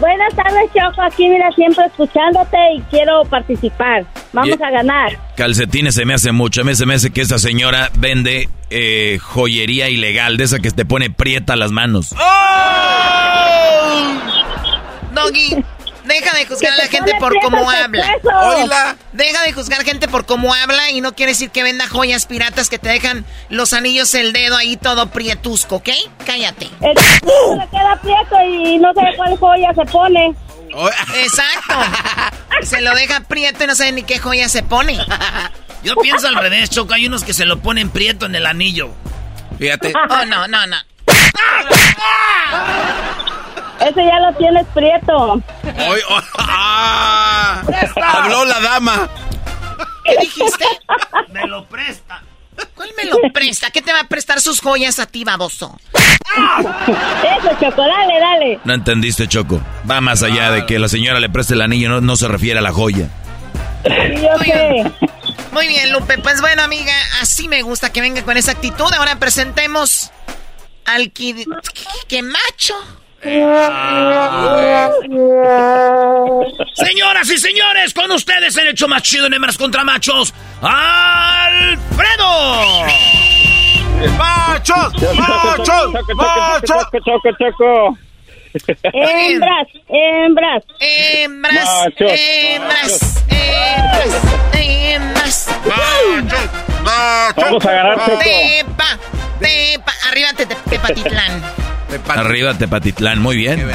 [0.00, 1.02] Buenas tardes, Choco.
[1.02, 4.06] Aquí, mira, siempre escuchándote y quiero participar.
[4.32, 5.18] Vamos a ganar.
[5.36, 6.62] Calcetines se me hace mucho.
[6.62, 10.70] A mí se me hace que esta señora vende eh, joyería ilegal, de esa que
[10.70, 12.14] te pone prieta las manos.
[12.18, 12.80] ¡Oh!
[15.14, 15.62] Doggy,
[16.10, 18.16] Deja de juzgar a la gente por cómo habla.
[18.24, 18.96] Oila.
[19.12, 22.68] Deja de juzgar gente por cómo habla y no quiere decir que venda joyas piratas
[22.68, 25.90] que te dejan los anillos, el dedo ahí todo prietusco, ¿ok?
[26.26, 26.68] Cállate.
[26.80, 30.34] El se queda prieto y no sabe cuál joya se pone.
[31.14, 31.74] Exacto.
[32.62, 34.98] se lo deja prieto y no sabe ni qué joya se pone.
[35.84, 36.92] Yo pienso al revés, Choco.
[36.92, 38.90] Hay unos que se lo ponen prieto en el anillo.
[39.58, 39.92] Fíjate.
[40.10, 40.76] Oh, no, no, no.
[43.80, 45.32] Ese ya lo tienes prieto.
[45.34, 47.62] Hoy, oh, ah,
[48.14, 49.08] habló la dama.
[50.04, 50.64] ¿Qué dijiste?
[51.32, 52.22] Me lo presta.
[52.74, 53.70] ¿Cuál me lo presta?
[53.70, 55.78] ¿Qué te va a prestar sus joyas a ti, baboso?
[55.94, 58.60] Eso, Choco, dale, dale.
[58.64, 59.60] No entendiste, Choco.
[59.90, 62.58] Va más allá de que la señora le preste el anillo, no, no se refiere
[62.58, 63.08] a la joya.
[63.84, 64.92] Yo sé.
[65.52, 66.18] Muy bien, Lupe.
[66.18, 68.92] Pues bueno, amiga, así me gusta que venga con esa actitud.
[68.96, 70.10] Ahora presentemos
[70.84, 71.44] al que,
[72.08, 72.74] que macho.
[76.74, 82.26] Señoras y señores, con ustedes el hecho más chido de hembras contra machos, ¡Alfredo!
[84.16, 84.94] ¡Machos!
[85.16, 85.92] ¡Machos!
[86.14, 86.86] ¡Machos!
[87.04, 87.98] Choco, choco.
[88.92, 90.64] Hembras, hembras.
[90.80, 94.22] Hembras, Machos, hembras, hembras,
[94.54, 95.48] hembras.
[97.36, 98.18] Vamos a ganar, Choco.
[98.18, 98.98] Tepa,
[99.40, 100.56] tepa, arriba te, te-
[101.90, 102.26] Tepatitlán.
[102.26, 103.68] Arriba Tepatitlán, muy bien.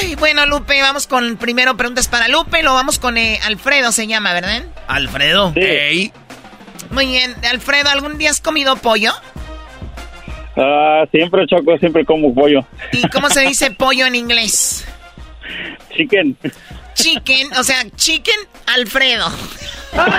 [0.00, 4.06] Ay, bueno, Lupe, vamos con primero preguntas para Lupe, lo vamos con eh, Alfredo, se
[4.06, 4.64] llama, ¿verdad?
[4.88, 5.52] Alfredo.
[5.56, 6.12] Ey.
[6.90, 9.12] Muy bien, Alfredo, ¿algún día has comido pollo?
[10.56, 12.64] Ah, siempre choco, siempre como pollo.
[12.92, 14.84] ¿Y cómo se dice pollo en inglés?
[15.96, 16.36] Chicken.
[16.94, 18.34] Chicken, o sea, chicken
[18.66, 19.30] Alfredo.
[19.30, 20.10] no,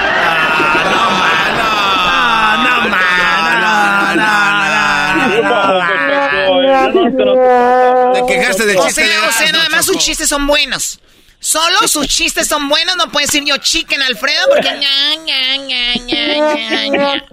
[8.13, 10.99] Te quejaste del O chiste sea, de o sea, nada más sus chistes son buenos.
[11.43, 15.95] Solo sus chistes son buenos, no puede decir yo chicken Alfredo porque ña, ña, ña,
[15.95, 16.27] ña,
[16.87, 17.23] ña,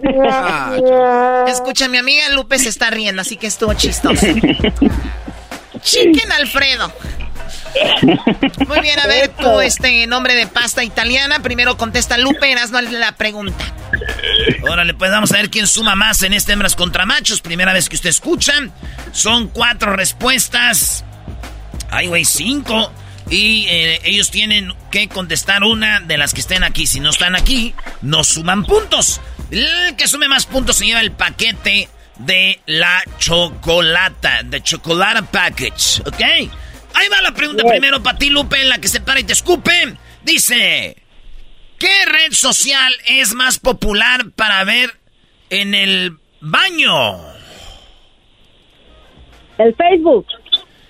[1.14, 1.44] ña.
[1.46, 4.26] Escucha, mi amiga Lupe se está riendo, así que estuvo chistoso.
[5.82, 6.90] Chicken Alfredo.
[8.66, 11.40] Muy bien, a ver, tu este nombre de pasta italiana.
[11.40, 13.64] Primero contesta Lupe, no la pregunta.
[14.62, 17.40] Órale, pues vamos a ver quién suma más en este hembras contra machos.
[17.40, 18.52] Primera vez que usted escucha.
[19.12, 21.04] Son cuatro respuestas.
[21.90, 22.92] Ay, güey, cinco.
[23.30, 26.86] Y eh, ellos tienen que contestar una de las que estén aquí.
[26.86, 29.20] Si no están aquí, no suman puntos.
[29.50, 31.88] El que sume más puntos se lleva el paquete
[32.18, 34.42] de la chocolata.
[34.44, 36.00] De chocolate package.
[36.06, 36.50] ¿Ok?
[36.98, 39.32] Ahí va la pregunta primero para ti, Lupe, en la que se para y te
[39.32, 39.72] escupe.
[40.24, 40.96] Dice...
[41.78, 44.98] ¿Qué red social es más popular para ver
[45.48, 47.20] en el baño?
[49.58, 50.26] El Facebook.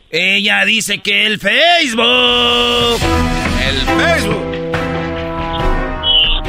[0.09, 3.01] Ella dice que el Facebook.
[3.63, 4.45] El Facebook.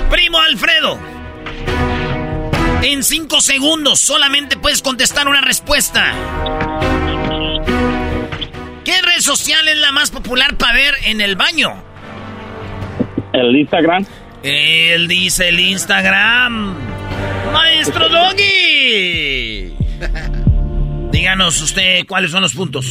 [0.09, 0.97] Primo Alfredo.
[2.81, 6.13] En cinco segundos solamente puedes contestar una respuesta.
[8.89, 11.75] ¿Qué red social es la más popular para ver en el baño?
[13.33, 14.03] El Instagram.
[14.41, 16.75] Él dice el Instagram.
[17.53, 19.75] Maestro Doggy.
[21.11, 22.87] Díganos usted cuáles son los puntos.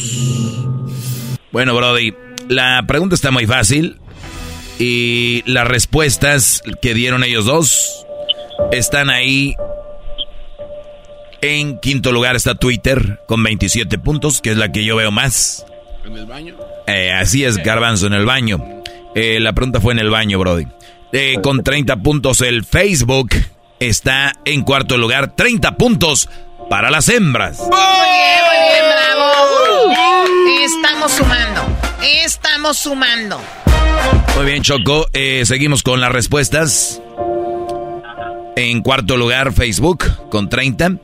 [1.51, 2.13] Bueno, Brody,
[2.47, 3.99] la pregunta está muy fácil.
[4.79, 8.05] Y las respuestas que dieron ellos dos
[8.71, 9.53] están ahí.
[11.41, 15.65] En quinto lugar está Twitter con 27 puntos, que es la que yo veo más.
[16.05, 16.55] ¿En el baño?
[16.87, 18.63] Eh, así es, Garbanzo, en el baño.
[19.15, 20.67] Eh, la pregunta fue en el baño, Brody.
[21.11, 23.29] Eh, con 30 puntos el Facebook
[23.79, 25.35] está en cuarto lugar.
[25.35, 26.29] 30 puntos
[26.69, 27.59] para las hembras.
[27.59, 29.93] Muy bien, muy bien, bravo.
[30.63, 31.61] Estamos sumando.
[32.23, 33.41] Estamos sumando.
[34.35, 35.07] Muy bien, Choco.
[35.13, 37.01] Eh, seguimos con las respuestas.
[38.55, 40.97] En cuarto lugar, Facebook con 30.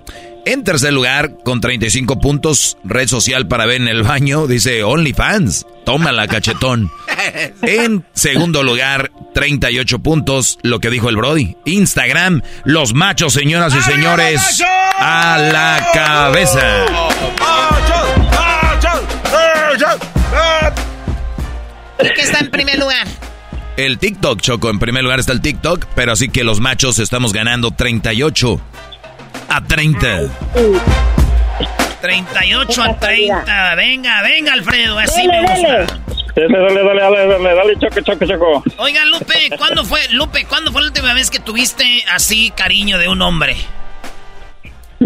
[0.47, 5.65] En tercer lugar, con 35 puntos, red social para ver en el baño, dice OnlyFans.
[5.85, 6.91] Tómala, cachetón.
[7.63, 11.57] En segundo lugar, 38 puntos, lo que dijo el Brody.
[11.65, 14.61] Instagram, los machos, señoras y señores,
[14.99, 16.85] a la cabeza.
[21.97, 23.07] ¿Qué está en primer lugar?
[23.77, 27.33] El TikTok, Choco, en primer lugar está el TikTok, pero así que los machos estamos
[27.33, 28.61] ganando 38
[29.55, 30.29] a 30.
[32.01, 33.75] 38 a 30.
[33.75, 34.99] Venga, venga, Alfredo.
[34.99, 35.67] Así Dale, me gusta.
[35.71, 35.87] dale.
[36.35, 38.63] Dale, dale, dale, dale, dale, dale, choque, choque, choco.
[38.77, 43.07] Oiga, Lupe, ¿cuándo fue, Lupe, ¿cuándo fue la última vez que tuviste así cariño de
[43.07, 43.55] un hombre?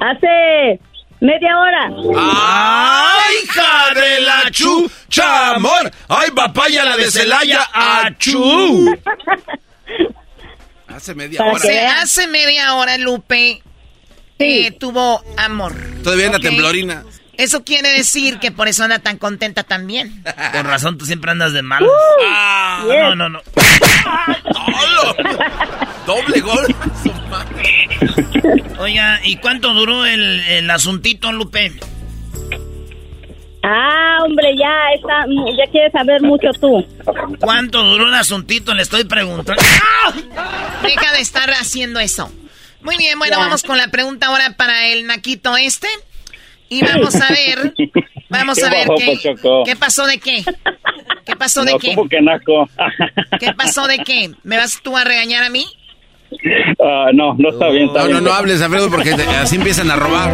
[0.00, 0.80] Hace
[1.20, 1.90] media hora.
[2.16, 5.90] ¡Ay, hija de la chucha, amor!
[6.08, 8.96] ¡Ay, papaya la de Celaya, achú!
[10.94, 11.60] Hace media Para hora.
[11.62, 13.62] que hace media hora, Lupe
[14.38, 15.74] eh, tuvo amor.
[16.02, 16.44] Todavía anda Ok.
[16.44, 17.04] temblorina.
[17.36, 20.22] Eso quiere decir que por eso anda tan contenta también.
[20.52, 21.84] Con razón, tú siempre andas de mal.
[22.28, 22.94] Ah, yes.
[22.96, 23.42] no, no, no.
[26.06, 26.74] Doble gol.
[28.78, 31.72] Oiga, ¿y cuánto duró el, el asuntito, Lupe?
[33.66, 35.24] Ah, hombre, ya está,
[35.56, 36.84] ya quieres saber mucho tú.
[37.40, 38.74] ¿Cuánto duró un asuntito?
[38.74, 39.62] Le estoy preguntando.
[40.82, 42.30] Deja de estar haciendo eso.
[42.82, 45.88] Muy bien, bueno, vamos con la pregunta ahora para el naquito este.
[46.68, 47.72] Y vamos a ver,
[48.28, 49.18] vamos a ver qué,
[49.64, 50.44] qué pasó de qué.
[51.24, 51.94] ¿Qué pasó de qué?
[51.94, 52.68] ¿Cómo que naco?
[53.40, 54.30] ¿Qué pasó de qué?
[54.42, 55.64] ¿Me vas tú a regañar a mí?
[56.84, 57.86] Ah, no, no está bien.
[57.86, 58.18] Está No, bien.
[58.18, 60.32] no, no hables, Alfredo, porque te- así empiezan a robar.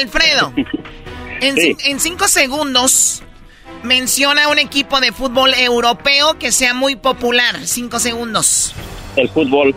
[0.00, 0.52] Alfredo,
[1.40, 1.74] en, Sí.
[1.74, 3.22] cin- en cinco segundos
[3.82, 7.56] menciona un equipo de fútbol europeo que sea muy popular.
[7.64, 8.74] Cinco segundos.
[9.16, 9.74] El fútbol.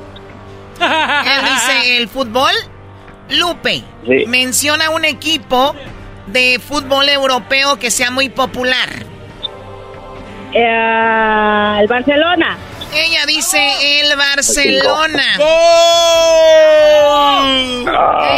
[0.79, 2.51] Él dice el fútbol.
[3.29, 4.25] Lupe, Sí.
[4.27, 5.75] menciona un equipo
[6.27, 8.89] de fútbol europeo que sea muy popular.
[10.53, 12.57] Eh, el Barcelona.
[12.93, 15.23] Ella dice el Barcelona.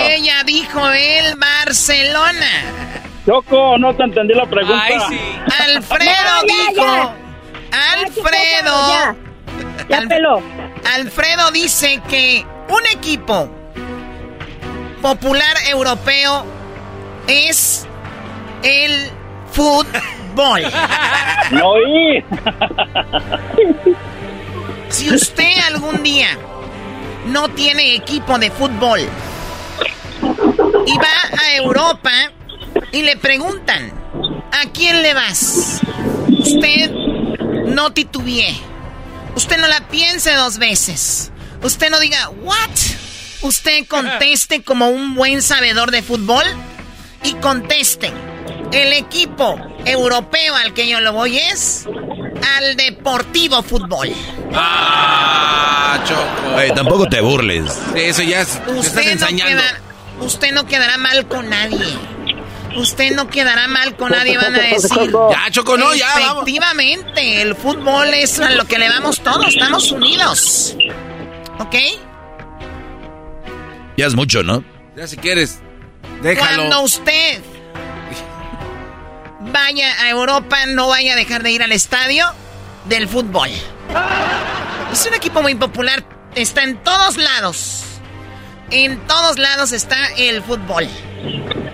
[0.07, 2.47] Ella dijo el Barcelona.
[3.25, 4.83] Choco, no te entendí la pregunta.
[5.65, 6.85] Alfredo Ya, dijo.
[6.85, 7.15] ya.
[7.93, 8.87] Alfredo.
[8.89, 9.15] Ya,
[9.89, 10.41] ya Al- peló.
[10.93, 13.49] Alfredo dice que un equipo
[15.01, 16.45] popular europeo
[17.27, 17.87] es
[18.63, 19.09] el
[19.51, 20.63] fútbol.
[21.51, 22.23] No oí.
[24.93, 26.37] Si usted algún día
[27.25, 28.99] no tiene equipo de fútbol
[30.85, 32.11] y va a Europa
[32.91, 33.91] y le preguntan,
[34.51, 35.81] ¿a quién le vas?
[36.27, 36.91] Usted
[37.65, 38.55] no titubee.
[39.35, 41.31] Usted no la piense dos veces.
[41.63, 42.69] Usted no diga, ¿what?
[43.41, 46.45] Usted conteste como un buen sabedor de fútbol
[47.23, 48.13] y conteste.
[48.71, 51.85] El equipo europeo al que yo lo voy es
[52.57, 54.09] al Deportivo Fútbol.
[54.53, 56.55] Ah, Choco.
[56.57, 57.77] Oye, tampoco te burles.
[57.95, 59.79] Eso ya es, te estás Usted no, queda-
[60.21, 61.97] usted no quedará mal con nadie.
[62.75, 65.11] Usted no quedará mal con nadie, van a decir.
[65.31, 66.43] Ya, Choco, no, ya, vamos.
[66.47, 70.75] Efectivamente, el fútbol es a lo que le vamos todos, estamos unidos.
[71.59, 71.75] ¿Ok?
[73.95, 74.63] Ya es mucho, ¿no?
[74.95, 75.59] Ya si quieres,
[76.23, 76.47] déjalo.
[76.69, 77.41] Cuando usted
[79.51, 82.25] vaya a Europa, no vaya a dejar de ir al estadio
[82.85, 83.49] del fútbol.
[84.91, 86.03] Es un equipo muy popular,
[86.35, 87.92] está en todos lados.
[88.71, 90.87] En todos lados está el fútbol.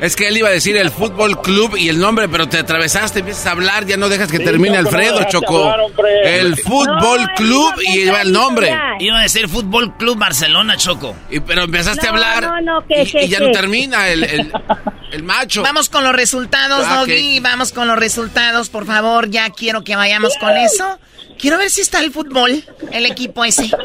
[0.01, 3.19] Es que él iba a decir el fútbol club y el nombre, pero te atravesaste,
[3.19, 5.69] empiezas a hablar, ya no dejas que termine Choco, no Alfredo, Choco.
[5.71, 5.79] hablar.
[6.25, 8.73] El fútbol No, club no, y no, va el no, nombre.
[8.99, 11.15] Iba a decir Fútbol Club Barcelona, Choco.
[11.29, 14.07] Y, pero empezaste a hablar no, no, que- y, que- y ya que- no termina
[14.09, 14.53] el, el,
[15.11, 15.63] el macho.
[15.63, 17.39] Vamos con los resultados, Ah, Doggy.
[17.39, 19.29] Vamos con los resultados, por favor.
[19.29, 20.99] Ya quiero que vayamos con eso.
[21.39, 23.69] Quiero ver si está el fútbol, el equipo ese.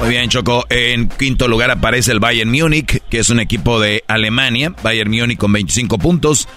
[0.00, 0.64] Muy bien, Choco.
[0.70, 4.72] En quinto lugar aparece el Bayern Múnich, que es un equipo de Alemania.
[4.82, 6.48] Bayern Múnich con 25 puntos.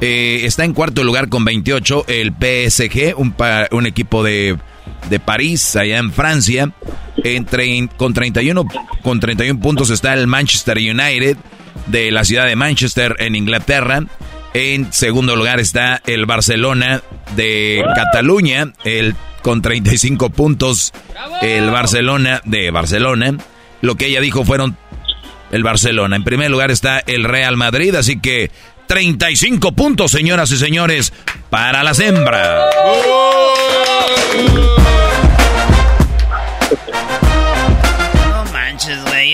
[0.00, 4.56] Eh, está en cuarto lugar con 28 el PSG, un, pa- un equipo de,
[5.10, 6.70] de París, allá en Francia.
[7.24, 8.64] Entre, con, 31,
[9.02, 11.36] con 31 puntos está el Manchester United
[11.88, 14.02] de la ciudad de Manchester en Inglaterra.
[14.54, 17.02] En segundo lugar está el Barcelona
[17.36, 20.92] de Cataluña, el, con 35 puntos
[21.42, 23.36] el Barcelona de Barcelona.
[23.80, 24.76] Lo que ella dijo fueron
[25.50, 26.16] el Barcelona.
[26.16, 28.50] En primer lugar está el Real Madrid, así que
[28.86, 31.12] 35 puntos, señoras y señores,
[31.50, 32.74] para las hembras.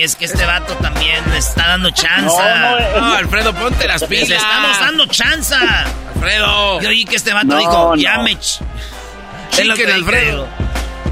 [0.05, 2.69] Es que este vato también le está dando chanza.
[2.79, 4.29] No, no, No, Alfredo, ponte las pilas.
[4.29, 5.59] Le estamos dando chanza.
[6.13, 6.79] Alfredo.
[6.79, 7.95] Yo oí que este vato No, dijo, no.
[7.95, 8.33] ya me...
[8.37, 8.61] ch-
[9.57, 10.47] Es lo que Alfredo.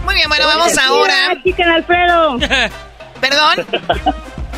[0.06, 1.14] Muy bien, bueno, vamos Ponte ahora.
[1.32, 2.38] pilas, Chicken Alfredo.
[3.20, 3.66] ¿Perdón?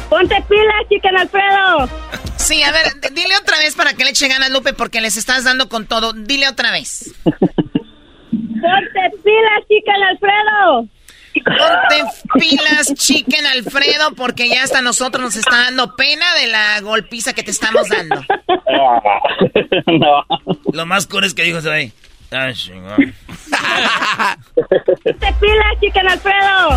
[0.10, 1.90] Ponte pilas, Chicken Alfredo.
[2.36, 5.46] Sí, a ver, dile otra vez para que le eche ganas, Lupe, porque les estás
[5.46, 6.12] dando con todo.
[6.12, 7.14] Dile otra vez.
[7.24, 10.88] Ponte pilas, Chicken Alfredo.
[11.44, 12.04] Ponte
[12.40, 17.44] pilas, chicken Alfredo, porque ya hasta nosotros nos está dando pena de la golpiza que
[17.44, 18.24] te estamos dando.
[19.88, 20.26] no.
[20.72, 21.92] Lo más cool es que dijo ese güey.
[22.32, 22.96] Ah, chingón.
[24.56, 26.70] Ponte pilas, Chicken Alfredo.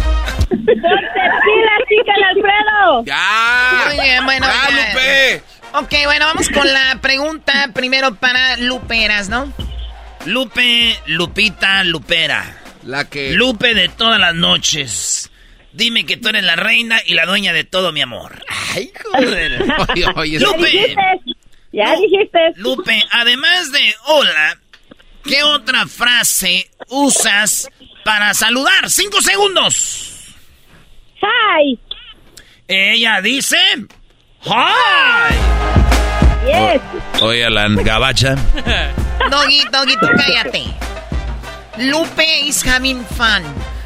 [0.48, 3.04] Ponte pilas, Chicken Alfredo.
[3.04, 3.84] Ya.
[3.86, 4.88] Muy bien, bueno, Ya, ya.
[4.88, 5.42] Lupe.
[5.74, 9.52] Ok, bueno, vamos con la pregunta primero para Luperas, ¿no?
[10.26, 12.44] Lupe, Lupita, Lupera.
[12.88, 13.32] La que.
[13.32, 15.30] Lupe de todas las noches.
[15.74, 18.42] Dime que tú eres la reina y la dueña de todo mi amor.
[18.74, 19.62] Ay, joder.
[19.90, 20.70] Oye, oye, Ya Lupe.
[20.70, 21.02] dijiste.
[21.70, 22.38] Ya dijiste.
[22.56, 24.58] Lupe, además de hola,
[25.22, 27.68] ¿qué otra frase usas
[28.06, 28.88] para saludar?
[28.88, 30.34] ¡Cinco segundos!
[31.20, 31.78] Hi.
[32.66, 33.58] Ella dice,
[34.46, 35.34] ¡Hi!
[36.46, 37.20] Yes.
[37.20, 38.34] Oye, a la gabacha.
[39.30, 40.64] Doggy, Doggy, tú cállate.
[41.78, 43.42] Lupe is having fun.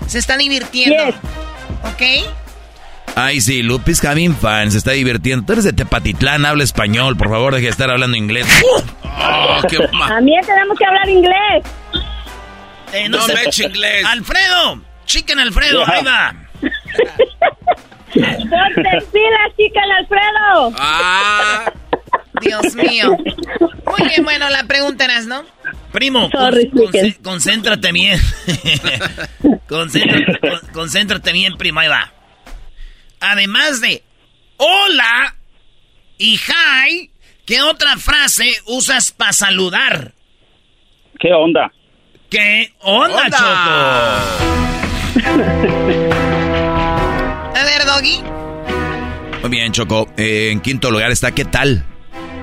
[0.07, 1.05] Se está divirtiendo.
[1.07, 1.15] Yes.
[1.93, 2.03] ¿Ok?
[3.15, 5.45] Ay, sí, Lupis having fun, se está divirtiendo.
[5.45, 8.47] Tú eres de Tepatitlán, habla español, por favor, deje de estar hablando inglés.
[9.05, 11.65] Oh, qué ma- También tenemos que hablar inglés.
[12.95, 14.05] Eh, No se- me eche inglés.
[14.07, 16.35] Alfredo, chicken Alfredo, ahí va.
[18.13, 20.73] Ponte pilas, chica, el Alfredo.
[20.79, 21.73] Ah,
[22.41, 23.17] Dios mío.
[23.19, 25.45] Muy bien, bueno, la pregunta eras, ¿no?
[25.93, 26.91] Primo, Sorry, con-
[27.23, 28.19] concéntrate bien.
[29.69, 32.11] concéntrate, con- concéntrate bien, primo, ahí va.
[33.21, 34.03] Además de
[34.57, 35.35] hola
[36.19, 37.11] y hi,
[37.45, 40.13] ¿qué otra frase usas para saludar?
[41.21, 41.71] ¿Qué onda?
[42.31, 44.23] ¿Qué onda, Onda.
[47.55, 48.23] A ver, Doggy.
[49.43, 50.09] Muy bien, Choco.
[50.17, 51.85] Eh, en quinto lugar está ¿qué tal?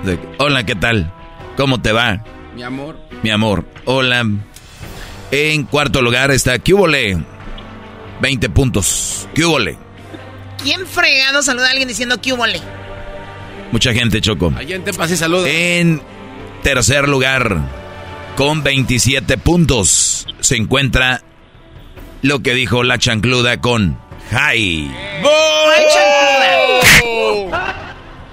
[0.03, 1.11] De- Hola, ¿qué tal?
[1.57, 2.23] ¿Cómo te va?
[2.55, 2.97] mi amor.
[3.23, 4.25] Mi amor, hola.
[5.31, 6.73] En cuarto lugar está ¿qué
[8.21, 9.27] 20 puntos.
[9.35, 9.77] ¿Qué hubole?
[10.61, 12.59] ¿Quién fregado saluda a alguien diciendo que hubole?
[13.71, 14.51] Mucha gente, Choco.
[14.57, 15.47] Allá en Tepa sí saluda.
[15.49, 16.01] En
[16.63, 17.59] tercer lugar,
[18.35, 21.21] con 27 puntos, se encuentra
[22.21, 23.97] lo que dijo la chancluda con
[24.31, 24.91] Hi.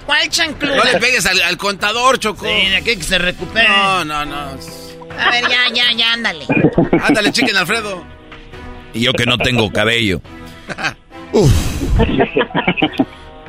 [0.07, 0.75] ¿Cuál chancluda?
[0.77, 2.45] ¿Cuál No le pegues al, al contador, Choco.
[2.45, 3.67] Sí, de aquí que se recupere.
[3.67, 4.35] No, no, no.
[5.19, 6.45] A ver, ya, ya, ya, ándale.
[7.03, 8.03] Ándale, chicken Alfredo.
[8.93, 10.21] Y yo que no tengo cabello.
[11.33, 11.51] Uf.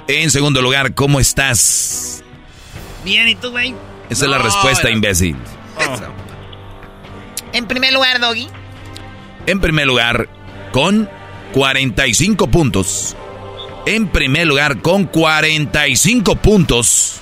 [0.09, 2.25] En segundo lugar, ¿cómo estás?
[3.05, 3.75] Bien, ¿y tú, güey?
[4.11, 5.37] Esa es la respuesta, imbécil.
[7.53, 8.49] En primer lugar, Doggy.
[9.47, 10.29] En primer lugar,
[10.73, 11.09] con
[11.53, 13.17] 45 puntos.
[13.91, 17.21] En primer lugar, con 45 puntos,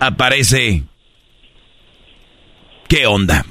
[0.00, 0.82] aparece...
[2.88, 3.46] ¿Qué onda?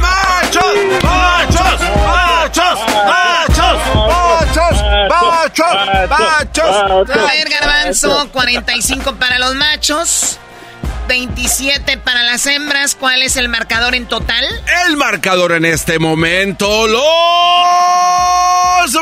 [0.00, 0.76] ¡Machos!
[1.02, 1.80] ¡Machos!
[2.06, 2.80] ¡Machos!
[3.04, 3.78] ¡Machos!
[4.08, 4.76] ¡Machos!
[5.10, 6.08] ¡Machos!
[6.08, 6.74] ¡Machos!
[7.10, 10.38] A ver, Garbanzo, 45 para los machos,
[11.06, 12.94] 27 para las hembras.
[12.94, 14.44] ¿Cuál es el marcador en total?
[14.86, 17.00] El marcador en este momento, los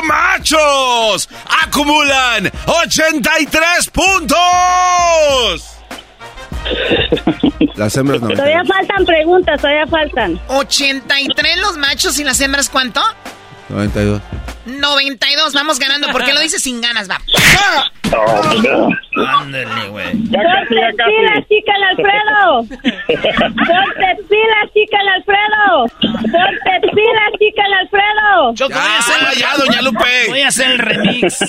[0.03, 1.29] machos
[1.63, 4.37] acumulan 83 puntos.
[7.75, 8.29] Las hembras no.
[8.29, 10.39] Todavía faltan preguntas, todavía faltan.
[10.47, 13.01] 83 los machos y las hembras, ¿cuánto?
[13.69, 14.21] 92.
[14.65, 16.07] 92, vamos ganando.
[16.09, 17.19] ¿Por qué lo dices sin ganas, va?
[19.41, 20.11] Ándale, güey.
[20.29, 22.63] Ya casi, ya pilas, chica, el Alfredo.
[22.67, 25.87] Ponte pilas, chica, el Alfredo.
[26.21, 28.53] Ponte pilas, chica, el Alfredo.
[28.53, 30.27] Choco, voy a hacer ya, doña Lupe.
[30.29, 31.39] Voy a hacer el remix.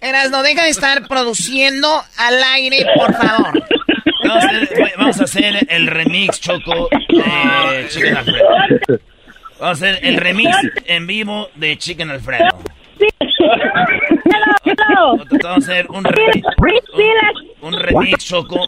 [0.00, 3.62] Eras, no deja de estar produciendo al aire, por favor.
[4.24, 8.48] Vamos a hacer, vamos a hacer el remix, Choco, de Chicken Alfredo.
[9.58, 10.54] Vamos a hacer el remix
[10.84, 12.58] en vivo de Chicken Alfredo.
[15.42, 16.46] Vamos a hacer un remix,
[17.62, 18.66] un, un remix, Choco,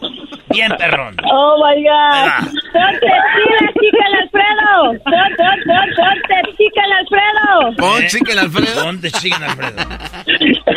[0.49, 1.15] bien perrón.
[1.31, 1.83] Oh my.
[1.83, 2.47] God.
[2.71, 5.03] Ponte pilas, chica, el Alfredo.
[5.03, 7.75] Pon- pon- pon- Ponte, chica, el Alfredo.
[7.77, 8.07] Pon ¿Eh?
[8.07, 8.83] chicken Alfredo.
[8.83, 9.85] Ponte Chicken Alfredo.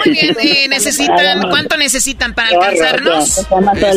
[0.05, 3.47] Muy bien, eh, necesitan, ¿cuánto necesitan para alcanzarnos?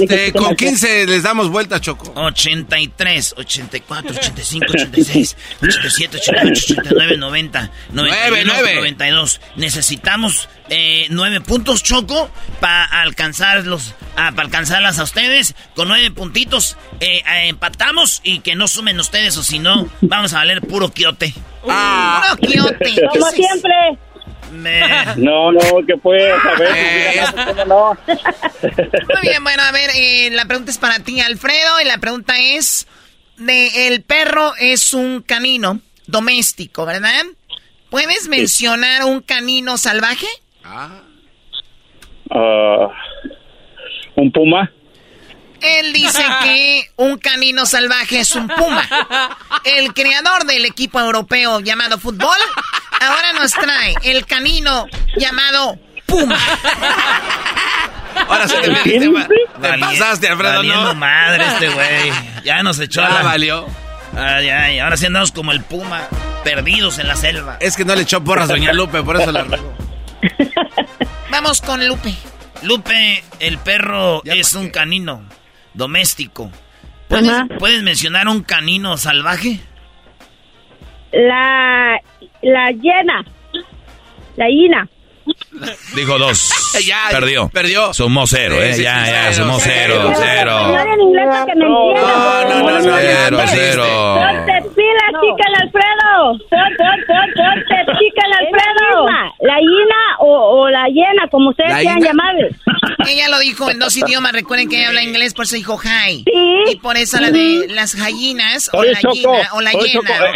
[0.01, 2.11] Este, con 15 les damos vuelta, Choco.
[2.15, 8.75] 83, 84, 85, 86, 87, 88, 89, 90, 91, nueve.
[8.75, 9.41] 92.
[9.89, 12.27] Necesitamos eh, nueve puntos, Choco,
[12.59, 15.53] para alcanzarlos, ah, para alcanzarlas a ustedes.
[15.75, 20.33] Con nueve puntitos eh, eh, empatamos y que no sumen ustedes o si no, vamos
[20.33, 21.35] a valer puro quiote.
[21.69, 22.95] Ah, Puro quiote.
[23.13, 23.73] Como siempre.
[24.53, 26.71] Me- No, no, que puedes saber.
[26.75, 27.97] Eh, ¿Cómo no?
[28.07, 32.39] Muy bien, bueno, a ver, eh, la pregunta es para ti, Alfredo, y la pregunta
[32.39, 32.87] es,
[33.37, 37.21] de el perro es un canino doméstico, ¿verdad?
[37.95, 40.27] ¿Puedes mencionar un canino salvaje?
[40.65, 40.99] Ah.
[42.29, 42.87] Ah,
[44.17, 44.69] ¿Un puma?
[45.61, 48.83] Él dice que un canino salvaje es un puma.
[49.63, 52.35] El creador del equipo europeo llamado fútbol
[52.99, 56.37] ahora nos trae el canino llamado puma.
[58.27, 58.71] Ahora sí te
[59.09, 59.39] ma- Te
[59.69, 60.95] Vali- pasaste, Alfredo, ¿no?
[60.95, 62.11] madre este güey.
[62.43, 63.21] Ya nos echó a Ya la...
[63.23, 63.65] valió.
[64.17, 66.09] Ay, ay, ahora sí andamos como el puma,
[66.45, 67.57] perdidos en la selva.
[67.59, 69.73] Es que no le echó porras doña Lupe, por eso la regó.
[71.29, 72.13] Vamos con Lupe.
[72.61, 74.71] Lupe, el perro Ya es un qué.
[74.71, 75.23] canino
[75.73, 76.49] doméstico.
[77.09, 77.29] ¿Puedes.
[77.59, 79.59] ¿Puedes mencionar un canino salvaje?
[81.11, 81.99] La,
[82.41, 83.25] la llena.
[84.37, 84.87] La hina.
[85.95, 86.49] Dijo dos.
[86.85, 87.49] ya, perdió.
[87.49, 87.93] Perdió.
[87.93, 88.73] Sumó cero, ¿eh?
[88.73, 90.61] Sí, sí, ya, sí, ya, cero, sumó cero, cero.
[90.65, 90.93] cero.
[90.93, 92.49] en inglés para que me entiendan.
[92.49, 92.97] No, no, no, no.
[92.99, 93.85] Cero, cero.
[94.15, 96.37] Ponte pila, chica el Alfredo.
[96.49, 99.05] Ponte chica el Alfredo.
[99.07, 102.49] La gallina o, o la hiena, como ustedes La quieran llamarle.
[103.07, 104.31] Ella lo dijo en dos idiomas.
[104.33, 106.23] Recuerden que ella habla inglés, por eso dijo hi.
[106.25, 106.71] Sí.
[106.71, 109.77] Y por eso la de las gallinas o la gallina o la eh,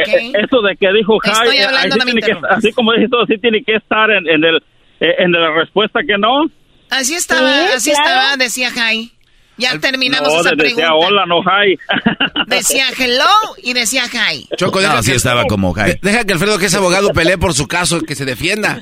[0.07, 2.57] eh, eso de que dijo Estoy Jai, hablando, ahí no me tiene que- interrumpas.
[2.57, 4.61] así como dice todo, sí tiene que estar en, en el eh,
[4.99, 6.45] en la respuesta que no.
[6.89, 8.09] Así estaba, Sí, así claro.
[8.09, 9.11] estaba, decía hi.
[9.57, 10.93] Ya terminamos no, esa de- decía pregunta.
[11.07, 11.77] hola, no Jai.
[12.47, 13.25] Decía hello
[13.61, 14.47] y decía hi.
[14.55, 15.99] Choco, No, deja sí que, estaba como Jai.
[16.01, 18.81] deja que Alfredo, que es abogado, pelee por su caso, que se defienda.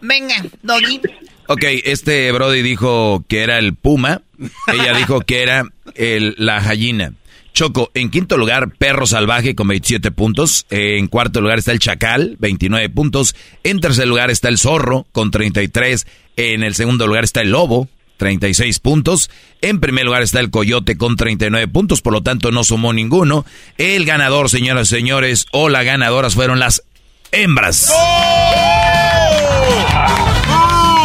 [0.00, 1.00] Venga, Doggy.
[1.48, 4.20] Ok, este Brody dijo que era el puma.
[4.72, 7.12] Ella dijo que era el, la gallina.
[7.58, 10.64] Choco, en quinto lugar, perro salvaje con 27 puntos.
[10.70, 13.34] En cuarto lugar está el chacal, 29 puntos.
[13.64, 16.06] En tercer lugar está el zorro con 33.
[16.36, 19.28] En el segundo lugar está el lobo, 36 puntos.
[19.60, 23.44] En primer lugar está el coyote con 39 puntos, por lo tanto no sumó ninguno.
[23.76, 26.84] El ganador, señoras y señores, o las ganadoras fueron las
[27.32, 27.92] hembras.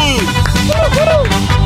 [0.06, 1.63] Y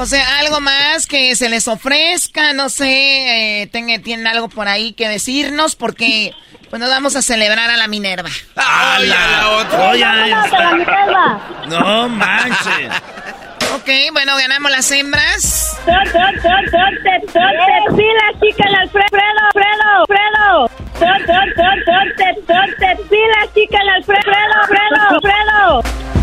[0.00, 4.66] O sea, algo más que se les ofrezca, no sé, eh, tenga- tienen algo por
[4.66, 6.32] ahí que decirnos porque
[6.70, 8.30] pues nos vamos a celebrar a la Minerva.
[8.56, 9.94] ¡Ah, la otra!
[9.94, 11.40] La Minerva.
[11.68, 12.92] no manches.
[13.74, 15.76] Ok, bueno, ganamos las hembras.
[15.84, 16.00] Ponte
[17.96, 19.06] pila, chica el Alfredo.
[19.48, 20.70] Alfredo, Alfredo.
[22.46, 24.32] Ponte pila, chica el Alfredo.
[24.62, 26.19] Alfredo, Alfredo.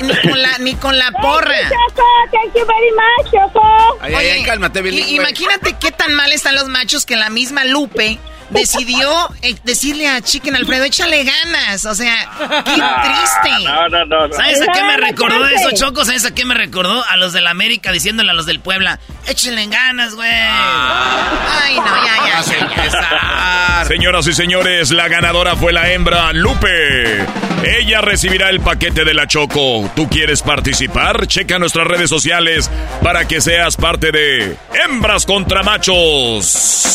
[0.00, 1.54] Ni, con la, ni con la porra.
[1.68, 3.98] Choco, thank you very much, Choco.
[4.00, 5.14] Ay, ay, ay, cálmate, bilingüe.
[5.14, 8.18] imagínate qué tan mal están los machos que la misma Lupe
[8.50, 9.10] decidió
[9.42, 11.84] eh, decirle a Chicken Alfredo, échale ganas.
[11.84, 12.16] O sea,
[12.64, 13.64] qué triste.
[13.64, 14.28] No, no, no.
[14.28, 14.34] no.
[14.34, 16.04] ¿Sabes a qué me recordó eso, Choco?
[16.04, 17.04] ¿Sabes a qué me recordó?
[17.04, 20.30] A los de la América diciéndole a los del Puebla, échenle ganas, güey.
[20.30, 23.84] Ay, no, ya, ya.
[23.86, 27.24] Señoras y señores, la ganadora fue la hembra Lupe.
[27.64, 29.90] Ella recibirá el paquete de la Choco.
[29.96, 31.26] ¿Tú quieres participar?
[31.26, 32.70] Checa nuestras redes sociales
[33.02, 36.94] para que seas parte de Hembras contra Machos.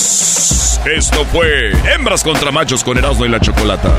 [0.86, 3.90] Esto fue Hembras contra Machos con Erasmo y la Chocolata.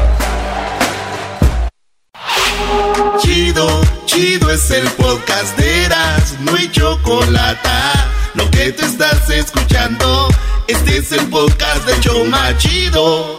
[3.18, 7.68] Chido, chido es el podcast de Eras, no hay chocolate.
[8.34, 10.28] Lo que te estás escuchando,
[10.68, 13.38] este es el podcast de Choma Chido.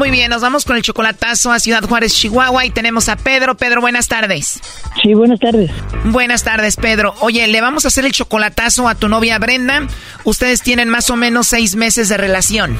[0.00, 3.54] Muy bien, nos vamos con el chocolatazo a Ciudad Juárez, Chihuahua y tenemos a Pedro.
[3.58, 4.58] Pedro, buenas tardes.
[5.02, 5.70] Sí, buenas tardes.
[6.04, 7.12] Buenas tardes, Pedro.
[7.20, 9.86] Oye, le vamos a hacer el chocolatazo a tu novia Brenda.
[10.24, 12.78] Ustedes tienen más o menos seis meses de relación.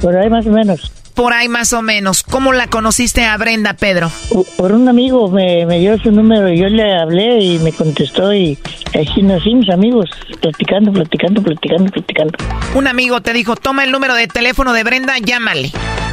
[0.00, 0.90] Por ahí más o menos.
[1.12, 2.22] Por ahí más o menos.
[2.22, 4.10] ¿Cómo la conociste a Brenda, Pedro?
[4.56, 8.56] Por un amigo me, me dio su número, yo le hablé y me contestó y
[8.98, 10.08] así nos hicimos amigos,
[10.40, 12.38] platicando, platicando, platicando, platicando.
[12.74, 15.70] Un amigo te dijo, toma el número de teléfono de Brenda, llámale.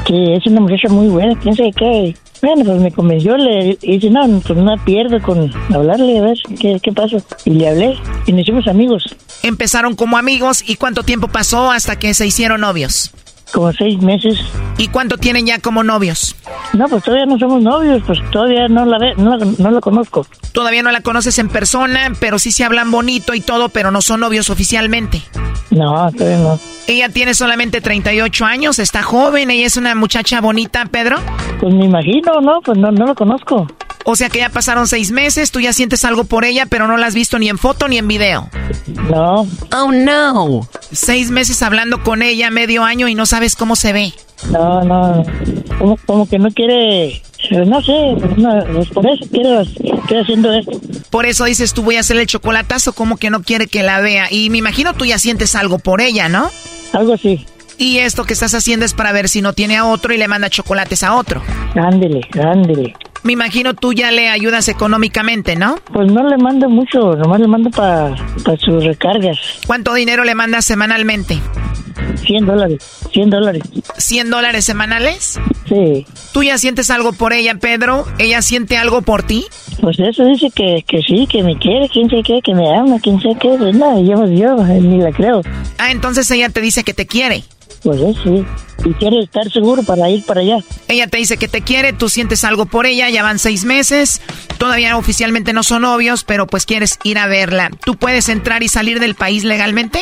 [0.10, 2.15] Que es una muchacha muy buena, quién sabe qué.
[2.41, 6.80] Bueno, pues me convenció, le dije, no, pues no pierdo con hablarle, a ver qué,
[6.81, 7.18] qué pasa.
[7.45, 7.95] Y le hablé
[8.26, 9.15] y nos hicimos amigos.
[9.44, 13.11] Empezaron como amigos y ¿cuánto tiempo pasó hasta que se hicieron novios?
[13.53, 14.40] Como seis meses.
[14.80, 16.36] ¿Y cuánto tienen ya como novios?
[16.73, 20.26] No, pues todavía no somos novios, pues todavía no la ve, no no la conozco.
[20.53, 24.02] Todavía no la conoces en persona, pero sí se hablan bonito y todo, pero no
[24.02, 25.22] son novios oficialmente.
[25.69, 26.60] No, todavía no.
[26.90, 31.18] Ella tiene solamente 38 años, está joven, ella es una muchacha bonita, Pedro.
[31.60, 32.61] Pues me imagino, ¿no?
[32.66, 33.68] Pues no, no lo conozco.
[34.06, 36.98] O sea que ya pasaron seis meses, tú ya sientes algo por ella, pero no
[36.98, 38.49] la has visto ni en foto ni en video.
[39.07, 39.45] No.
[39.72, 40.68] Oh, no.
[40.91, 44.14] Seis meses hablando con ella, medio año, y no sabes cómo se ve.
[44.49, 45.24] No, no.
[45.78, 47.22] Como, como que no quiere.
[47.52, 49.64] No sé, no, pues por eso quiero,
[50.07, 50.72] quiero haciendo esto.
[51.11, 54.02] Por eso dices tú voy a hacer el chocolatazo, como que no quiere que la
[54.02, 54.26] vea.
[54.32, 56.49] Y me imagino tú ya sientes algo por ella, ¿no?
[56.94, 57.45] Algo así.
[57.78, 60.28] Y esto que estás haciendo es para ver si no tiene a otro y le
[60.28, 61.41] manda chocolates a otro.
[61.76, 62.94] Ándele, ándele.
[63.24, 65.78] Me imagino tú ya le ayudas económicamente, ¿no?
[65.91, 68.16] Pues no le mando mucho, nomás le mando para
[68.58, 69.38] sus recargas.
[69.68, 71.40] ¿Cuánto dinero le mandas semanalmente?
[72.26, 73.64] 100 dólares, 100 dólares.
[73.98, 75.40] ¿100 dólares semanales?
[75.68, 76.06] Sí.
[76.34, 78.06] ¿Tú ya sientes algo por ella, Pedro?
[78.18, 79.46] ¿Ella siente algo por ti?
[79.82, 83.00] Pues eso dice que, que sí, que me quiere, quién sé qué, que me ama,
[83.02, 83.56] quién sé qué.
[83.58, 85.41] Pues nada, yo, yo ni la creo.
[85.78, 87.44] Ah, entonces ella te dice que te quiere.
[87.84, 88.46] Pues sí.
[88.86, 90.58] Y quiere estar seguro para ir para allá.
[90.88, 94.22] Ella te dice que te quiere, tú sientes algo por ella, ya van seis meses.
[94.58, 97.72] Todavía oficialmente no son novios, pero pues quieres ir a verla.
[97.86, 100.02] ¿Tú puedes entrar y salir del país legalmente?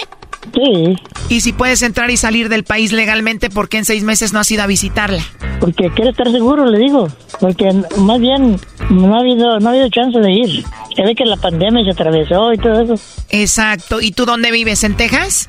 [0.53, 0.95] Sí.
[1.29, 4.39] Y si puedes entrar y salir del país legalmente, ¿por qué en seis meses no
[4.39, 5.23] has ido a visitarla?
[5.59, 7.07] Porque quiere estar seguro, le digo.
[7.39, 8.59] Porque más bien
[8.89, 10.63] no ha habido, no ha habido chance de ir.
[10.95, 13.03] Se ve que la pandemia se atravesó y todo eso.
[13.29, 14.01] Exacto.
[14.01, 14.83] ¿Y tú dónde vives?
[14.83, 15.47] ¿En Texas?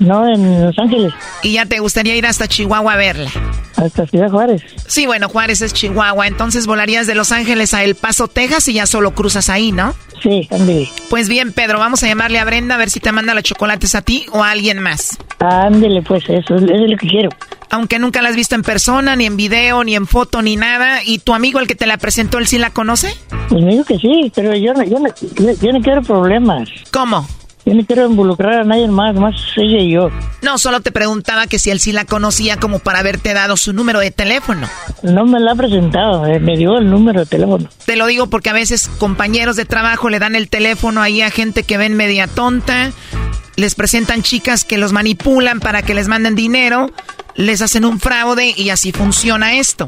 [0.00, 1.12] No, en Los Ángeles.
[1.42, 3.30] ¿Y ya te gustaría ir hasta Chihuahua a verla?
[3.76, 4.62] Hasta Ciudad Juárez.
[4.86, 6.26] Sí, bueno, Juárez es Chihuahua.
[6.26, 9.94] Entonces volarías de Los Ángeles a El Paso, Texas y ya solo cruzas ahí, ¿no?
[10.22, 10.88] Sí, ándale.
[11.10, 13.94] Pues bien, Pedro, vamos a llamarle a Brenda a ver si te manda los chocolates
[13.94, 15.18] a ti o a alguien más.
[15.38, 17.30] Ándele, pues eso, eso es lo que quiero.
[17.70, 21.02] Aunque nunca la has visto en persona, ni en video, ni en foto, ni nada.
[21.04, 23.14] ¿Y tu amigo, el que te la presentó, él sí la conoce?
[23.48, 25.08] Pues me dijo que sí, pero yo no, yo no,
[25.60, 26.68] yo no quiero problemas.
[26.90, 27.26] ¿Cómo?
[27.66, 30.10] Yo no quiero involucrar a nadie más, más ella y yo.
[30.42, 33.72] No, solo te preguntaba que si él sí la conocía como para haberte dado su
[33.72, 34.66] número de teléfono.
[35.02, 37.68] No me la ha presentado, eh, me dio el número de teléfono.
[37.84, 41.30] Te lo digo porque a veces compañeros de trabajo le dan el teléfono ahí a
[41.30, 42.92] gente que ven media tonta,
[43.56, 46.90] les presentan chicas que los manipulan para que les manden dinero,
[47.34, 49.86] les hacen un fraude y así funciona esto.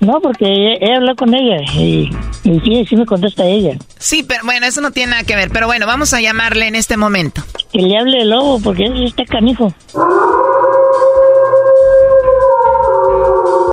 [0.00, 2.10] No, porque he, hablado con ella y,
[2.42, 3.76] sí, sí me contesta ella.
[3.98, 5.50] Sí, pero bueno, eso no tiene nada que ver.
[5.50, 7.42] Pero bueno, vamos a llamarle en este momento.
[7.70, 9.74] Que le hable el lobo, porque él está canijo.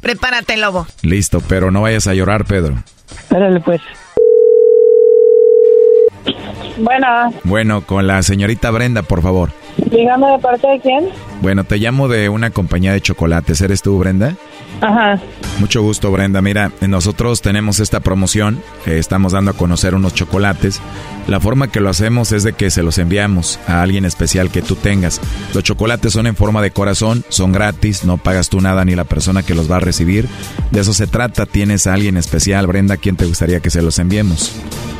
[0.02, 0.86] Prepárate, lobo.
[1.02, 2.76] Listo, pero no vayas a llorar, Pedro.
[3.10, 3.82] Espérale, pues.
[6.78, 7.34] Bueno.
[7.44, 9.52] Bueno, con la señorita Brenda, por favor.
[9.78, 11.10] Dígame de parte de quién.
[11.42, 13.62] Bueno, te llamo de una compañía de chocolates.
[13.62, 14.36] ¿Eres tú, Brenda?
[14.82, 15.20] Ajá.
[15.60, 16.42] Mucho gusto, Brenda.
[16.42, 18.62] Mira, nosotros tenemos esta promoción.
[18.86, 20.82] estamos dando a conocer unos chocolates.
[21.28, 24.62] La forma que lo hacemos es de que se los enviamos a alguien especial que
[24.62, 25.22] tú tengas.
[25.54, 29.04] Los chocolates son en forma de corazón, son gratis, no pagas tú nada ni la
[29.04, 30.28] persona que los va a recibir.
[30.72, 31.46] De eso se trata.
[31.46, 32.96] ¿Tienes a alguien especial, Brenda?
[32.96, 34.54] ¿A quién te gustaría que se los enviemos?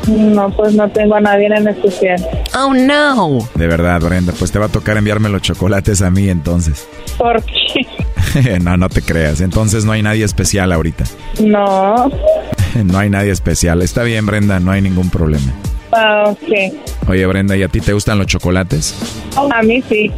[0.08, 2.26] No, pues no tengo a nadie en especial.
[2.56, 3.38] Oh, no.
[3.54, 4.32] De verdad, Brenda.
[4.38, 6.88] Pues te va a tocar enviarme los chocolates a mí entonces.
[7.18, 8.58] ¿Por qué?
[8.62, 9.40] no, no te creas.
[9.40, 11.04] Entonces no hay nadie especial ahorita.
[11.40, 12.10] No.
[12.84, 13.82] no hay nadie especial.
[13.82, 15.52] Está bien, Brenda, no hay ningún problema.
[15.92, 17.08] Ah, ok.
[17.08, 18.94] Oye, Brenda, ¿y a ti te gustan los chocolates?
[19.36, 20.10] A mí sí.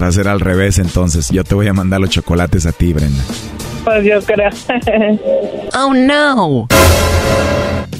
[0.00, 1.30] Va a ser al revés entonces.
[1.30, 3.22] Yo te voy a mandar los chocolates a ti, Brenda.
[3.84, 4.50] Pues yo creo.
[5.74, 6.68] oh, no.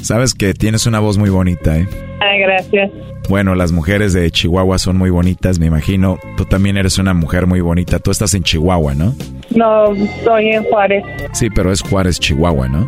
[0.01, 1.87] Sabes que tienes una voz muy bonita, ¿eh?
[2.19, 2.91] Ay, gracias.
[3.29, 6.17] Bueno, las mujeres de Chihuahua son muy bonitas, me imagino.
[6.37, 7.99] Tú también eres una mujer muy bonita.
[7.99, 9.13] Tú estás en Chihuahua, ¿no?
[9.53, 11.03] No, estoy en Juárez.
[11.33, 12.87] Sí, pero es Juárez, Chihuahua, ¿no?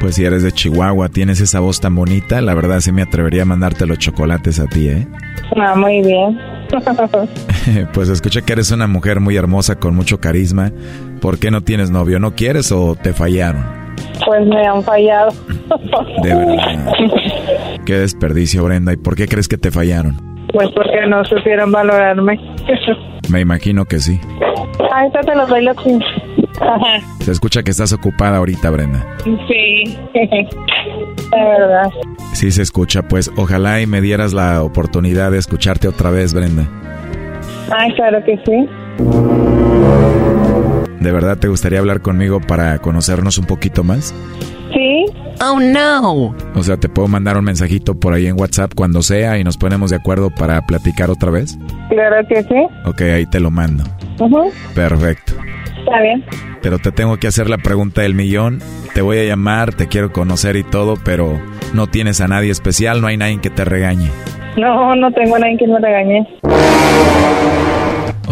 [0.00, 3.42] Pues si eres de Chihuahua, tienes esa voz tan bonita, la verdad sí me atrevería
[3.42, 5.06] a mandarte los chocolates a ti, ¿eh?
[5.56, 6.38] Ah, muy bien.
[7.92, 10.72] pues escuché que eres una mujer muy hermosa, con mucho carisma.
[11.20, 12.18] ¿Por qué no tienes novio?
[12.18, 13.81] ¿No quieres o te fallaron?
[14.24, 15.30] Pues me han fallado.
[16.22, 16.92] De verdad.
[17.84, 18.92] Qué desperdicio, Brenda.
[18.92, 20.16] ¿Y por qué crees que te fallaron?
[20.52, 22.38] Pues porque no supieron valorarme.
[23.30, 24.20] Me imagino que sí.
[24.92, 25.76] Ahí te los doy los
[27.20, 29.16] Se escucha que estás ocupada ahorita, Brenda.
[29.24, 30.48] Sí, de
[31.32, 31.90] verdad.
[32.34, 36.68] Sí se escucha, pues ojalá y me dieras la oportunidad de escucharte otra vez, Brenda.
[37.70, 38.68] Ay, claro que sí.
[41.02, 44.14] ¿De verdad te gustaría hablar conmigo para conocernos un poquito más?
[44.72, 45.04] Sí.
[45.40, 46.34] Oh, no.
[46.54, 49.56] O sea, ¿te puedo mandar un mensajito por ahí en WhatsApp cuando sea y nos
[49.56, 51.58] ponemos de acuerdo para platicar otra vez?
[51.88, 52.66] Claro que sí.
[52.84, 53.82] Ok, ahí te lo mando.
[54.76, 55.32] Perfecto.
[55.80, 56.24] Está bien.
[56.62, 58.60] Pero te tengo que hacer la pregunta del millón.
[58.94, 61.40] Te voy a llamar, te quiero conocer y todo, pero
[61.74, 64.08] no tienes a nadie especial, no hay nadie que te regañe.
[64.56, 66.28] No, no tengo a nadie que me regañe.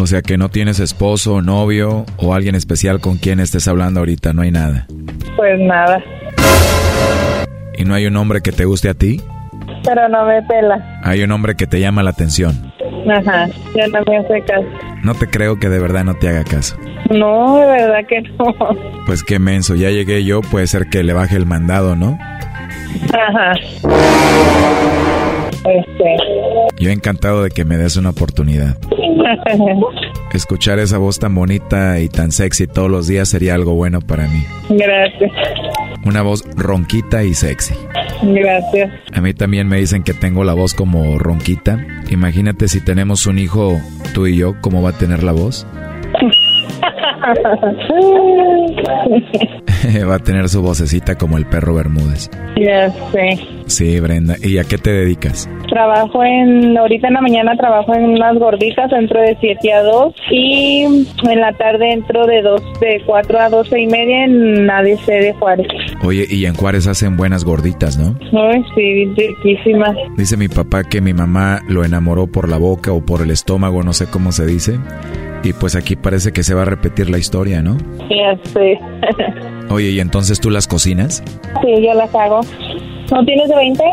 [0.01, 4.33] O sea que no tienes esposo, novio o alguien especial con quien estés hablando ahorita,
[4.33, 4.87] no hay nada.
[5.37, 6.03] Pues nada.
[7.77, 9.21] ¿Y no hay un hombre que te guste a ti?
[9.85, 11.01] Pero no me pela.
[11.05, 12.73] Hay un hombre que te llama la atención.
[13.11, 14.67] Ajá, ya no me hace caso.
[15.05, 16.79] No te creo que de verdad no te haga caso.
[17.11, 18.55] No, de verdad que no.
[19.05, 22.19] Pues qué menso, ya llegué yo, puede ser que le baje el mandado, ¿no?
[23.13, 23.53] Ajá.
[25.65, 26.17] Este.
[26.79, 28.79] Yo encantado de que me des una oportunidad.
[30.33, 34.27] Escuchar esa voz tan bonita y tan sexy todos los días sería algo bueno para
[34.27, 34.45] mí.
[34.71, 35.31] Gracias.
[36.05, 37.75] Una voz ronquita y sexy.
[38.23, 38.91] Gracias.
[39.13, 41.85] A mí también me dicen que tengo la voz como ronquita.
[42.09, 43.79] Imagínate si tenemos un hijo,
[44.15, 45.67] tú y yo, ¿cómo va a tener la voz?
[50.09, 52.31] Va a tener su vocecita como el perro Bermúdez.
[52.57, 53.39] Ya sé.
[53.67, 54.35] Sí, Brenda.
[54.43, 55.49] ¿Y a qué te dedicas?
[55.69, 60.15] Trabajo en, ahorita en la mañana trabajo en unas gorditas, entro de 7 a 2
[60.31, 61.07] y en
[61.41, 65.69] la tarde entro de 2, de 4 a 12 y media en ADC de Juárez.
[66.03, 68.17] Oye, y en Juárez hacen buenas gorditas, ¿no?
[68.39, 69.95] Ay, sí, riquísimas.
[70.17, 73.85] Dice mi papá que mi mamá lo enamoró por la boca o por el estómago,
[73.85, 74.81] no sé cómo se dice.
[75.43, 77.77] Y pues aquí parece que se va a repetir la historia, ¿no?
[78.11, 78.79] Ya sé.
[79.71, 81.23] Oye, ¿y entonces tú las cocinas?
[81.63, 82.41] Sí, yo las hago.
[83.11, 83.85] ¿No tienes de 20?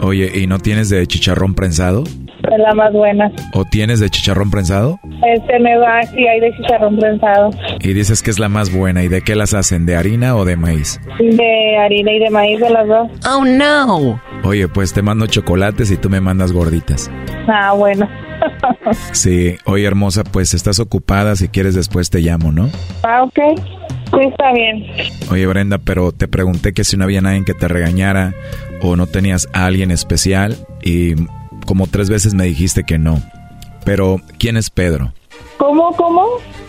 [0.00, 2.04] Oye, ¿y no tienes de chicharrón prensado?
[2.04, 3.30] Es la más buena.
[3.54, 5.00] ¿O tienes de chicharrón prensado?
[5.34, 7.50] Este me va, sí hay de chicharrón prensado.
[7.80, 9.02] Y dices que es la más buena.
[9.02, 9.86] ¿Y de qué las hacen?
[9.86, 11.00] ¿De harina o de maíz?
[11.18, 13.08] De harina y de maíz de las dos.
[13.28, 14.20] Oh, no.
[14.44, 17.10] Oye, pues te mando chocolates y tú me mandas gorditas.
[17.48, 18.08] Ah, bueno.
[19.12, 22.70] Sí, oye hermosa, pues estás ocupada, si quieres después te llamo, ¿no?
[23.02, 23.38] Ah, ok.
[24.10, 24.86] Sí, está bien.
[25.30, 28.34] Oye Brenda, pero te pregunté que si no había nadie que te regañara
[28.80, 31.14] o no tenías a alguien especial y
[31.66, 33.20] como tres veces me dijiste que no.
[33.84, 35.12] Pero, ¿quién es Pedro?
[35.58, 36.24] ¿Cómo, cómo?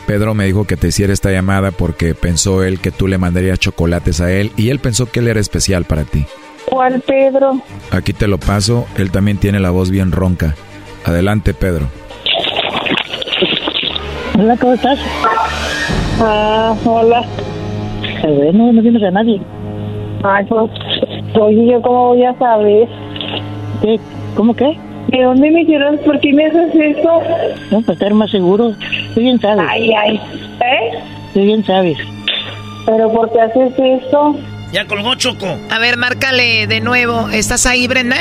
[0.05, 3.59] Pedro me dijo que te hiciera esta llamada porque pensó él que tú le mandarías
[3.59, 6.25] chocolates a él y él pensó que él era especial para ti.
[6.69, 7.61] ¿Cuál Pedro?
[7.91, 10.55] Aquí te lo paso, él también tiene la voz bien ronca.
[11.05, 11.87] Adelante, Pedro.
[14.37, 14.99] Hola, ¿cómo estás?
[16.21, 17.23] Ah, hola.
[18.23, 19.41] Bueno, no tienes a nadie.
[20.23, 20.71] Ay, pues,
[21.39, 22.87] oye, ¿yo cómo voy a saber?
[23.81, 23.99] ¿Qué?
[24.35, 24.77] ¿Cómo qué?
[25.07, 25.97] ¿De dónde me hicieron?
[25.99, 27.21] ¿Por qué me haces eso?
[27.71, 28.73] No, para estar más seguro.
[29.15, 29.65] Tú bien sabes.
[29.69, 30.15] Ay, ay.
[30.15, 30.99] ¿Eh?
[31.33, 31.97] Tú bien sabes.
[32.85, 34.35] ¿Pero por qué haces eso?
[34.73, 35.47] Ya colgó Choco.
[35.71, 37.29] A ver, márcale de nuevo.
[37.29, 38.17] ¿Estás ahí, Brenda?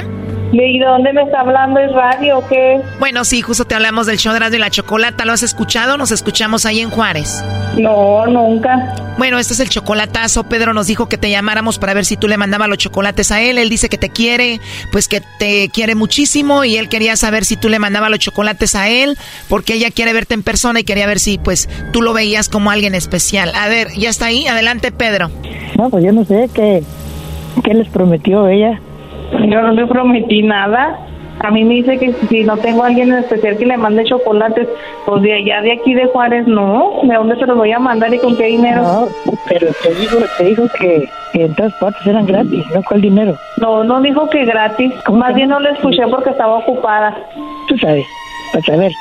[0.53, 1.81] ¿Y de dónde me está hablando?
[1.81, 2.81] ¿Es radio o qué?
[2.99, 5.25] Bueno, sí, justo te hablamos del show de y la Chocolata.
[5.25, 5.97] ¿Lo has escuchado?
[5.97, 7.45] Nos escuchamos ahí en Juárez.
[7.77, 8.95] No, nunca.
[9.19, 10.45] Bueno, este es el chocolatazo.
[10.45, 13.41] Pedro nos dijo que te llamáramos para ver si tú le mandabas los chocolates a
[13.41, 13.59] él.
[13.59, 14.61] Él dice que te quiere,
[14.93, 18.75] pues que te quiere muchísimo y él quería saber si tú le mandabas los chocolates
[18.75, 19.17] a él
[19.49, 22.71] porque ella quiere verte en persona y quería ver si pues tú lo veías como
[22.71, 23.53] alguien especial.
[23.55, 24.47] A ver, ¿ya está ahí?
[24.47, 25.31] Adelante, Pedro.
[25.77, 26.83] No, pues yo no sé qué,
[27.65, 28.81] qué les prometió ella.
[29.33, 30.99] Yo no le prometí nada.
[31.41, 34.05] A mí me dice que si no tengo a alguien en especial que le mande
[34.05, 34.67] chocolates,
[35.05, 37.01] pues de allá de aquí de Juárez, no.
[37.03, 38.83] ¿De dónde se los voy a mandar y con qué dinero?
[38.83, 39.09] No,
[39.49, 42.83] pero te dijo, te dijo que, que en todas partes eran gratis, ¿no?
[42.89, 43.37] ¿Cuál dinero?
[43.59, 44.93] No, no dijo que gratis.
[45.13, 47.15] Más bien no le escuché porque estaba ocupada.
[47.69, 48.07] Tú sabes,
[48.53, 48.93] para saber,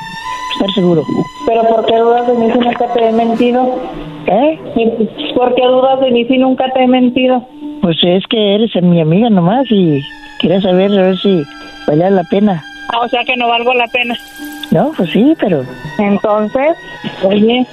[0.55, 1.03] estar seguro.
[1.47, 3.79] Pero ¿por qué dudas de mí si nunca te he mentido?
[4.27, 4.59] ¿Eh?
[4.75, 7.47] ¿Y ¿Por qué dudas de mí si nunca te he mentido?
[7.81, 10.01] Pues es que eres mi amiga nomás y
[10.39, 11.43] quería saber a ver si
[11.87, 12.63] valía la pena.
[12.93, 14.15] Ah, o sea que no valgo la pena.
[14.71, 15.63] No, pues sí, pero
[15.99, 16.75] Entonces,
[17.23, 17.65] oye,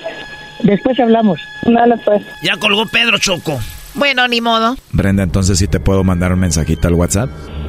[0.62, 1.40] después hablamos.
[1.62, 2.22] dale pues.
[2.42, 3.58] Ya colgó Pedro Choco.
[3.94, 4.76] Bueno, ni modo.
[4.92, 7.28] Brenda, entonces sí te puedo mandar un mensajito al WhatsApp.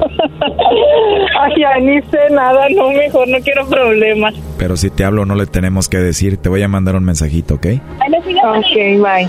[1.40, 4.34] Ay, ya ni sé nada, no, mejor no quiero problemas.
[4.58, 7.54] Pero si te hablo no le tenemos que decir, te voy a mandar un mensajito,
[7.56, 7.66] ¿ok?
[8.56, 9.28] Ok, bye.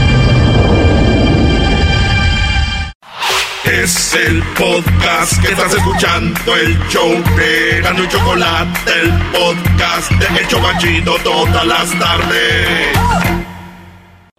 [3.71, 10.39] Es el podcast que estás escuchando, el show de Gano y Chocolate, el podcast de
[10.39, 12.97] El Chocachito todas las tardes.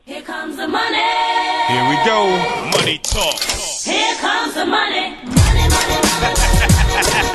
[0.04, 1.00] Here comes the money.
[1.66, 2.26] Here we go.
[2.76, 3.40] Money talk.
[3.84, 5.16] Here comes the money.
[5.24, 5.68] Bueno,
[6.92, 7.31] ya ya lo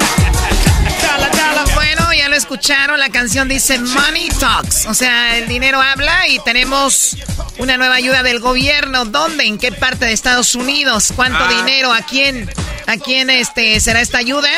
[2.37, 7.17] escucharon, la canción dice Money Talks, o sea, el dinero habla y tenemos
[7.57, 9.05] una nueva ayuda del gobierno.
[9.05, 9.45] ¿Dónde?
[9.45, 11.11] ¿En qué parte de Estados Unidos?
[11.15, 11.49] ¿Cuánto ah.
[11.49, 11.91] dinero?
[11.91, 12.49] ¿A quién?
[12.85, 14.49] ¿A quién este será esta ayuda?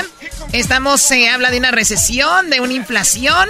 [0.52, 3.48] Estamos, se habla de una recesión, de una inflación.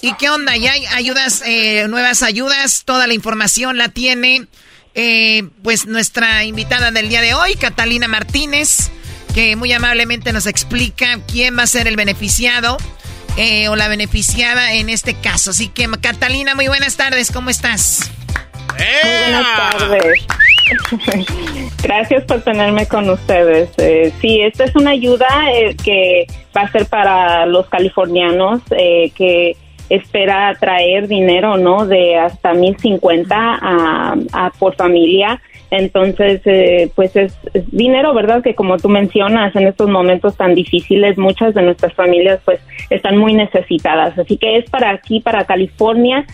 [0.00, 0.56] ¿Y qué onda?
[0.56, 4.46] Ya hay ayudas, eh, nuevas ayudas, toda la información la tiene
[4.94, 8.90] eh, pues nuestra invitada del día de hoy, Catalina Martínez,
[9.34, 12.76] que muy amablemente nos explica quién va a ser el beneficiado
[13.36, 15.50] eh, o la beneficiada en este caso.
[15.50, 18.10] Así que Catalina, muy buenas tardes, ¿cómo estás?
[18.78, 20.26] Muy buenas tardes.
[21.82, 23.70] Gracias por tenerme con ustedes.
[23.78, 26.26] Eh, sí, esta es una ayuda eh, que
[26.56, 29.56] va a ser para los californianos que
[29.88, 31.86] espera traer dinero, ¿no?
[31.86, 35.40] De hasta 1050 a, a por familia.
[35.72, 37.32] Entonces, eh, pues es,
[37.70, 38.42] dinero, ¿verdad?
[38.42, 43.16] Que como tú mencionas, en estos momentos tan difíciles, muchas de nuestras familias pues están
[43.16, 44.18] muy necesitadas.
[44.18, 46.26] Así que es para aquí, para California.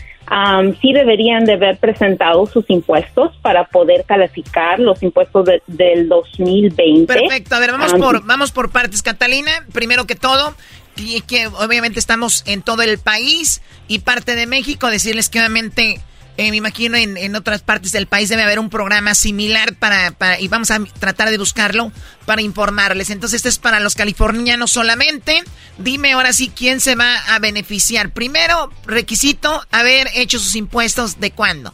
[0.81, 7.05] sí deberían de haber presentado sus impuestos para poder calificar los impuestos del 2020.
[7.05, 9.51] Perfecto, a ver, vamos, por, vamos por partes, Catalina.
[9.71, 10.53] Primero que todo,
[10.97, 16.01] y que obviamente estamos en todo el país y parte de México, decirles que obviamente
[16.39, 20.11] eh, me imagino en, en, otras partes del país debe haber un programa similar para,
[20.11, 21.91] para, y vamos a tratar de buscarlo
[22.25, 23.09] para informarles.
[23.09, 25.41] Entonces este es para los californianos solamente.
[25.77, 28.13] Dime ahora sí quién se va a beneficiar.
[28.13, 31.73] Primero, requisito haber hecho sus impuestos de cuándo.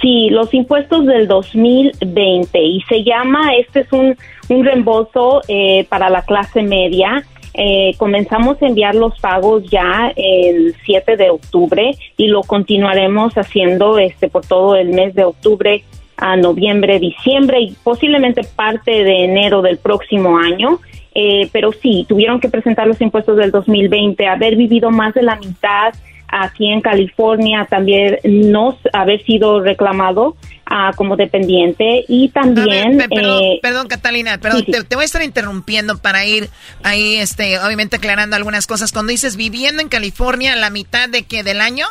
[0.00, 4.16] Sí, los impuestos del 2020 y se llama, este es un,
[4.48, 7.22] un reembolso eh, para la clase media
[7.58, 13.98] eh, comenzamos a enviar los pagos ya el 7 de octubre y lo continuaremos haciendo
[13.98, 15.82] este por todo el mes de octubre
[16.18, 20.80] a noviembre, diciembre y posiblemente parte de enero del próximo año.
[21.14, 25.36] Eh, pero sí, tuvieron que presentar los impuestos del 2020, haber vivido más de la
[25.36, 25.94] mitad
[26.28, 30.36] aquí en California, también no haber sido reclamado
[30.70, 32.98] uh, como dependiente y también...
[32.98, 36.48] perdón, eh, perdón, Catalina, perdón, Te, voy a estar interrumpiendo para ir
[36.82, 38.92] ahí, este, obviamente aclarando algunas cosas.
[38.92, 41.86] Cuando dices viviendo en California, ¿la mitad de qué, del año?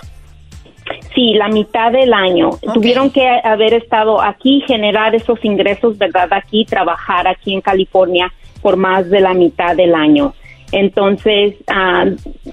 [1.15, 2.51] Sí, la mitad del año.
[2.73, 6.27] Tuvieron que haber estado aquí, generar esos ingresos, ¿verdad?
[6.31, 8.31] Aquí, trabajar aquí en California
[8.61, 10.33] por más de la mitad del año.
[10.71, 12.05] Entonces, ah,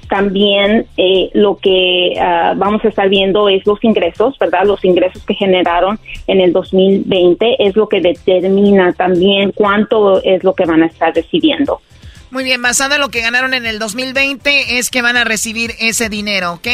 [0.08, 4.64] también eh, lo que ah, vamos a estar viendo es los ingresos, ¿verdad?
[4.64, 10.54] Los ingresos que generaron en el 2020 es lo que determina también cuánto es lo
[10.54, 11.80] que van a estar recibiendo.
[12.32, 15.74] Muy bien, basado en lo que ganaron en el 2020 es que van a recibir
[15.78, 16.66] ese dinero, ¿ok?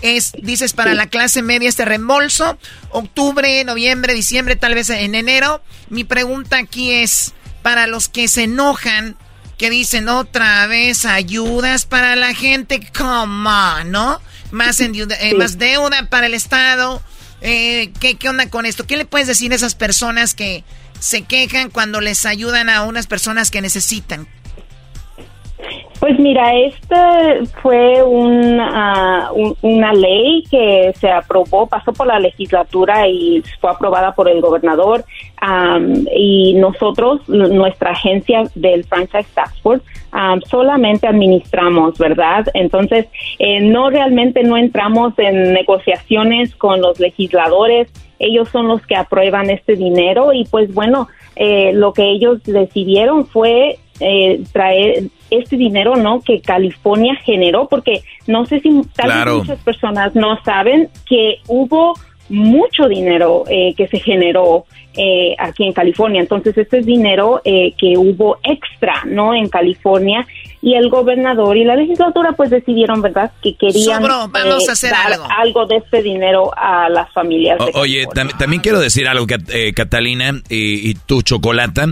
[0.00, 2.56] Es, dices, para la clase media este reembolso,
[2.88, 5.60] octubre, noviembre, diciembre, tal vez en enero.
[5.90, 9.16] Mi pregunta aquí es, para los que se enojan
[9.62, 14.20] que dicen otra vez ayudas para la gente, come on, ¿no?
[14.50, 17.00] Más, en, eh, más deuda para el Estado.
[17.42, 18.88] Eh, ¿qué, ¿Qué onda con esto?
[18.88, 20.64] ¿Qué le puedes decir a esas personas que
[20.98, 24.26] se quejan cuando les ayudan a unas personas que necesitan?
[26.02, 29.30] Pues mira, este fue una,
[29.62, 35.04] una ley que se aprobó, pasó por la legislatura y fue aprobada por el gobernador
[36.12, 39.84] y nosotros, nuestra agencia del Franchise Task Force,
[40.50, 42.46] solamente administramos, ¿verdad?
[42.54, 43.06] Entonces,
[43.38, 49.50] eh, no realmente no entramos en negociaciones con los legisladores, ellos son los que aprueban
[49.50, 51.06] este dinero y pues bueno,
[51.36, 56.20] eh, lo que ellos decidieron fue eh, traer este dinero, ¿no?
[56.20, 61.94] Que California generó, porque no sé si tal muchas personas no saben que hubo
[62.32, 64.64] mucho dinero eh, que se generó
[64.94, 66.20] eh, aquí en California.
[66.20, 69.34] Entonces, este es dinero eh, que hubo extra, ¿no?
[69.34, 70.26] En California
[70.60, 73.32] y el gobernador y la legislatura pues decidieron, ¿verdad?
[73.42, 75.66] Que querían vamos a hacer dar algo.
[75.66, 77.58] de este dinero a las familias.
[77.74, 78.06] oye,
[78.38, 79.26] también quiero decir algo,
[79.74, 81.86] Catalina y, y tu chocolata.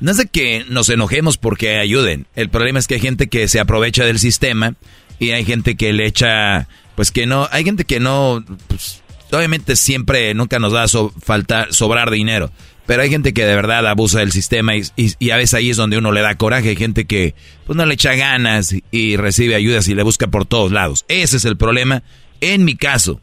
[0.00, 2.26] No es de que nos enojemos porque ayuden.
[2.34, 4.74] El problema es que hay gente que se aprovecha del sistema
[5.18, 9.02] y hay gente que le echa, pues que no, hay gente que no, pues,
[9.32, 10.88] obviamente siempre, nunca nos va a
[11.22, 12.50] faltar, sobrar dinero.
[12.86, 15.76] Pero hay gente que de verdad abusa del sistema y, y, a veces ahí es
[15.76, 16.68] donde uno le da coraje.
[16.68, 17.34] Hay gente que
[17.66, 21.04] pues no le echa ganas y recibe ayudas y le busca por todos lados.
[21.08, 22.04] Ese es el problema.
[22.40, 23.20] En mi caso,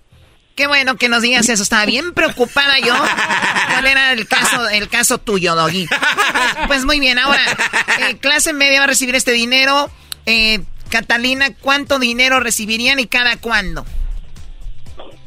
[0.55, 1.63] Qué bueno que nos digas eso.
[1.63, 2.93] Estaba bien preocupada yo.
[3.71, 5.87] ¿Cuál era el caso, el caso tuyo, Doggy?
[6.67, 7.17] Pues muy bien.
[7.17, 7.41] Ahora,
[7.99, 9.89] eh, clase media va a recibir este dinero.
[10.25, 10.59] Eh,
[10.89, 13.83] Catalina, ¿cuánto dinero recibirían y cada cuándo?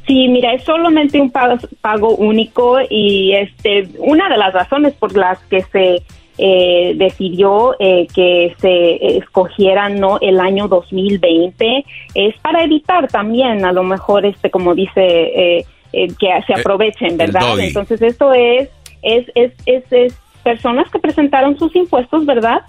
[0.07, 5.17] Sí, mira, es solamente un pago, pago único y este una de las razones por
[5.17, 6.03] las que se
[6.39, 11.85] eh, decidió eh, que se escogiera no el año 2020
[12.15, 17.59] es para evitar también a lo mejor este como dice eh, que se aprovechen verdad
[17.59, 18.69] entonces esto es
[19.03, 22.63] es, es, es, es personas que presentaron sus impuestos verdad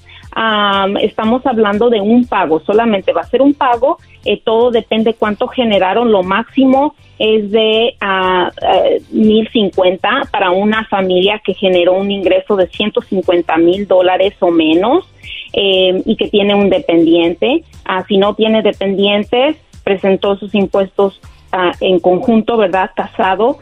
[1.01, 5.47] estamos hablando de un pago, solamente va a ser un pago, eh, todo depende cuánto
[5.47, 12.67] generaron, lo máximo es de uh, 1050 para una familia que generó un ingreso de
[12.67, 15.11] 150 mil dólares o menos
[15.53, 17.63] eh, y que tiene un dependiente.
[17.85, 21.19] Ah, si no tiene dependientes, presentó sus impuestos
[21.51, 22.91] ah, en conjunto, ¿verdad?
[22.95, 23.59] Casado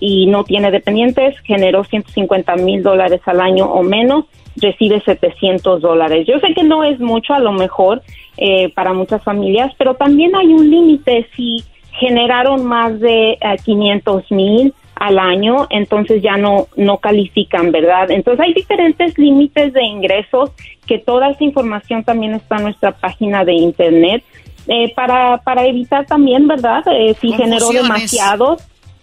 [0.00, 4.26] y no tiene dependientes, generó 150 mil dólares al año o menos
[4.56, 6.26] recibe 700 dólares.
[6.26, 8.02] Yo sé que no es mucho a lo mejor
[8.36, 11.26] eh, para muchas familias, pero también hay un límite.
[11.36, 18.10] Si generaron más de 500 eh, mil al año, entonces ya no, no califican, ¿verdad?
[18.10, 20.52] Entonces hay diferentes límites de ingresos
[20.86, 24.22] que toda esa información también está en nuestra página de internet.
[24.68, 26.84] Eh, para, para evitar también, ¿verdad?
[27.20, 28.62] si generó demasiados,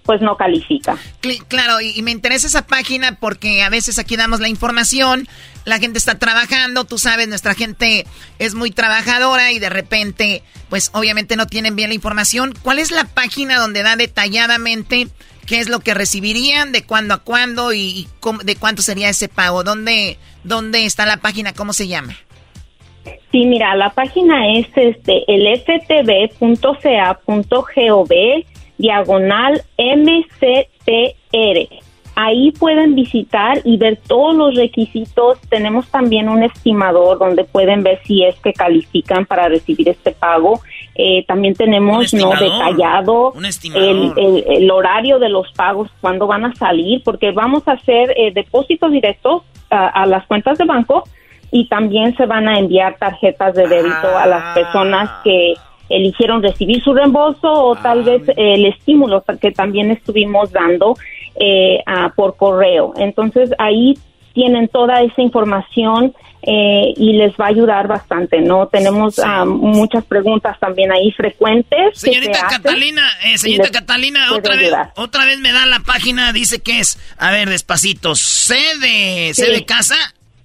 [0.09, 0.97] pues no califica.
[1.47, 5.27] Claro, y, me interesa esa página porque a veces aquí damos la información,
[5.65, 8.07] la gente está trabajando, tú sabes, nuestra gente
[8.39, 12.55] es muy trabajadora y de repente, pues obviamente no tienen bien la información.
[12.63, 15.09] ¿Cuál es la página donde da detalladamente
[15.45, 18.07] qué es lo que recibirían, de cuándo a cuándo y,
[18.43, 19.63] de cuánto sería ese pago?
[19.63, 21.53] ¿Dónde, ¿Dónde está la página?
[21.53, 22.17] ¿Cómo se llama?
[23.31, 26.49] Sí, mira, la página es este el ftb.ca.gov
[28.77, 31.09] diagonal MCTR.
[32.15, 35.39] Ahí pueden visitar y ver todos los requisitos.
[35.47, 40.59] Tenemos también un estimador donde pueden ver si es que califican para recibir este pago.
[40.95, 43.33] Eh, también tenemos no detallado
[43.73, 48.91] el, horario de los pagos, cuándo van a salir, porque vamos a hacer eh, depósitos
[48.91, 51.03] directos a, las cuentas de banco
[51.51, 55.55] y también se van a enviar tarjetas de débito a las personas que
[55.89, 60.95] eligieron recibir su reembolso o tal vez el estímulo que también estuvimos dando
[61.35, 61.79] eh,
[62.15, 62.93] por correo.
[62.97, 63.97] Entonces ahí
[64.33, 68.67] tienen toda esa información eh, y les va a ayudar bastante, ¿no?
[68.67, 71.99] Tenemos ah, muchas preguntas también ahí frecuentes.
[71.99, 76.79] Señorita Catalina, eh, señorita Catalina, otra vez, otra vez me da la página, dice que
[76.79, 79.95] es, a ver, despacito, C de, C de casa.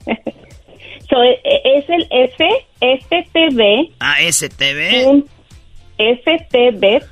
[1.23, 3.93] e, e, es el F, STV.
[4.01, 5.25] Ah, STV
[5.99, 7.11] ftb.ca,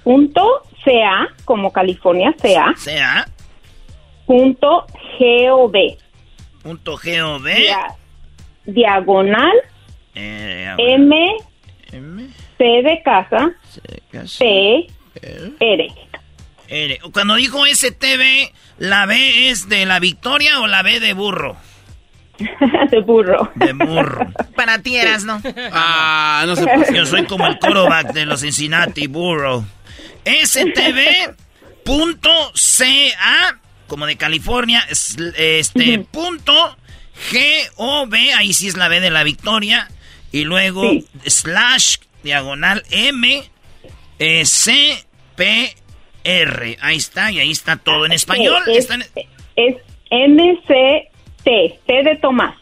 [1.45, 2.75] como California CA.
[2.83, 3.29] CA.
[4.27, 4.87] Punto
[5.19, 5.73] gov.
[6.63, 7.47] Punto gov.
[8.65, 9.57] diagonal.
[10.15, 11.37] Eh, M,
[11.93, 12.29] M.
[12.59, 13.53] C de casa.
[14.27, 15.55] C P.
[15.61, 15.89] R.
[16.69, 16.99] R.
[17.13, 21.57] Cuando dijo STB, ¿la B es de la victoria o la B de burro?
[22.91, 23.51] de burro.
[23.55, 24.27] De burro.
[24.57, 25.41] Para ti eras, ¿no?
[25.73, 26.67] Ah, no sé.
[26.95, 29.65] Yo soy como el coroback de los Cincinnati, burro.
[30.25, 30.89] stb.ca,
[33.87, 36.77] como de California, este, punto
[37.31, 39.89] G-O-B, ahí sí es la B de la victoria,
[40.31, 40.91] y luego
[41.27, 43.45] slash, diagonal M,
[44.19, 45.05] e, C,
[45.37, 45.75] P,
[46.25, 46.79] R.
[46.81, 48.63] Ahí está, y ahí está todo en español.
[48.67, 48.89] Es,
[49.57, 49.77] es
[50.11, 51.11] M, C,
[51.45, 52.57] T, T de Tomás.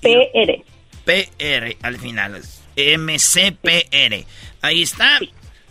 [0.00, 0.62] PR.
[1.04, 2.42] PR al final.
[2.76, 4.24] MCPR.
[4.62, 5.18] Ahí está.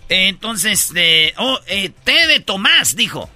[0.10, 3.30] Entonces, de, oh, eh, T de Tomás, dijo.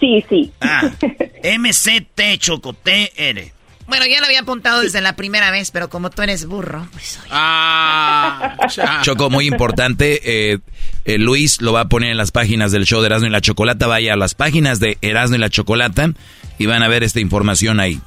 [0.00, 0.52] Sí, sí.
[0.60, 0.90] Ah,
[1.58, 3.52] MCT Choco, TR.
[3.86, 7.20] Bueno, ya lo había apuntado desde la primera vez, pero como tú eres burro, pues
[7.30, 8.56] Ah,
[9.02, 10.60] Choco, muy importante.
[11.06, 13.40] Eh, Luis lo va a poner en las páginas del show de Erasmo y la
[13.40, 13.86] Chocolata.
[13.86, 16.12] Vaya a las páginas de Erasmo y la Chocolata
[16.58, 18.00] y van a ver esta información ahí.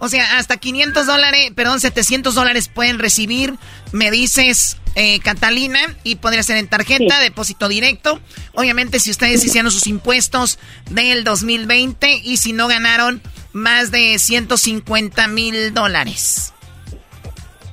[0.00, 3.54] O sea, hasta 500 dólares, perdón, 700 dólares pueden recibir,
[3.92, 8.18] me dices, eh, Catalina, y podría ser en tarjeta, depósito directo.
[8.54, 10.58] Obviamente, si ustedes hicieron sus impuestos
[10.90, 13.20] del 2020 y si no ganaron
[13.52, 16.54] más de 150 mil dólares.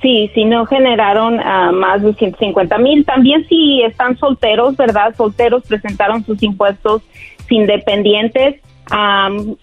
[0.02, 3.04] Sí, si no generaron uh, más de 150 mil.
[3.06, 5.16] También si están solteros, ¿verdad?
[5.16, 7.02] Solteros presentaron sus impuestos
[7.50, 8.62] independientes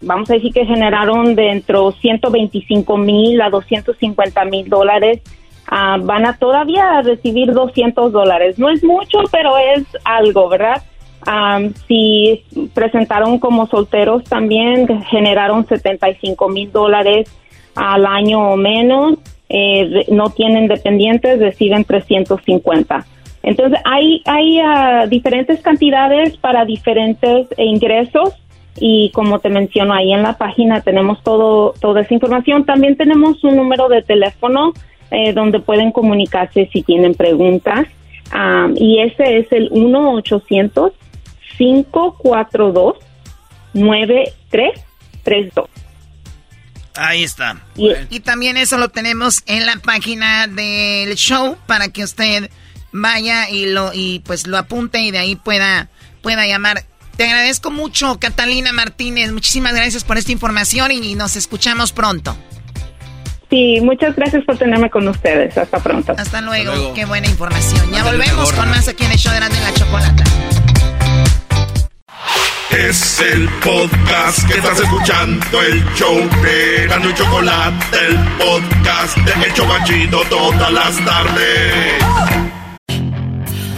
[0.00, 5.20] vamos a decir que generaron dentro 125 mil a 250 mil dólares.
[5.66, 8.58] Ah, van a todavía recibir 200 dólares.
[8.58, 10.82] No es mucho, pero es algo, ¿verdad?
[11.88, 12.44] si
[12.74, 17.34] presentaron como solteros también, generaron 75 mil dólares
[17.74, 19.14] al año o menos.
[19.48, 23.06] Eh, no tienen dependientes, reciben 350.
[23.42, 28.32] Entonces, hay, hay ah, diferentes cantidades para diferentes ingresos
[28.80, 32.64] y como te menciono ahí en la página tenemos todo toda esa información.
[32.64, 34.72] También tenemos un número de teléfono
[35.10, 37.86] eh, donde pueden comunicarse si tienen preguntas
[38.32, 40.92] ah, y ese es el 1 800
[41.58, 42.96] 542
[43.74, 45.83] 9332.
[46.94, 47.60] Ahí está.
[48.10, 52.50] Y, también eso lo tenemos en la página del show para que usted
[52.92, 55.88] vaya y lo y pues lo apunte y de ahí pueda
[56.22, 56.84] pueda llamar.
[57.16, 59.32] Te agradezco mucho, Catalina Martínez.
[59.32, 62.36] Muchísimas gracias por esta información y nos escuchamos pronto.
[63.50, 65.56] Sí, muchas gracias por tenerme con ustedes.
[65.56, 66.14] Hasta pronto.
[66.16, 66.92] Hasta luego.
[66.94, 67.88] Qué buena información.
[67.92, 70.24] Ya volvemos con más aquí en el show de la Chocolata.
[72.76, 79.54] Es el podcast que estás escuchando, el show de y Chocolate, el podcast de El
[79.54, 82.02] Chocachito todas las tardes.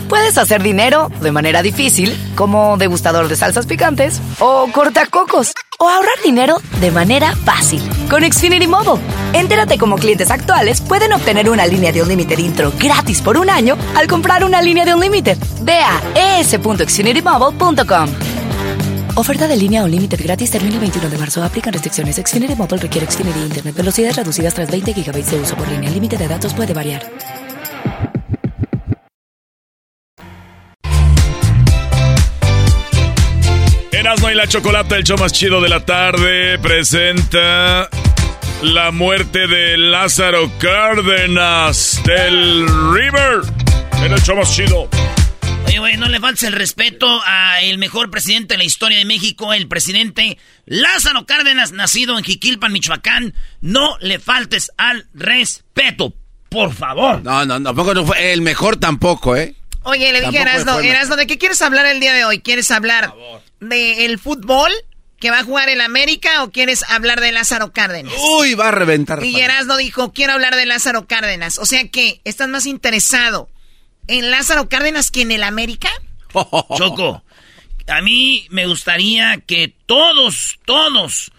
[0.08, 6.16] Puedes hacer dinero de manera difícil, como degustador de salsas picantes, o cortacocos, o ahorrar
[6.24, 9.04] dinero de manera fácil con Xfinity Mobile.
[9.34, 13.50] Entérate cómo clientes actuales pueden obtener una línea de un límite intro gratis por un
[13.50, 15.36] año al comprar una línea de un límite.
[15.60, 18.45] Ve a es.xfinitymobile.com.
[19.18, 21.42] Oferta de línea o límite gratis termina el 21 de marzo.
[21.42, 22.16] Aplican restricciones.
[22.16, 23.74] Xfinity Motor requiere Xfinity Internet.
[23.74, 25.88] Velocidades reducidas tras 20 GB de uso por línea.
[25.88, 27.02] El límite de datos puede variar.
[33.90, 37.88] Erasmo y la Chocolata, el show más chido de la tarde, presenta
[38.60, 43.40] la muerte de Lázaro Cárdenas del River
[44.04, 44.90] en el show más chido.
[45.66, 49.04] Oye, güey, no le faltes el respeto a el mejor presidente de la historia de
[49.04, 53.34] México, el presidente Lázaro Cárdenas, nacido en Jiquilpan, Michoacán.
[53.60, 56.14] No le faltes al respeto,
[56.48, 57.22] por favor.
[57.22, 59.54] No, no, tampoco no fue el mejor tampoco, ¿eh?
[59.82, 62.40] Oye, le dije a Erasno, ¿de qué quieres hablar el día de hoy?
[62.40, 63.12] ¿Quieres hablar
[63.60, 64.72] del fútbol
[65.18, 68.12] que va a jugar el América o quieres hablar de Lázaro Cárdenas?
[68.38, 69.24] Uy, va a reventar.
[69.24, 71.58] Y Erasno dijo, quiero hablar de Lázaro Cárdenas.
[71.58, 73.48] O sea que, ¿estás más interesado
[74.08, 75.88] en Lázaro Cárdenas que en el América?
[76.76, 77.22] Choco,
[77.86, 81.32] a mí me gustaría que todos, todos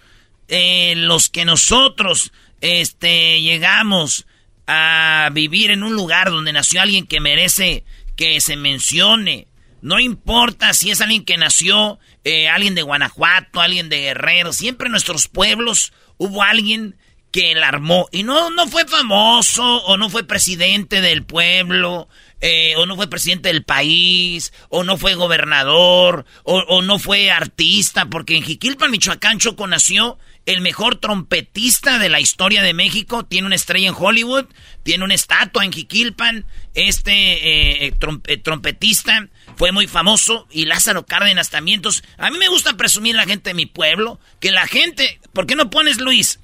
[0.47, 2.31] eh, los que nosotros
[2.61, 4.25] este, llegamos
[4.65, 7.83] a vivir en un lugar donde nació alguien que merece
[8.15, 9.47] que se mencione,
[9.81, 14.87] no importa si es alguien que nació, eh, alguien de Guanajuato, alguien de Guerrero, siempre
[14.87, 16.97] en nuestros pueblos hubo alguien
[17.31, 18.07] que la armó.
[18.11, 23.09] Y no, no fue famoso o no fue presidente del pueblo, eh, o no fue
[23.09, 29.39] presidente del país, o no fue gobernador, o, no fue artista, porque en Jiquilpan, Michoacán,
[29.39, 34.45] Choco nació el mejor trompetista de la historia de México, tiene una estrella en Hollywood,
[34.83, 36.45] tiene una estatua en Jiquilpan,
[36.75, 37.93] este eh,
[38.27, 41.81] eh, trompetista fue muy famoso, y Lázaro Cárdenas también,
[42.19, 45.55] a mí me gusta presumir la gente de mi pueblo, que la gente, ¿por qué
[45.55, 46.39] no pones Luis?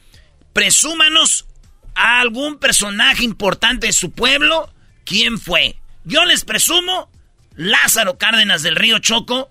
[0.53, 1.45] Presúmanos
[1.93, 4.73] a algún personaje importante de su pueblo,
[5.05, 5.77] ¿quién fue?
[6.05, 7.09] Yo les presumo
[7.55, 9.49] Lázaro Cárdenas del Río Choco,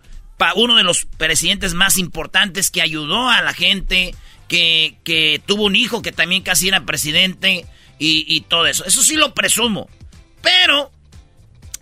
[0.57, 4.15] uno de los presidentes más importantes que ayudó a la gente,
[4.49, 7.65] que, que tuvo un hijo que también casi era presidente
[7.99, 8.85] y, y, todo eso.
[8.85, 9.89] Eso sí lo presumo.
[10.43, 10.91] Pero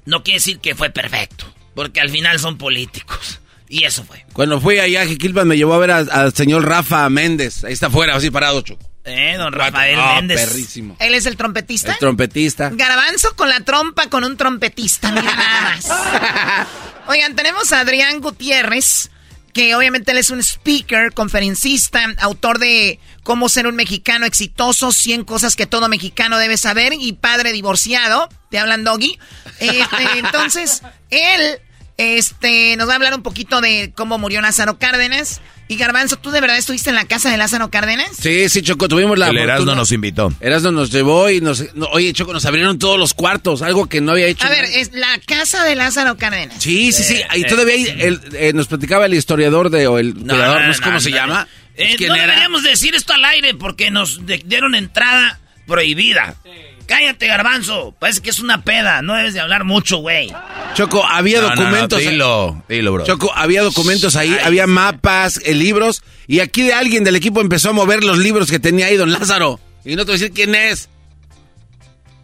[0.04, 3.40] no quiere decir que fue perfecto, porque al final son políticos.
[3.68, 4.26] Y eso fue.
[4.32, 7.62] Cuando fui allá a Jiquilpan me llevó a ver al señor Rafa Méndez.
[7.64, 8.89] Ahí está afuera, así parado, Choco.
[9.04, 10.48] Eh, don Rafael Méndez.
[10.48, 10.96] Perrísimo.
[10.98, 11.92] ¿Él es el trompetista?
[11.92, 12.70] El trompetista.
[12.70, 16.66] Garbanzo con la trompa con un trompetista, mira nada más.
[17.08, 19.10] Oigan, tenemos a Adrián Gutiérrez,
[19.52, 25.24] que obviamente él es un speaker, conferencista, autor de Cómo ser un mexicano exitoso, 100
[25.24, 28.28] cosas que todo mexicano debe saber y padre divorciado.
[28.50, 29.18] Te hablan, Doggy.
[29.58, 31.60] Este, entonces, él
[32.00, 35.42] este, nos va a hablar un poquito de cómo murió Lázaro Cárdenas.
[35.68, 38.16] Y Garbanzo, ¿tú de verdad estuviste en la casa de Lázaro Cárdenas?
[38.18, 40.32] Sí, sí, Choco, tuvimos la El Erasmo nos invitó.
[40.40, 41.62] Erasmo nos llevó y nos...
[41.92, 44.46] oye, Choco, nos abrieron todos los cuartos, algo que no había hecho.
[44.46, 46.56] A ver, es la casa de Lázaro Cárdenas.
[46.60, 47.22] Sí, sí, sí.
[47.36, 51.12] y todavía eh, nos platicaba el historiador de, o el no, no, sé cómo se
[51.12, 51.46] llama.
[51.76, 56.34] Eh, no deberíamos decir esto al aire porque nos dieron entrada prohibida.
[56.42, 56.50] Sí.
[56.90, 57.94] Cállate, garbanzo.
[58.00, 59.00] Parece que es una peda.
[59.00, 60.34] No debes de hablar mucho, güey.
[60.74, 62.00] Choco, había documentos.
[62.00, 63.04] dilo, dilo, bro.
[63.04, 66.02] Choco, había documentos ahí, había mapas, eh, libros.
[66.26, 69.12] Y aquí de alguien del equipo empezó a mover los libros que tenía ahí don
[69.12, 69.60] Lázaro.
[69.84, 70.88] Y no te voy a decir quién es.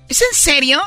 [0.09, 0.83] ¿Es en serio?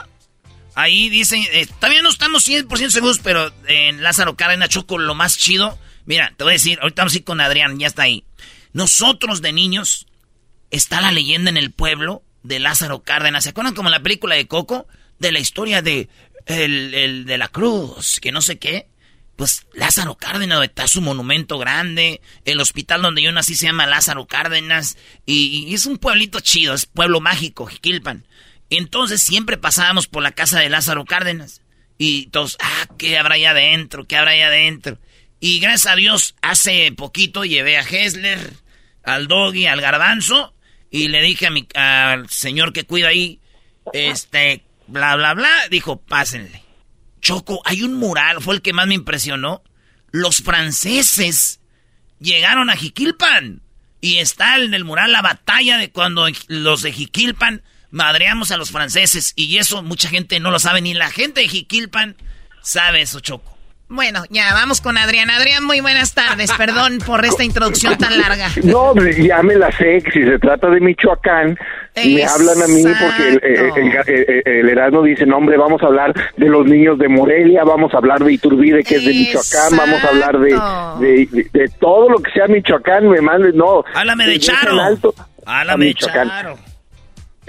[0.76, 5.38] Ahí dicen, eh, todavía no estamos 100% seguros, pero en Lázaro Cárdenas, Choco, lo más
[5.38, 5.80] chido.
[6.06, 8.26] Mira, te voy a decir, ahorita vamos a ir con Adrián, ya está ahí.
[8.74, 10.06] Nosotros de niños,
[10.70, 13.44] está la leyenda en el pueblo de Lázaro Cárdenas.
[13.44, 14.88] ¿Se acuerdan como la película de Coco?
[15.20, 16.10] De la historia de
[16.46, 18.88] el, de la cruz, que no sé qué.
[19.36, 24.26] pues Lázaro Cárdenas está su monumento grande, el hospital donde yo nací se llama Lázaro
[24.28, 28.26] Cárdenas y, es un pueblito chido, es pueblo mágico, Jiquilpan.
[28.70, 31.62] Entonces siempre pasábamos por la casa de Lázaro Cárdenas
[31.98, 34.06] y todos, ah, ¿qué habrá ahí adentro?
[34.06, 35.00] ¿Qué habrá ahí adentro?
[35.40, 38.54] Y gracias a Dios, hace poquito llevé a Hessler,
[39.04, 40.54] al Doggy, al Garbanzo
[40.92, 43.40] y le dije a mi, al señor que cuida ahí,
[43.94, 46.64] este, bla, bla, bla, dijo, pásenle.
[47.22, 49.64] Choco, hay un mural, fue el que más me impresionó.
[50.12, 51.60] Los franceses
[52.20, 53.62] llegaron a Jiquilpan
[54.02, 58.72] y está en el mural la batalla de cuando los de Jiquilpan madreamos a los
[58.72, 62.16] franceses y eso mucha gente no lo sabe, ni la gente de Jiquilpan
[62.62, 63.49] sabe eso, Choco.
[63.92, 65.32] Bueno, ya vamos con Adrián.
[65.32, 66.52] Adrián, muy buenas tardes.
[66.54, 68.48] Perdón por esta introducción tan larga.
[68.64, 71.58] No, ya me la sé, que si se trata de Michoacán,
[71.96, 76.48] me hablan a mí porque el, el, Erasmo dice, no hombre, vamos a hablar de
[76.48, 80.08] los niños de Morelia, vamos a hablar de Iturbide, que es de Michoacán, vamos a
[80.10, 83.84] hablar de, de, todo lo que sea Michoacán, me mande, no.
[83.96, 84.78] Háblame de Charo.
[85.48, 86.69] Háblame de Charo.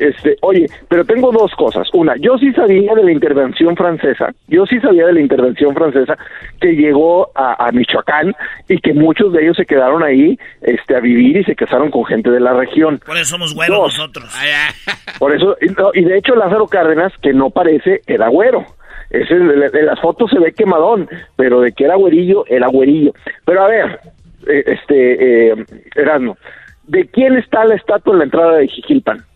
[0.01, 1.87] Este, oye, pero tengo dos cosas.
[1.93, 6.17] Una, yo sí sabía de la intervención francesa, yo sí sabía de la intervención francesa
[6.59, 8.35] que llegó a, Michoacán
[8.67, 12.07] y que muchos de ellos se quedaron ahí este, a vivir y se casaron con
[12.07, 12.99] gente de la región.
[13.05, 14.35] Por eso somos güeros nosotros.
[15.19, 18.65] Por eso, y, de hecho Lázaro Cárdenas, que no parece, era güero.
[19.11, 23.13] Ese, de, las fotos se ve quemadón, pero de que era güerillo, era güerillo.
[23.45, 24.01] Pero a ver,
[24.49, 25.65] eh, este, eh,
[25.95, 26.39] Erasmo,
[26.85, 29.27] ¿de quién está la estatua en la entrada de Jiquilpan?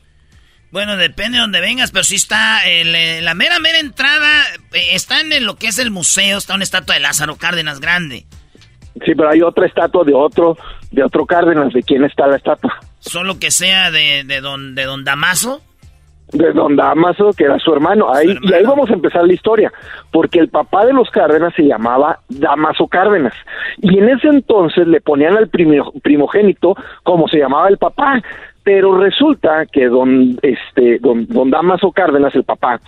[0.74, 4.42] Bueno, depende de donde vengas, pero sí está eh, la mera, mera entrada,
[4.72, 8.24] eh, está en lo que es el museo, está una estatua de Lázaro Cárdenas grande.
[9.05, 10.59] Sí, pero hay otra estatua de otro,
[10.90, 12.76] de otro Cárdenas, ¿de quién está la estatua?
[12.98, 15.62] Solo que sea de, de, don, de don Damaso.
[16.32, 18.12] De don Damaso, que era su hermano.
[18.12, 19.72] Ahí, Y ahí vamos a empezar la historia,
[20.10, 23.34] porque el papá de los Cárdenas se llamaba Damaso Cárdenas.
[23.78, 26.74] Y en ese entonces le ponían al primogénito
[27.05, 28.20] como se llamaba el papá.
[28.64, 32.80] Pero resulta que don, este, don, don Damaso Cárdenas, el papá,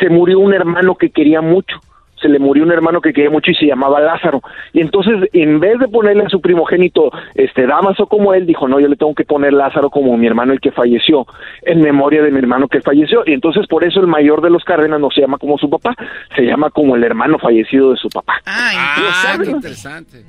[0.00, 1.80] se murió un hermano que quería mucho
[2.24, 4.40] se le murió un hermano que quería mucho y se llamaba Lázaro.
[4.72, 8.80] Y entonces, en vez de ponerle a su primogénito este Damaso como él, dijo, no,
[8.80, 11.26] yo le tengo que poner Lázaro como mi hermano el que falleció,
[11.62, 13.24] en memoria de mi hermano que falleció.
[13.26, 15.94] Y entonces, por eso el mayor de los Cárdenas no se llama como su papá,
[16.34, 18.40] se llama como el hermano fallecido de su papá.
[18.46, 20.24] Ah, qué interesante.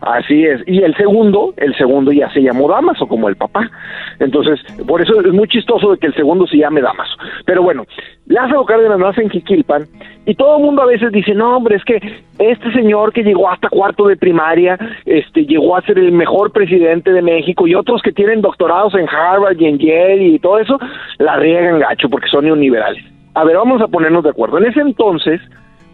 [0.00, 0.62] Así es.
[0.66, 3.70] Y el segundo, el segundo ya se llamó Damaso, como el papá.
[4.18, 7.16] Entonces, por eso es muy chistoso de que el segundo se llame Damaso.
[7.44, 7.84] Pero bueno,
[8.26, 9.84] Lázaro Cárdenas nace en Jiquilpan
[10.26, 12.00] y todo el mundo a veces dice, no, hombre, es que
[12.38, 17.12] este señor que llegó hasta cuarto de primaria, este, llegó a ser el mejor presidente
[17.12, 20.78] de México y otros que tienen doctorados en Harvard y en Yale y todo eso,
[21.18, 23.02] la riegan gacho porque son neoliberales.
[23.34, 24.58] A ver, vamos a ponernos de acuerdo.
[24.58, 25.40] En ese entonces,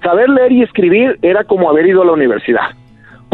[0.02, 2.70] saber leer y escribir era como haber ido a la universidad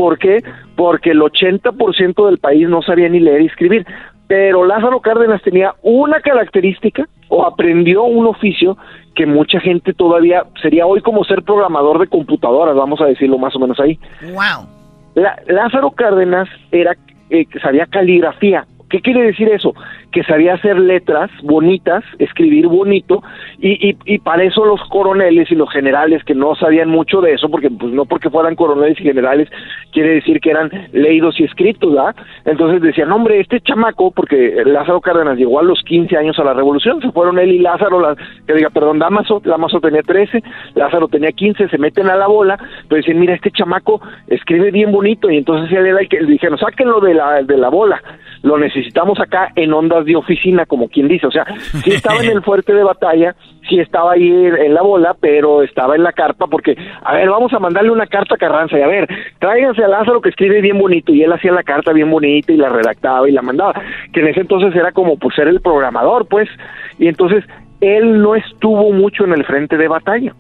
[0.01, 0.43] ¿Por qué?
[0.77, 3.87] Porque el 80% del país no sabía ni leer y escribir.
[4.29, 8.79] Pero Lázaro Cárdenas tenía una característica o aprendió un oficio
[9.15, 13.55] que mucha gente todavía sería hoy como ser programador de computadoras, vamos a decirlo más
[13.55, 13.99] o menos ahí.
[14.23, 14.67] Wow.
[15.49, 16.97] Lázaro Cárdenas era
[17.29, 18.67] eh, sabía caligrafía.
[18.89, 19.75] ¿Qué quiere decir eso?
[20.13, 23.23] Que sabía hacer letras bonitas, escribir bonito,
[23.59, 27.49] y, y, para eso los coroneles y los generales que no sabían mucho de eso,
[27.49, 29.49] porque pues no porque fueran coroneles y generales,
[29.93, 32.17] quiere decir que eran leídos y escritos, ¿verdad?
[32.45, 36.55] Entonces decían, hombre, este chamaco, porque Lázaro Cárdenas llegó a los 15 años a la
[36.55, 38.17] revolución, se fueron él y Lázaro,
[38.47, 40.43] que diga, perdón, Damaso, Damaso tenía 13,
[40.75, 42.59] Lázaro tenía 15, se meten a la bola,
[42.89, 46.59] pero dicen, mira, este chamaco escribe bien bonito, y entonces él era el que dijeron,
[46.59, 48.03] sáquenlo de la, de la bola,
[48.43, 49.73] lo necesitamos acá en
[50.05, 51.27] de oficina, como quien dice.
[51.27, 51.45] O sea,
[51.85, 53.35] sí estaba en el fuerte de batalla,
[53.69, 57.53] sí estaba ahí en, la bola, pero estaba en la carpa porque, a ver, vamos
[57.53, 59.09] a mandarle una carta a Carranza y a ver,
[59.39, 62.57] tráiganse a Lázaro que escribe bien bonito y él hacía la carta bien bonita y
[62.57, 63.75] la redactaba y la mandaba,
[64.13, 66.49] que en ese entonces era como pues ser el programador, pues,
[66.99, 67.45] y entonces
[67.81, 70.35] él no estuvo mucho en el frente de batalla.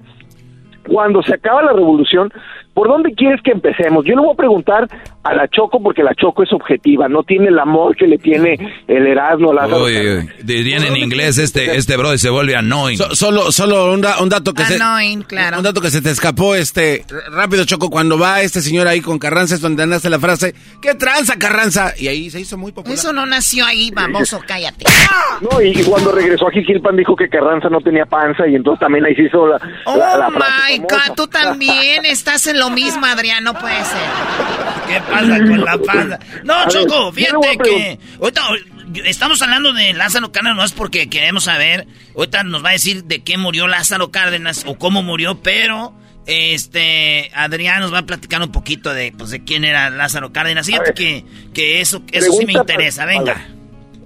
[0.88, 2.32] Cuando se acaba la revolución,
[2.80, 4.06] ¿Por dónde quieres que empecemos?
[4.06, 4.88] Yo le voy a preguntar
[5.22, 8.56] a la Choco porque la Choco es objetiva, no tiene el amor que le tiene
[8.88, 9.52] el Erasmo.
[9.52, 12.96] La uy, dirían en inglés este este brother se vuelve annoying.
[13.12, 15.58] solo solo un, dato que annoying, claro.
[15.58, 19.18] un dato que se te escapó este rápido Choco cuando va este señor ahí con
[19.18, 21.92] Carranza es donde andaste la frase ¿qué tranza Carranza?
[21.98, 22.94] y ahí se hizo muy popular.
[22.94, 24.86] Eso no nació ahí, baboso, cállate.
[25.42, 29.04] No, y, cuando regresó a Jiquilpan dijo que Carranza no tenía panza y entonces también
[29.04, 33.54] ahí se hizo la, oh my God, tú también estás en lo mismo, Adrián, no
[33.54, 34.00] puede ser.
[34.88, 36.18] ¿Qué pasa con la panda?
[36.44, 37.98] No, Choco, fíjate que...
[38.20, 38.42] Ahorita
[39.04, 41.86] estamos hablando de Lázaro Cárdenas, no es porque queremos saber.
[42.16, 45.94] Ahorita nos va a decir de qué murió Lázaro Cárdenas o cómo murió, pero
[46.26, 50.66] Este, Adrián nos va a platicar un poquito de, pues, de quién era Lázaro Cárdenas.
[50.66, 51.24] Fíjate que,
[51.54, 53.04] que eso, eso sí me interesa.
[53.06, 53.36] Venga.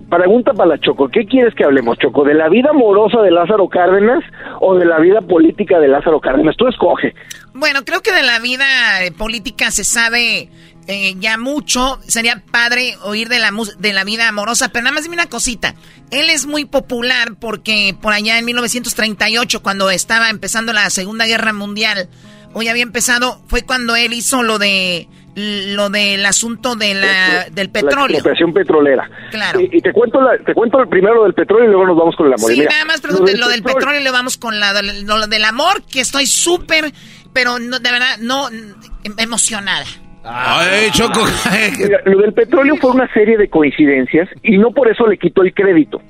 [0.08, 2.24] Pregunta para la Choco, ¿qué quieres que hablemos, Choco?
[2.24, 4.22] ¿De la vida amorosa de Lázaro Cárdenas
[4.60, 6.56] o de la vida política de Lázaro Cárdenas?
[6.56, 7.14] Tú escoge.
[7.54, 10.50] Bueno, creo que de la vida eh, política se sabe
[10.88, 12.00] eh, ya mucho.
[12.06, 15.74] Sería padre oír de la, de la vida amorosa, pero nada más dime una cosita.
[16.10, 21.52] Él es muy popular porque por allá en 1938, cuando estaba empezando la Segunda Guerra
[21.52, 22.08] Mundial,
[22.54, 27.70] hoy había empezado, fue cuando él hizo lo de lo del asunto de la, del
[27.70, 28.06] petróleo.
[28.08, 29.10] La expropiación petrolera.
[29.30, 29.60] Claro.
[29.60, 32.34] Y, te cuento te cuento primero lo del petróleo y luego nos vamos con el
[32.34, 32.52] amor.
[32.52, 35.44] Sí, nada más lo, del, lo del petróleo y luego vamos con la, lo, del
[35.44, 36.92] amor, que estoy súper,
[37.34, 38.48] pero no, de verdad, no,
[39.18, 39.84] emocionada.
[40.24, 41.20] Ay, Choco.
[42.06, 45.52] lo del petróleo fue una serie de coincidencias y no por eso le quito el
[45.52, 46.00] crédito.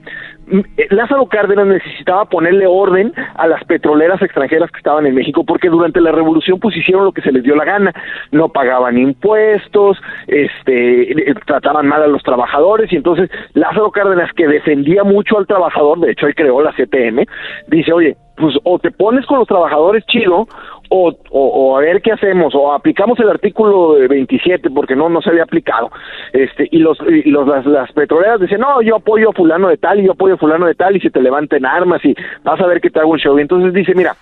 [0.47, 5.69] Eh, Lázaro Cárdenas necesitaba ponerle orden a las petroleras extranjeras que estaban en México porque
[5.69, 7.93] durante la revolución pues hicieron lo que se les dio la gana,
[8.31, 9.99] no pagaban impuestos,
[10.29, 15.47] este eh, trataban mal a los trabajadores y entonces Lázaro Cárdenas que defendía mucho al
[15.47, 17.27] trabajador, de hecho él creó la CTM,
[17.69, 20.47] dice, "Oye, pues o te pones con los trabajadores chido
[20.91, 25.43] o, a ver qué hacemos, o aplicamos el artículo 27 porque no, no se había
[25.43, 25.91] aplicado,
[26.33, 29.77] este, y los, y los las, las, petroleras dicen, no, yo apoyo a fulano de
[29.77, 32.61] tal y yo apoyo a fulano de tal y se te levanten armas y vas
[32.61, 33.37] a ver que te hago un show.
[33.39, 34.15] Y entonces dice, mira,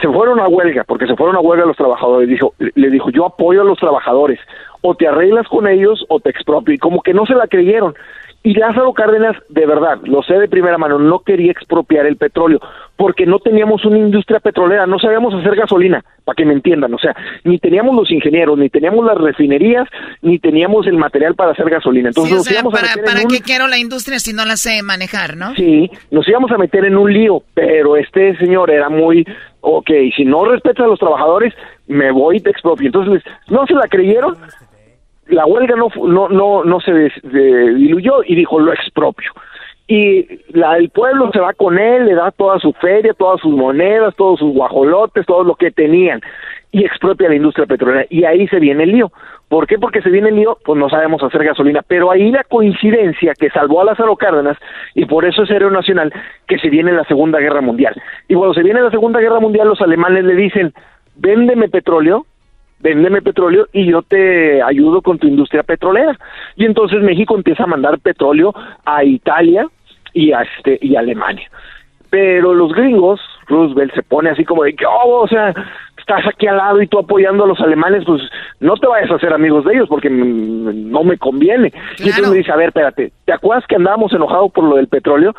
[0.00, 3.26] se fueron a huelga, porque se fueron a huelga los trabajadores, dijo, le dijo, yo
[3.26, 4.38] apoyo a los trabajadores,
[4.80, 7.94] o te arreglas con ellos o te expropio, y como que no se la creyeron.
[8.44, 12.60] Y Lázaro Cárdenas, de verdad, lo sé de primera mano, no quería expropiar el petróleo,
[12.96, 16.98] porque no teníamos una industria petrolera, no sabíamos hacer gasolina, para que me entiendan, o
[16.98, 19.88] sea, ni teníamos los ingenieros, ni teníamos las refinerías,
[20.22, 22.08] ni teníamos el material para hacer gasolina.
[22.08, 25.54] Entonces sí, o para, para qué quiero la industria si no la sé manejar, ¿no?
[25.56, 29.26] Sí, nos íbamos a meter en un lío, pero este señor era muy,
[29.62, 31.54] ok, si no respetas a los trabajadores,
[31.88, 32.86] me voy y te expropio.
[32.86, 34.36] Entonces, no se la creyeron,
[35.28, 39.32] la huelga no, no, no, no se diluyó y dijo lo expropio.
[39.86, 43.54] Y la, el pueblo se va con él, le da toda su feria, todas sus
[43.54, 46.20] monedas, todos sus guajolotes, todo lo que tenían
[46.70, 48.06] y expropia la industria petrolera.
[48.10, 49.12] Y ahí se viene el lío.
[49.48, 49.78] ¿Por qué?
[49.78, 51.82] Porque se viene el lío, pues no sabemos hacer gasolina.
[51.86, 54.58] Pero ahí la coincidencia que salvó a Lázaro Cárdenas,
[54.94, 56.12] y por eso es héroe nacional,
[56.46, 57.94] que se viene la Segunda Guerra Mundial.
[58.28, 60.74] Y cuando se viene la Segunda Guerra Mundial, los alemanes le dicen,
[61.16, 62.26] véndeme petróleo,
[62.80, 66.16] véndeme petróleo y yo te ayudo con tu industria petrolera.
[66.56, 69.66] Y entonces México empieza a mandar petróleo a Italia
[70.12, 71.50] y a este y a Alemania.
[72.10, 75.54] Pero los gringos, Roosevelt se pone así como de que, oh, o sea,
[75.98, 78.22] estás aquí al lado y tú apoyando a los alemanes, pues
[78.60, 81.70] no te vayas a hacer amigos de ellos porque no me conviene.
[81.98, 84.88] Y entonces me dice, a ver, espérate, ¿te acuerdas que andábamos enojados por lo del
[84.88, 85.34] petróleo?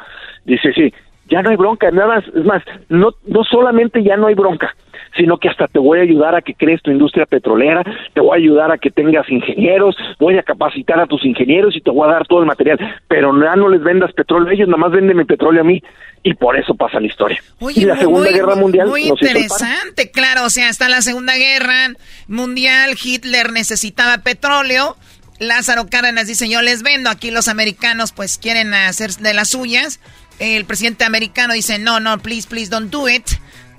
[0.46, 0.94] Dice, sí,
[1.28, 4.76] ya no hay bronca, nada más, es más, no, no solamente ya no hay bronca,
[5.16, 7.84] sino que hasta te voy a ayudar a que crees tu industria petrolera,
[8.14, 11.82] te voy a ayudar a que tengas ingenieros, voy a capacitar a tus ingenieros y
[11.82, 14.68] te voy a dar todo el material, pero ya no les vendas petróleo a ellos,
[14.68, 15.82] nada más mi petróleo a mí
[16.24, 17.42] y por eso pasa la historia.
[17.76, 21.94] y la Segunda Guerra Mundial muy interesante, claro, o sea, está la Segunda Guerra
[22.28, 24.96] Mundial, Hitler necesitaba petróleo,
[25.40, 30.00] Lázaro Cárdenas dice, "Yo les vendo, aquí los americanos pues quieren hacer de las suyas."
[30.40, 33.26] El presidente americano dice, "No, no, please, please don't do it."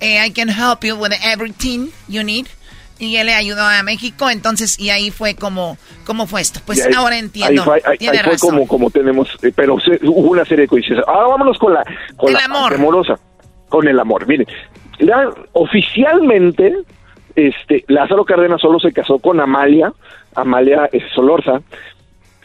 [0.01, 2.47] Eh, I can help you with everything you need.
[2.97, 6.59] Y él le ayudó a México, entonces, y ahí fue como, ¿cómo fue esto?
[6.65, 7.63] Pues ahora entiendo.
[7.83, 11.07] Ahí fue, como, como tenemos, eh, pero hubo una serie de coincidencias.
[11.07, 11.83] Ahora vámonos con la,
[12.15, 12.75] con la amor.
[12.75, 13.19] amorosa,
[13.69, 14.27] con el amor.
[14.27, 14.45] Miren,
[15.53, 16.75] oficialmente,
[17.35, 19.91] este, Lázaro Cárdenas solo se casó con Amalia,
[20.35, 21.61] Amalia eh, Solorza,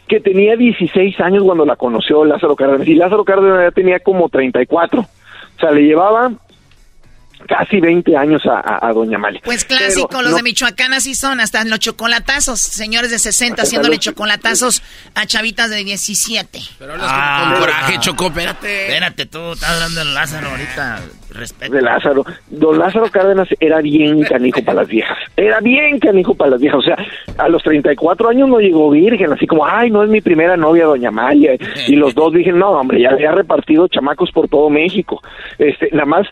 [0.09, 4.31] que tenía 16 años cuando la conoció Lázaro Cárdenas, y Lázaro Cárdenas ya tenía como
[4.31, 5.01] 34.
[5.01, 6.33] O sea, le llevaba
[7.49, 9.41] casi 20 años a, Doña Amalia.
[9.45, 14.83] Pues clásico, los de Michoacán así son, hasta los chocolatazos, señores de 60 haciéndole chocolatazos
[15.15, 16.59] a chavitas de 17.
[16.79, 18.87] Pero ah, con, coraje, Choco, espérate.
[18.87, 21.03] Espérate tú, estás hablando de Lázaro ahorita.
[21.37, 21.75] Respeto.
[21.75, 22.25] De Lázaro.
[22.49, 25.19] Don Lázaro Cárdenas era bien canijo para las viejas.
[25.37, 26.79] Era bien canijo para las viejas.
[26.79, 26.97] O sea,
[27.37, 30.87] a los 34 años no llegó virgen, así como, ay, no es mi primera novia,
[30.87, 31.57] Doña Amalia.
[31.87, 35.23] Y los dos dije, no, hombre, ya había repartido chamacos por todo México.
[35.59, 36.27] Este, nada más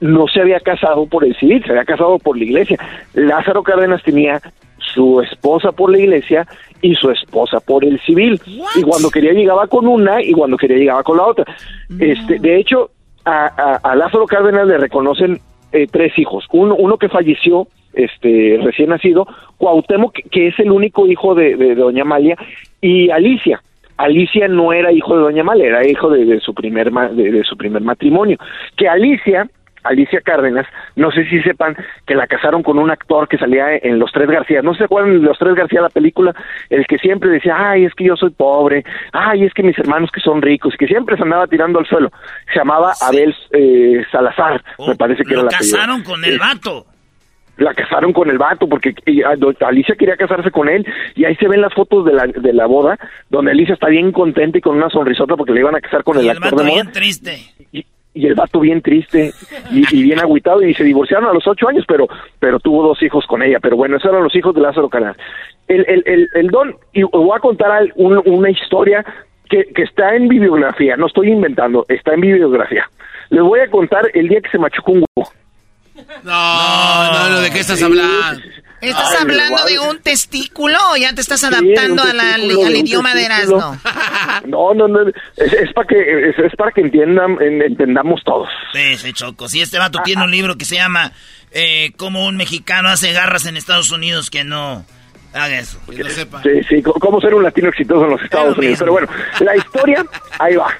[0.00, 2.78] no se había casado por el civil, se había casado por la iglesia.
[3.14, 4.40] Lázaro Cárdenas tenía
[4.78, 6.46] su esposa por la iglesia
[6.82, 8.40] y su esposa por el civil.
[8.76, 11.44] Y cuando quería llegaba con una y cuando quería llegaba con la otra.
[11.98, 12.90] Este, de hecho,
[13.24, 15.40] a, Lázaro Cárdenas le reconocen
[15.72, 16.46] eh, tres hijos.
[16.52, 19.26] Uno, uno que falleció este recién nacido,
[19.56, 22.36] Cuauhtémoc, que, es el único hijo de, Doña Amalia,
[22.80, 23.62] y Alicia.
[23.96, 27.82] Alicia no era hijo de Doña Amalia, era hijo de, su primer de, su primer
[27.82, 28.38] matrimonio.
[28.76, 29.48] Que Alicia
[29.88, 30.66] Alicia Cárdenas,
[30.96, 34.28] no sé si sepan que la casaron con un actor que salía en Los Tres
[34.28, 34.62] García.
[34.62, 36.34] ¿No se acuerdan de Los Tres García, la película?
[36.70, 40.10] El que siempre decía, ay, es que yo soy pobre, ay, es que mis hermanos
[40.12, 42.10] que son ricos, que siempre se andaba tirando al suelo.
[42.52, 46.86] Se llamaba Abel eh, Salazar, me parece que lo era la casaron con el vato
[47.58, 48.94] la casaron con el vato porque
[49.60, 52.66] Alicia quería casarse con él y ahí se ven las fotos de la, de la
[52.66, 52.96] boda
[53.28, 56.18] donde Alicia está bien contenta y con una sonrisota porque le iban a casar con
[56.18, 56.74] el, actor de moda.
[56.74, 57.38] bien triste.
[57.72, 59.32] Y, el vato bien triste
[59.70, 62.08] y, bien agüitado y se divorciaron a los ocho años pero
[62.38, 63.58] pero tuvo dos hijos con ella.
[63.60, 65.16] Pero bueno esos eran los hijos de Lázaro Canal
[65.68, 69.04] el, el, el, el don y voy a contar una historia
[69.48, 72.88] que, que está en bibliografía no estoy inventando está en bibliografía.
[73.30, 75.30] Les voy a contar el día que se machucó un huevo.
[76.24, 78.40] No, no, ¿de qué estás hablando?
[78.80, 83.78] ¿Estás hablando de un testículo o ya te estás adaptando al, idioma de Erasmo?
[84.46, 85.00] No, no, no,
[85.36, 88.48] es, para que es, para que entiendan, entendamos todos.
[88.72, 89.48] Sí, sí, Choco.
[89.48, 91.12] Si este vato tiene un libro que se llama
[91.50, 94.84] eh, Cómo un mexicano hace garras en Estados Unidos que no
[95.32, 95.78] haga eso.
[95.90, 96.42] Que no sepa.
[96.42, 98.78] Sí, sí, cómo ser un latino exitoso en los Estados Unidos.
[98.78, 99.08] Pero bueno,
[99.40, 100.04] la historia,
[100.38, 100.72] ahí va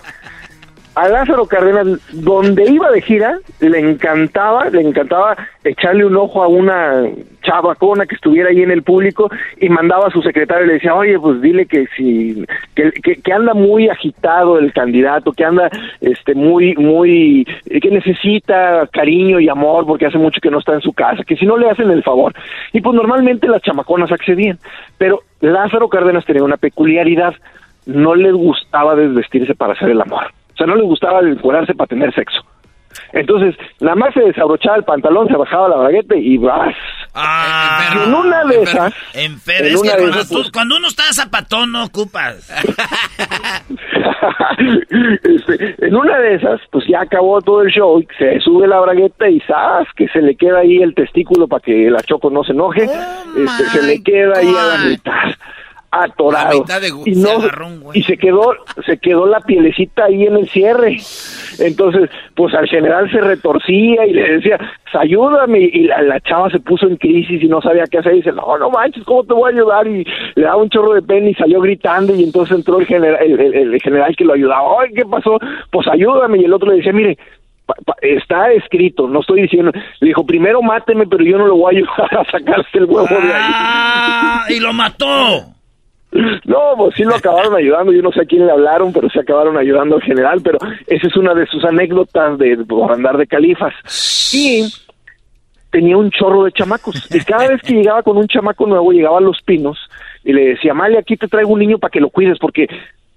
[0.98, 6.48] a Lázaro Cárdenas, donde iba de gira, le encantaba, le encantaba echarle un ojo a
[6.48, 7.04] una
[7.42, 9.30] chavacona que estuviera ahí en el público
[9.60, 12.44] y mandaba a su secretario y le decía, oye, pues dile que si,
[12.74, 15.70] que, que, anda muy agitado el candidato, que anda
[16.00, 17.46] este muy, muy,
[17.80, 21.36] que necesita cariño y amor porque hace mucho que no está en su casa, que
[21.36, 22.34] si no le hacen el favor.
[22.72, 24.58] Y pues normalmente las chamaconas accedían,
[24.98, 27.34] pero Lázaro Cárdenas tenía una peculiaridad,
[27.86, 30.32] no le gustaba desvestirse para hacer el amor.
[30.59, 32.40] O sea, no le gustaba encuadrarse para tener sexo.
[33.12, 36.74] Entonces, nada más se desabrochaba el pantalón, se bajaba la bragueta y vas.
[37.14, 38.93] Ah, en una de esas.
[39.14, 42.51] En es que cuando, pues, cuando, uno está zapatón no ocupas.
[45.22, 49.28] Este, en una de esas, pues ya acabó todo el show, se sube la bragueta
[49.28, 49.86] y ¡zas!
[49.94, 52.89] que se le queda ahí el testículo para que la choco no se enoje.
[52.89, 55.35] Oh este, se le queda ahí a la mitad
[55.90, 56.65] atorado.
[57.06, 57.39] Y no
[57.94, 58.55] y se quedó
[58.85, 60.98] se quedó la pielecita ahí en el cierre.
[61.59, 66.60] Entonces pues al general se retorcía y le decía pues, ayúdame y la, chava se
[66.60, 68.15] puso en crisis y no sabía qué hacer.
[68.15, 70.05] Y dice no no manches cómo te voy a ayudar y
[70.35, 72.15] le daba un chorro de pena y salió gritando.
[72.15, 74.82] Y entonces entró el general el, general que lo ayudaba.
[74.82, 75.39] Ay qué pasó
[75.70, 77.16] pues ayúdame y el otro le decía mire
[78.01, 81.78] está escrito, no estoy diciendo, le dijo, primero máteme, pero yo no lo voy a
[81.78, 83.52] ayudar a sacarse el huevo de ahí.
[83.52, 85.57] Ah, y lo mató.
[86.10, 89.20] No, pues sí lo acabaron ayudando, yo no sé a quién le hablaron, pero se
[89.20, 93.26] acabaron ayudando en general, pero esa es una de sus anécdotas de por andar de
[93.26, 93.74] califas.
[94.32, 94.64] Y
[95.70, 99.18] tenía un chorro de chamacos, y cada vez que llegaba con un chamaco nuevo, llegaba
[99.18, 99.78] a Los Pinos,
[100.24, 102.68] y le decía, Mali, aquí te traigo un niño para que lo cuides, porque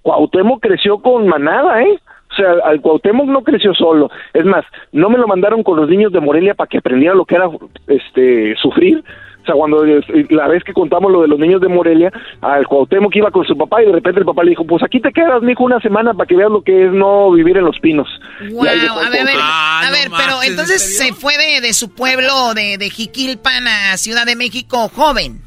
[0.02, 1.98] Cuauhtémoc creció con manada, ¿eh?
[2.30, 4.10] O sea, al Cuauhtémoc no creció solo.
[4.32, 7.24] Es más, no me lo mandaron con los niños de Morelia para que aprendiera lo
[7.24, 7.50] que era
[7.86, 9.04] este sufrir,
[9.42, 13.14] o sea, cuando la vez que contamos lo de los niños de Morelia, al Cuauhtémoc
[13.16, 15.42] iba con su papá y de repente el papá le dijo, pues aquí te quedas,
[15.42, 18.08] mijo, una semana para que veas lo que es no vivir en los pinos.
[18.52, 22.54] Wow, a ver, a ver, a ver ah, pero entonces se fue de, su pueblo,
[22.54, 25.40] de, de Jiquilpan a Ciudad de México joven.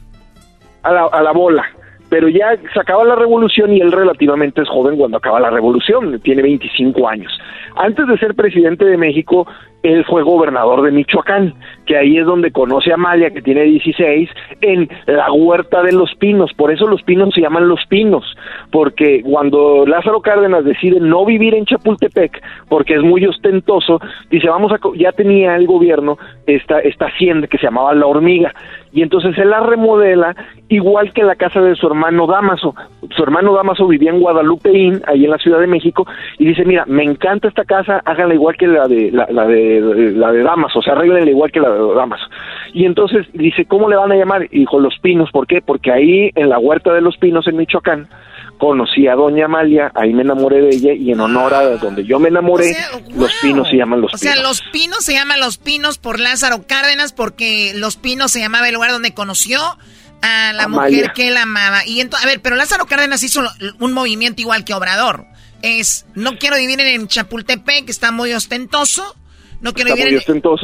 [0.84, 1.65] A la, a la bola
[2.09, 6.19] pero ya se acaba la revolución y él relativamente es joven cuando acaba la revolución,
[6.22, 7.31] tiene 25 años.
[7.76, 9.47] Antes de ser presidente de México,
[9.93, 11.53] él fue gobernador de Michoacán,
[11.85, 14.29] que ahí es donde conoce a Amalia, que tiene 16,
[14.61, 16.51] en la huerta de los pinos.
[16.53, 18.25] Por eso los pinos se llaman los pinos,
[18.71, 23.99] porque cuando Lázaro Cárdenas decide no vivir en Chapultepec, porque es muy ostentoso,
[24.29, 26.17] dice, vamos a, ya tenía el gobierno
[26.47, 28.53] esta, esta hacienda que se llamaba La Hormiga,
[28.91, 30.35] y entonces él la remodela
[30.69, 32.73] igual que la casa de su hermano Damaso.
[33.15, 36.07] Su hermano Damaso vivía en Guadalupeín, ahí en la Ciudad de México,
[36.39, 39.74] y dice, mira, me encanta esta casa, háganla igual que la de, la, la de
[39.81, 42.19] la de Damas, o sea, arreglenle igual que la de Damas.
[42.73, 44.47] Y entonces dice, ¿cómo le van a llamar?
[44.52, 45.61] Y dijo, Los Pinos, ¿por qué?
[45.61, 48.07] Porque ahí en la huerta de Los Pinos en Michoacán
[48.57, 52.19] conocí a Doña Amalia, ahí me enamoré de ella y en honor a donde yo
[52.19, 52.76] me enamoré,
[53.15, 54.22] Los Pinos se llaman Los Pinos.
[54.22, 58.39] O sea, Los Pinos se llaman Los Pinos por Lázaro Cárdenas porque Los Pinos se
[58.39, 59.60] llamaba el lugar donde conoció
[60.22, 61.85] a la mujer que él amaba.
[61.85, 63.41] Y entonces, a ver, pero Lázaro Cárdenas hizo
[63.80, 65.26] un movimiento igual que Obrador.
[65.61, 69.15] Es, no quiero vivir en Chapultepec, que está muy ostentoso
[69.61, 70.22] no quiero vivir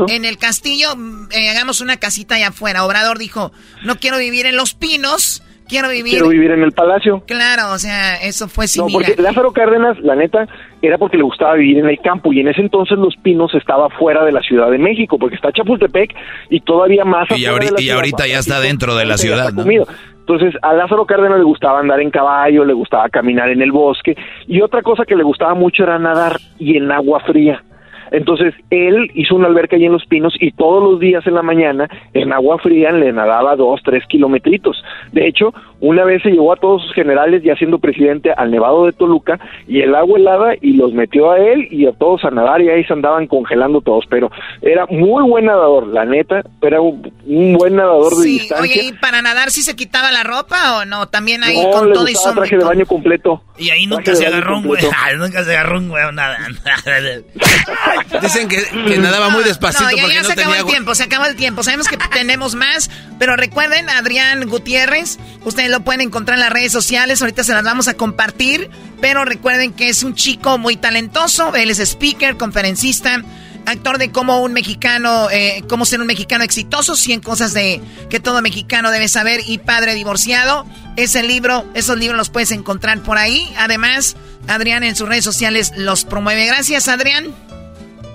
[0.09, 2.85] en, el castillo, mm, eh, hagamos una casita allá afuera.
[2.85, 3.51] Obrador dijo,
[3.83, 6.13] no quiero vivir en Los Pinos, quiero vivir...
[6.13, 7.23] Quiero vivir en el palacio.
[7.25, 9.01] Claro, o sea, eso fue similar.
[9.01, 10.47] No, porque Lázaro Cárdenas, la neta,
[10.81, 13.89] era porque le gustaba vivir en el campo y en ese entonces Los Pinos estaba
[13.89, 16.13] fuera de la Ciudad de México, porque está Chapultepec
[16.49, 17.27] y todavía más...
[17.35, 19.65] Y, ahorita, y ahorita ya está dentro de la ciudad, ¿no?
[20.19, 24.15] Entonces, a Lázaro Cárdenas le gustaba andar en caballo, le gustaba caminar en el bosque
[24.47, 27.63] y otra cosa que le gustaba mucho era nadar y en agua fría.
[28.11, 31.41] Entonces, él hizo una alberca allí en Los Pinos y todos los días en la
[31.41, 34.83] mañana, en agua fría, le nadaba dos, tres kilometritos.
[35.13, 38.85] De hecho, una vez se llevó a todos sus generales, ya siendo presidente, al Nevado
[38.85, 42.31] de Toluca, y el agua helada, y los metió a él y a todos a
[42.31, 44.05] nadar, y ahí se andaban congelando todos.
[44.09, 44.29] Pero
[44.61, 48.61] era muy buen nadador, la neta, era un, buen nadador de distancia.
[48.61, 51.07] Oye, ¿y para nadar sí se quitaba la ropa o no?
[51.07, 53.41] También ahí no, con le todo y gustaba traje de baño completo.
[53.57, 54.83] Y ahí nunca se agarró un güey.
[55.17, 56.37] nunca se agarró un güey nada.
[58.21, 60.95] Dicen que, que nadaba muy despacito No, ya, porque ya no se acabó el tiempo,
[60.95, 61.63] se acabó el tiempo.
[61.63, 66.71] Sabemos que tenemos más, pero recuerden, Adrián Gutiérrez, ustedes lo pueden encontrar en las redes
[66.71, 68.69] sociales, ahorita se las vamos a compartir,
[68.99, 73.23] pero recuerden que es un chico muy talentoso, él es speaker, conferencista,
[73.65, 78.19] actor de cómo un mexicano, eh, cómo ser un mexicano exitoso, 100 cosas de que
[78.19, 80.65] todo mexicano debe saber y padre divorciado.
[80.97, 83.51] Ese libro, esos libros los puedes encontrar por ahí.
[83.57, 84.15] Además,
[84.47, 86.45] Adrián en sus redes sociales los promueve.
[86.45, 87.33] Gracias, Adrián.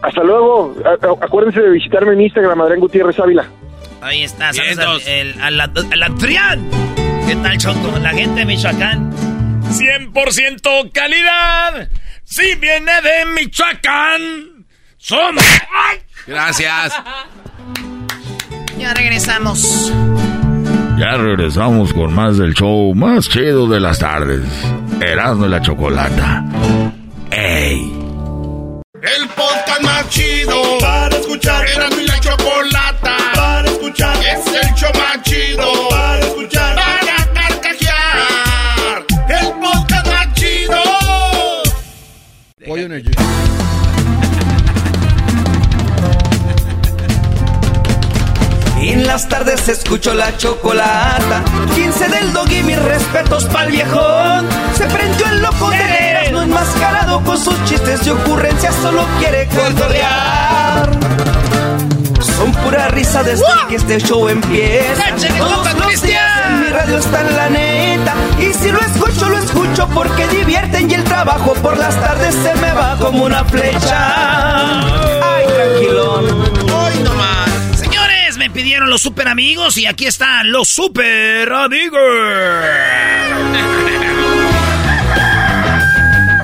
[0.06, 0.74] Hasta luego.
[0.84, 3.44] A- acuérdense de visitarme en Instagram, Adrián Gutiérrez Ávila.
[4.00, 6.68] Ahí está, saludos al, el- al, al Adrián.
[7.26, 7.98] ¿Qué tal, Choco?
[8.00, 9.12] La gente de Michoacán.
[9.68, 11.88] 100% calidad.
[12.22, 14.64] Si viene de Michoacán,
[14.96, 15.42] somos.
[15.74, 15.98] ¡Ay!
[16.26, 16.92] Gracias.
[18.78, 19.92] Ya regresamos.
[20.98, 24.44] Ya regresamos con más del show más chido de las tardes.
[25.00, 26.44] Erasmo y la Chocolata.
[27.32, 27.92] ¡Ey!
[29.06, 31.64] El podcast más chido para escuchar.
[31.68, 34.16] Era mi la chocolata para escuchar.
[34.16, 36.74] Es el show más chido para escuchar.
[36.74, 39.04] Para carcajear.
[39.28, 40.82] El podcast más chido.
[42.66, 43.55] Pollo en
[49.06, 51.44] En las tardes escucho la chocolata.
[51.76, 54.48] 15 del dog y mis respetos pa'l viejón.
[54.76, 59.46] Se prendió el loco de veras, no enmascarado con sus chistes y ocurrencias, solo quiere
[59.46, 60.90] cotorrear.
[62.36, 65.08] Son pura risa desde que este show empieza.
[65.10, 68.14] ¡Échale, Todos los días en mi radio está en la neta.
[68.40, 72.54] Y si lo escucho, lo escucho porque divierten y el trabajo por las tardes se
[72.56, 74.80] me va como una flecha.
[75.22, 76.55] Ay, tranquilón.
[78.56, 82.00] Pidieron los super amigos y aquí están los super amigos.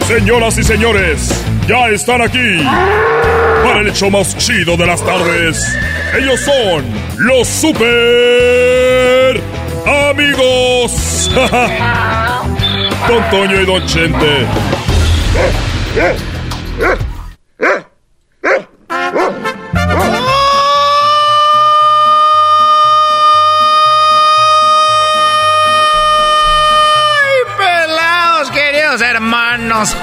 [0.06, 2.62] Señoras y señores, ya están aquí
[3.64, 5.74] para el show más chido de las tardes.
[6.18, 6.84] Ellos son
[7.16, 9.40] los super
[10.10, 11.30] amigos.
[13.08, 14.46] Don Toño y Don Chente.
[29.90, 29.96] Hermanos!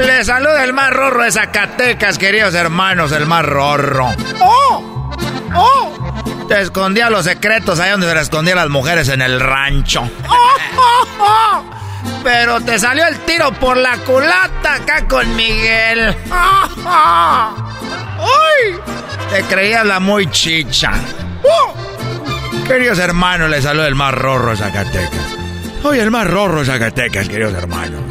[0.00, 4.14] Les saluda el más rorro de Zacatecas, queridos hermanos, el más rorro.
[4.40, 5.10] ¡Oh!
[5.54, 6.46] ¡Oh!
[6.48, 10.02] Te escondía los secretos ahí donde se le escondían las mujeres en el rancho.
[12.22, 16.16] Pero te salió el tiro por la culata acá con Miguel.
[16.30, 17.56] ¡Ay!
[19.30, 20.92] Te creías la muy chicha.
[21.42, 21.74] ¡Oh!
[22.66, 25.45] Queridos hermanos, les saluda el más rorro de Zacatecas.
[25.82, 28.02] Soy el más rorro de Zacatecas, queridos hermanos.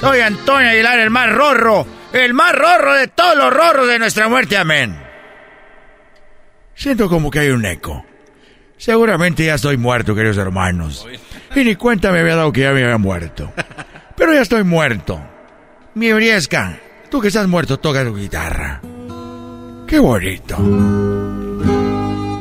[0.00, 4.28] Soy Antonio Aguilar, el más rorro, el más rorro de todos los rorros de nuestra
[4.28, 4.98] muerte, amén.
[6.74, 8.04] Siento como que hay un eco.
[8.76, 11.06] Seguramente ya estoy muerto, queridos hermanos.
[11.54, 13.52] Y ni cuenta me había dado que ya me había muerto.
[14.16, 15.20] Pero ya estoy muerto.
[15.94, 18.80] Mi Briesca, tú que estás muerto, toca tu guitarra.
[19.86, 20.56] Qué bonito.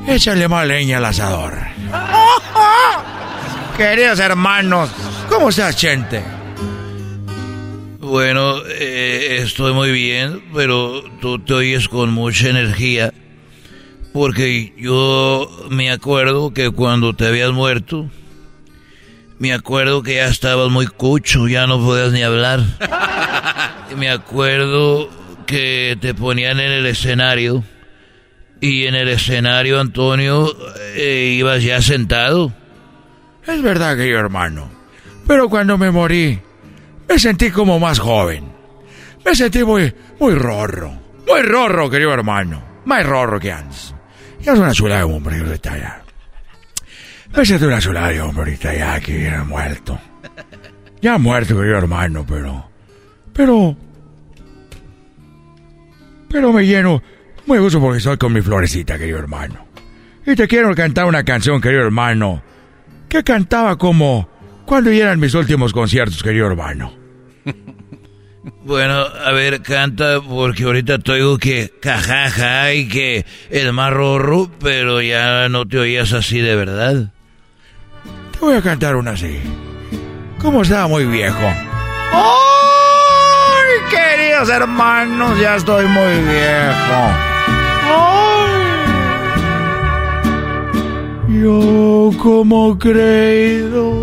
[0.07, 1.53] Échale más leña al asador.
[3.81, 4.91] Queridos hermanos,
[5.27, 6.21] ¿cómo estás, gente?
[7.99, 13.11] Bueno, eh, estoy muy bien, pero tú te oyes con mucha energía.
[14.13, 18.07] Porque yo me acuerdo que cuando te habías muerto,
[19.39, 22.59] me acuerdo que ya estabas muy cucho, ya no podías ni hablar.
[23.97, 25.09] Me acuerdo
[25.47, 27.63] que te ponían en el escenario.
[28.61, 30.55] Y en el escenario, Antonio,
[30.95, 32.53] eh, ibas ya sentado.
[33.51, 34.69] Es verdad, querido hermano.
[35.27, 36.39] Pero cuando me morí,
[37.07, 38.51] me sentí como más joven.
[39.25, 40.91] Me sentí muy, muy rorro.
[41.27, 42.63] Muy rorro, querido hermano.
[42.85, 43.93] Más rorro que antes.
[44.41, 46.01] Ya es una chula de hombre que está allá.
[47.35, 49.99] Me sentí una chula de hombre ahorita ya que viene muerto.
[51.01, 52.69] Ya muerto, querido hermano, pero...
[53.33, 53.75] Pero...
[56.29, 57.01] Pero me lleno
[57.45, 59.65] muy gusto porque estoy con mi florecita, querido hermano.
[60.25, 62.43] Y te quiero cantar una canción, querido hermano,
[63.11, 64.29] que cantaba como
[64.65, 66.93] cuando eran mis últimos conciertos, querido hermano.
[68.63, 74.49] Bueno, a ver, canta, porque ahorita te oigo que cajaja y que el más rorro,
[74.59, 77.11] pero ya no te oías así de verdad.
[78.31, 79.39] Te voy a cantar una así.
[80.39, 81.37] ¿Cómo estaba muy viejo?
[82.13, 82.31] ¡Ay,
[83.91, 85.39] queridos hermanos!
[85.39, 87.31] Ya estoy muy viejo.
[91.41, 93.93] Yo como creído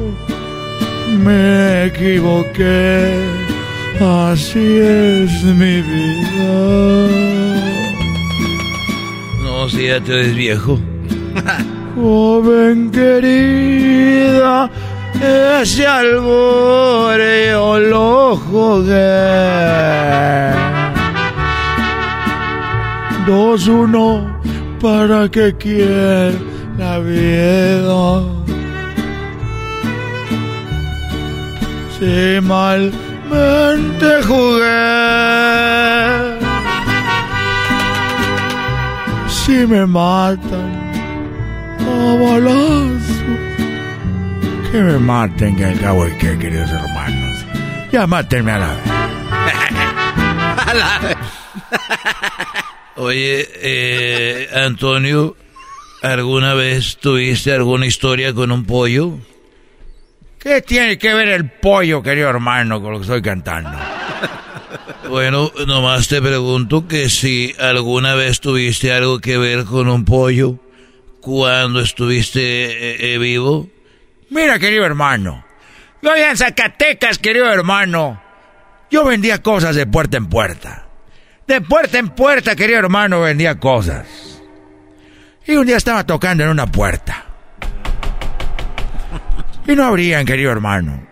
[1.22, 3.14] me equivoqué,
[4.00, 6.52] así es mi vida.
[9.44, 10.80] No, si ya te ves viejo.
[11.94, 14.68] Joven querida,
[15.62, 19.20] ese alboreo lo jugué.
[23.28, 24.40] Dos, uno,
[24.80, 26.32] para que quiera
[26.78, 28.22] la vida.
[31.98, 34.78] Si malmente jugué,
[39.28, 40.70] si me matan
[41.80, 43.32] a balazo,
[44.70, 47.44] que me maten, que al cabo y que, queridos hermanos,
[47.90, 48.78] ya mátenme a la vez.
[50.68, 51.16] A la vez.
[52.96, 55.34] Oye, eh, Antonio,
[56.02, 59.18] ¿alguna vez tuviste alguna historia con un pollo?
[60.38, 63.76] ¿Qué tiene que ver el pollo, querido hermano, con lo que estoy cantando?
[65.08, 70.58] Bueno, nomás te pregunto que si alguna vez tuviste algo que ver con un pollo
[71.20, 73.68] cuando estuviste eh, eh, vivo.
[74.30, 75.44] Mira, querido hermano,
[76.02, 78.20] yo allá en Zacatecas, querido hermano,
[78.90, 80.86] yo vendía cosas de puerta en puerta.
[81.46, 84.37] De puerta en puerta, querido hermano, vendía cosas.
[85.48, 87.24] Y un día estaba tocando en una puerta.
[89.66, 91.06] Y no abrían, querido hermano.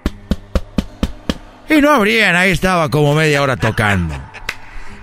[1.71, 4.15] Y no abrían, ahí estaba como media hora tocando.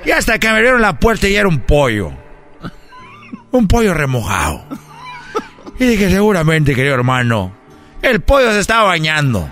[0.06, 2.12] Y hasta que me abrieron la puerta y era un pollo.
[3.50, 4.66] Un pollo remojado.
[5.80, 7.56] Y dije, seguramente, querido hermano,
[8.04, 9.50] el pollo se estaba bañando.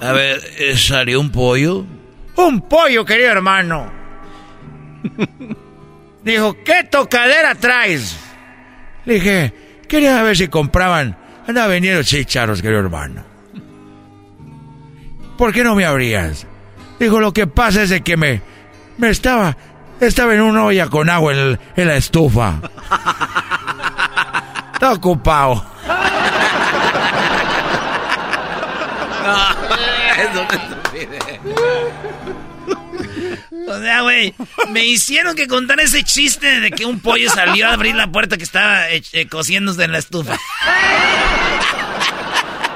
[0.00, 0.40] A ver,
[0.78, 1.84] ¿salió un pollo?
[2.36, 3.92] Un pollo, querido hermano.
[6.24, 8.25] Dijo, ¿qué tocadera traes?
[9.06, 9.54] Le dije,
[9.88, 11.16] quería ver si compraban.
[11.46, 13.24] Andaba vendiendo chicharos, querido hermano.
[15.38, 16.46] ¿Por qué no me abrías?
[16.98, 18.42] Dijo, lo que pasa es de que me,
[18.98, 19.56] me estaba,
[20.00, 22.60] estaba en una olla con agua en, la estufa.
[24.74, 25.64] Está ocupado.
[33.66, 34.34] O sea, güey,
[34.70, 38.36] me hicieron que contar ese chiste de que un pollo salió a abrir la puerta
[38.36, 40.38] que estaba eh, eh, cociéndose en la estufa.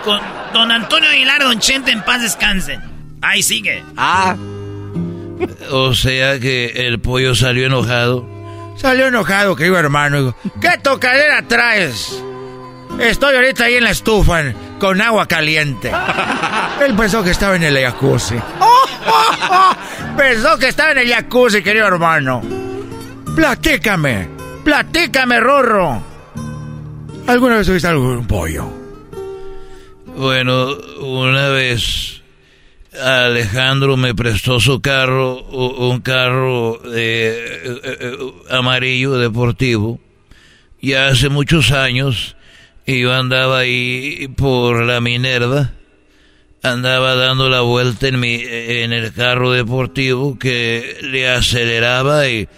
[0.05, 0.21] Con
[0.53, 2.81] don Antonio Aguilar, don Chente, en paz descansen.
[3.23, 3.85] Ahí sigue.
[3.97, 4.37] Ah.
[5.71, 8.29] O sea que el pollo salió enojado.
[8.77, 10.35] Salió enojado, querido hermano.
[10.61, 12.23] ¿Qué tocadera traes?
[12.99, 14.43] Estoy ahorita ahí en la estufa
[14.79, 15.91] con agua caliente.
[16.85, 18.37] Él pensó que estaba en el jacuzzi.
[20.17, 22.43] Pensó que estaba en el jacuzzi, querido hermano.
[23.35, 24.29] Platícame,
[24.65, 26.03] platícame, Rorro.
[27.27, 28.71] ¿Alguna vez tuviste algo de un pollo?
[30.17, 32.21] Bueno, una vez
[32.99, 38.17] Alejandro me prestó su carro, un carro eh, eh, eh,
[38.51, 40.01] amarillo deportivo,
[40.83, 42.37] ya hace muchos años,
[42.91, 45.71] y yo andaba ahí por la Minerva,
[46.61, 52.49] andaba dando la vuelta en mi en el carro deportivo que le aceleraba y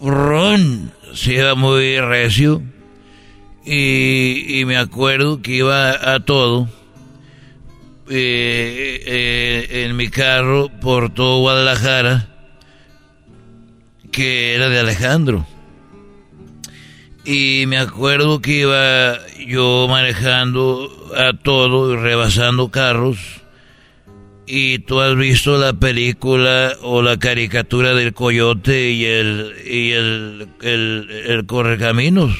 [0.00, 0.90] ¡ron!
[1.12, 2.62] se iba muy recio
[3.66, 6.70] y, y me acuerdo que iba a todo
[8.08, 12.26] eh, eh, en mi carro por todo Guadalajara
[14.10, 15.46] que era de Alejandro
[17.24, 23.18] y me acuerdo que iba yo manejando a todo y rebasando carros
[24.46, 30.48] y tú has visto la película o la caricatura del coyote y el y el,
[30.62, 32.32] el, el correcaminos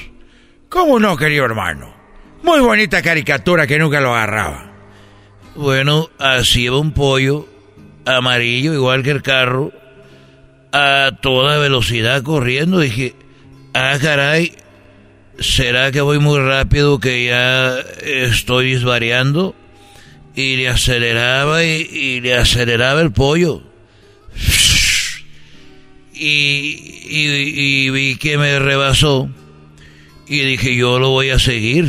[0.73, 1.93] ¿Cómo no, querido hermano?
[2.43, 4.73] Muy bonita caricatura que nunca lo agarraba.
[5.55, 7.47] Bueno, así iba un pollo
[8.07, 9.71] amarillo, igual que el carro,
[10.73, 12.79] a toda velocidad corriendo.
[12.79, 13.15] Dije,
[13.75, 14.57] ah, caray,
[15.39, 19.55] ¿será que voy muy rápido que ya estoy desvariando?
[20.35, 23.63] Y le aceleraba y, le aceleraba el pollo.
[26.15, 26.29] Y,
[27.09, 29.29] y- y vi que me rebasó.
[30.29, 31.89] Y dije, yo lo voy a seguir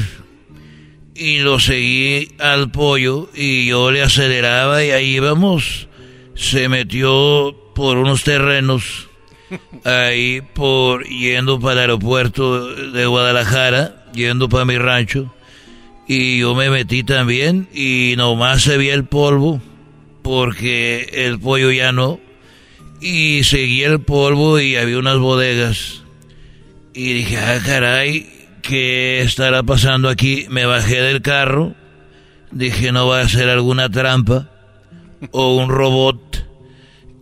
[1.16, 5.88] y lo seguí al pollo y yo le aceleraba y ahí íbamos
[6.36, 9.08] se metió por unos terrenos
[9.84, 15.34] ahí por yendo para el aeropuerto de Guadalajara, yendo para mi rancho.
[16.08, 19.62] Y yo me metí también y nomás se veía el polvo
[20.22, 22.20] porque el pollo ya no.
[23.02, 26.04] Y seguía el polvo y había unas bodegas.
[26.94, 28.30] Y dije, ah, caray,
[28.62, 30.46] ¿qué estará pasando aquí?
[30.50, 31.76] Me bajé del carro.
[32.52, 34.50] Dije, no va a ser alguna trampa
[35.32, 36.46] o un robot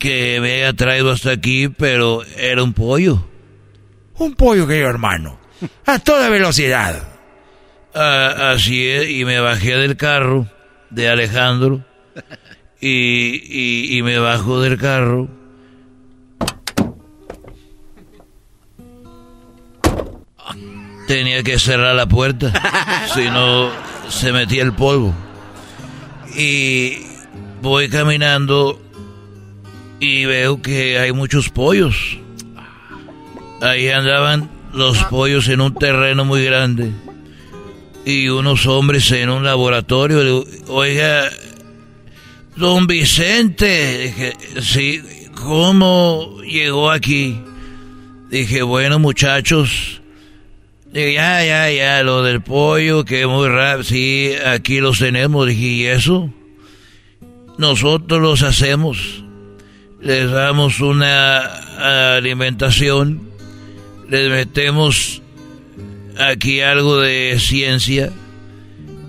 [0.02, 3.23] que me haya traído hasta aquí, pero era un pollo.
[4.18, 5.38] Un pollo, querido hermano.
[5.86, 7.03] A toda velocidad.
[7.94, 10.48] Ah, así es, y me bajé del carro
[10.90, 11.86] de Alejandro
[12.82, 15.30] y, y, me bajo del carro.
[21.07, 22.52] Tenía que cerrar la puerta,
[23.14, 23.69] si no
[24.10, 25.14] se metía el polvo.
[26.36, 27.06] Y
[27.61, 28.82] voy caminando
[30.02, 32.18] y veo que hay muchos pollos.
[33.61, 36.91] Ahí andaban los pollos en un terreno muy grande
[38.03, 40.44] y unos hombres en un laboratorio.
[40.68, 41.30] Oiga,
[42.56, 45.02] don Vicente, dije, sí,
[45.36, 47.40] ¿cómo llegó aquí?
[48.32, 50.02] Dije, bueno, muchachos,
[50.91, 55.48] dije, ya, ya, ya, lo del pollo, que muy rápido, sí, aquí los tenemos.
[55.48, 56.34] Dije, ¿y eso?
[57.60, 59.26] Nosotros los hacemos.
[60.02, 63.30] Les damos una alimentación,
[64.10, 65.22] les metemos
[66.18, 68.11] aquí algo de ciencia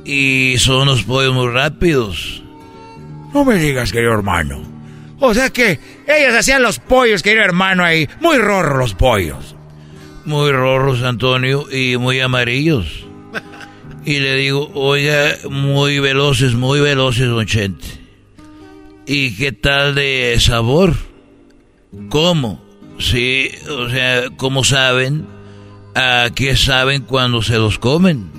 [0.04, 2.42] y son los pollos muy rápidos.
[3.32, 4.62] No me digas, querido hermano.
[5.18, 8.08] O sea que ellos hacían los pollos, querido hermano, ahí.
[8.20, 9.54] Muy rorros los pollos.
[10.24, 13.06] Muy rorros, Antonio, y muy amarillos.
[14.04, 18.01] Y le digo, oiga, muy veloces, muy veloces, don Chente.
[19.06, 20.94] ¿Y qué tal de sabor?
[22.08, 22.62] ¿Cómo?
[22.98, 25.26] Sí, o sea, ¿cómo saben?
[25.94, 28.30] ¿A qué saben cuando se los comen?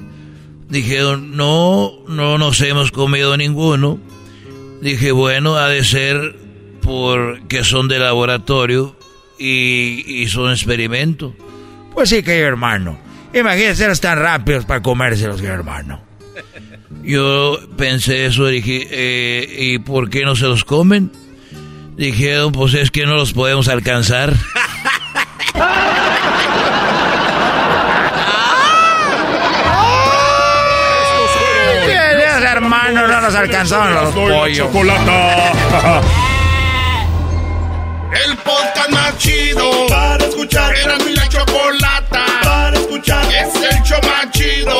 [0.69, 3.99] Dijeron, no, no nos hemos comido ninguno.
[4.81, 6.35] Dije, bueno, ha de ser
[6.81, 8.97] porque son de laboratorio
[9.37, 11.35] y, son experimento.
[11.93, 12.97] Pues sí, querido hermano.
[13.33, 16.01] Imagínense ser tan rápidos para comérselos, querido hermano.
[17.03, 21.11] Yo pensé eso, dije, eh, ¿y por qué no se los comen?
[21.97, 24.33] Dijeron, pues es que no los podemos alcanzar.
[32.53, 34.69] hermano, no nos alcanzaron los pollos.
[38.25, 40.75] El podcast más chido para escuchar.
[40.75, 43.25] Era mi la chocolata para escuchar.
[43.33, 44.79] Es el show más chido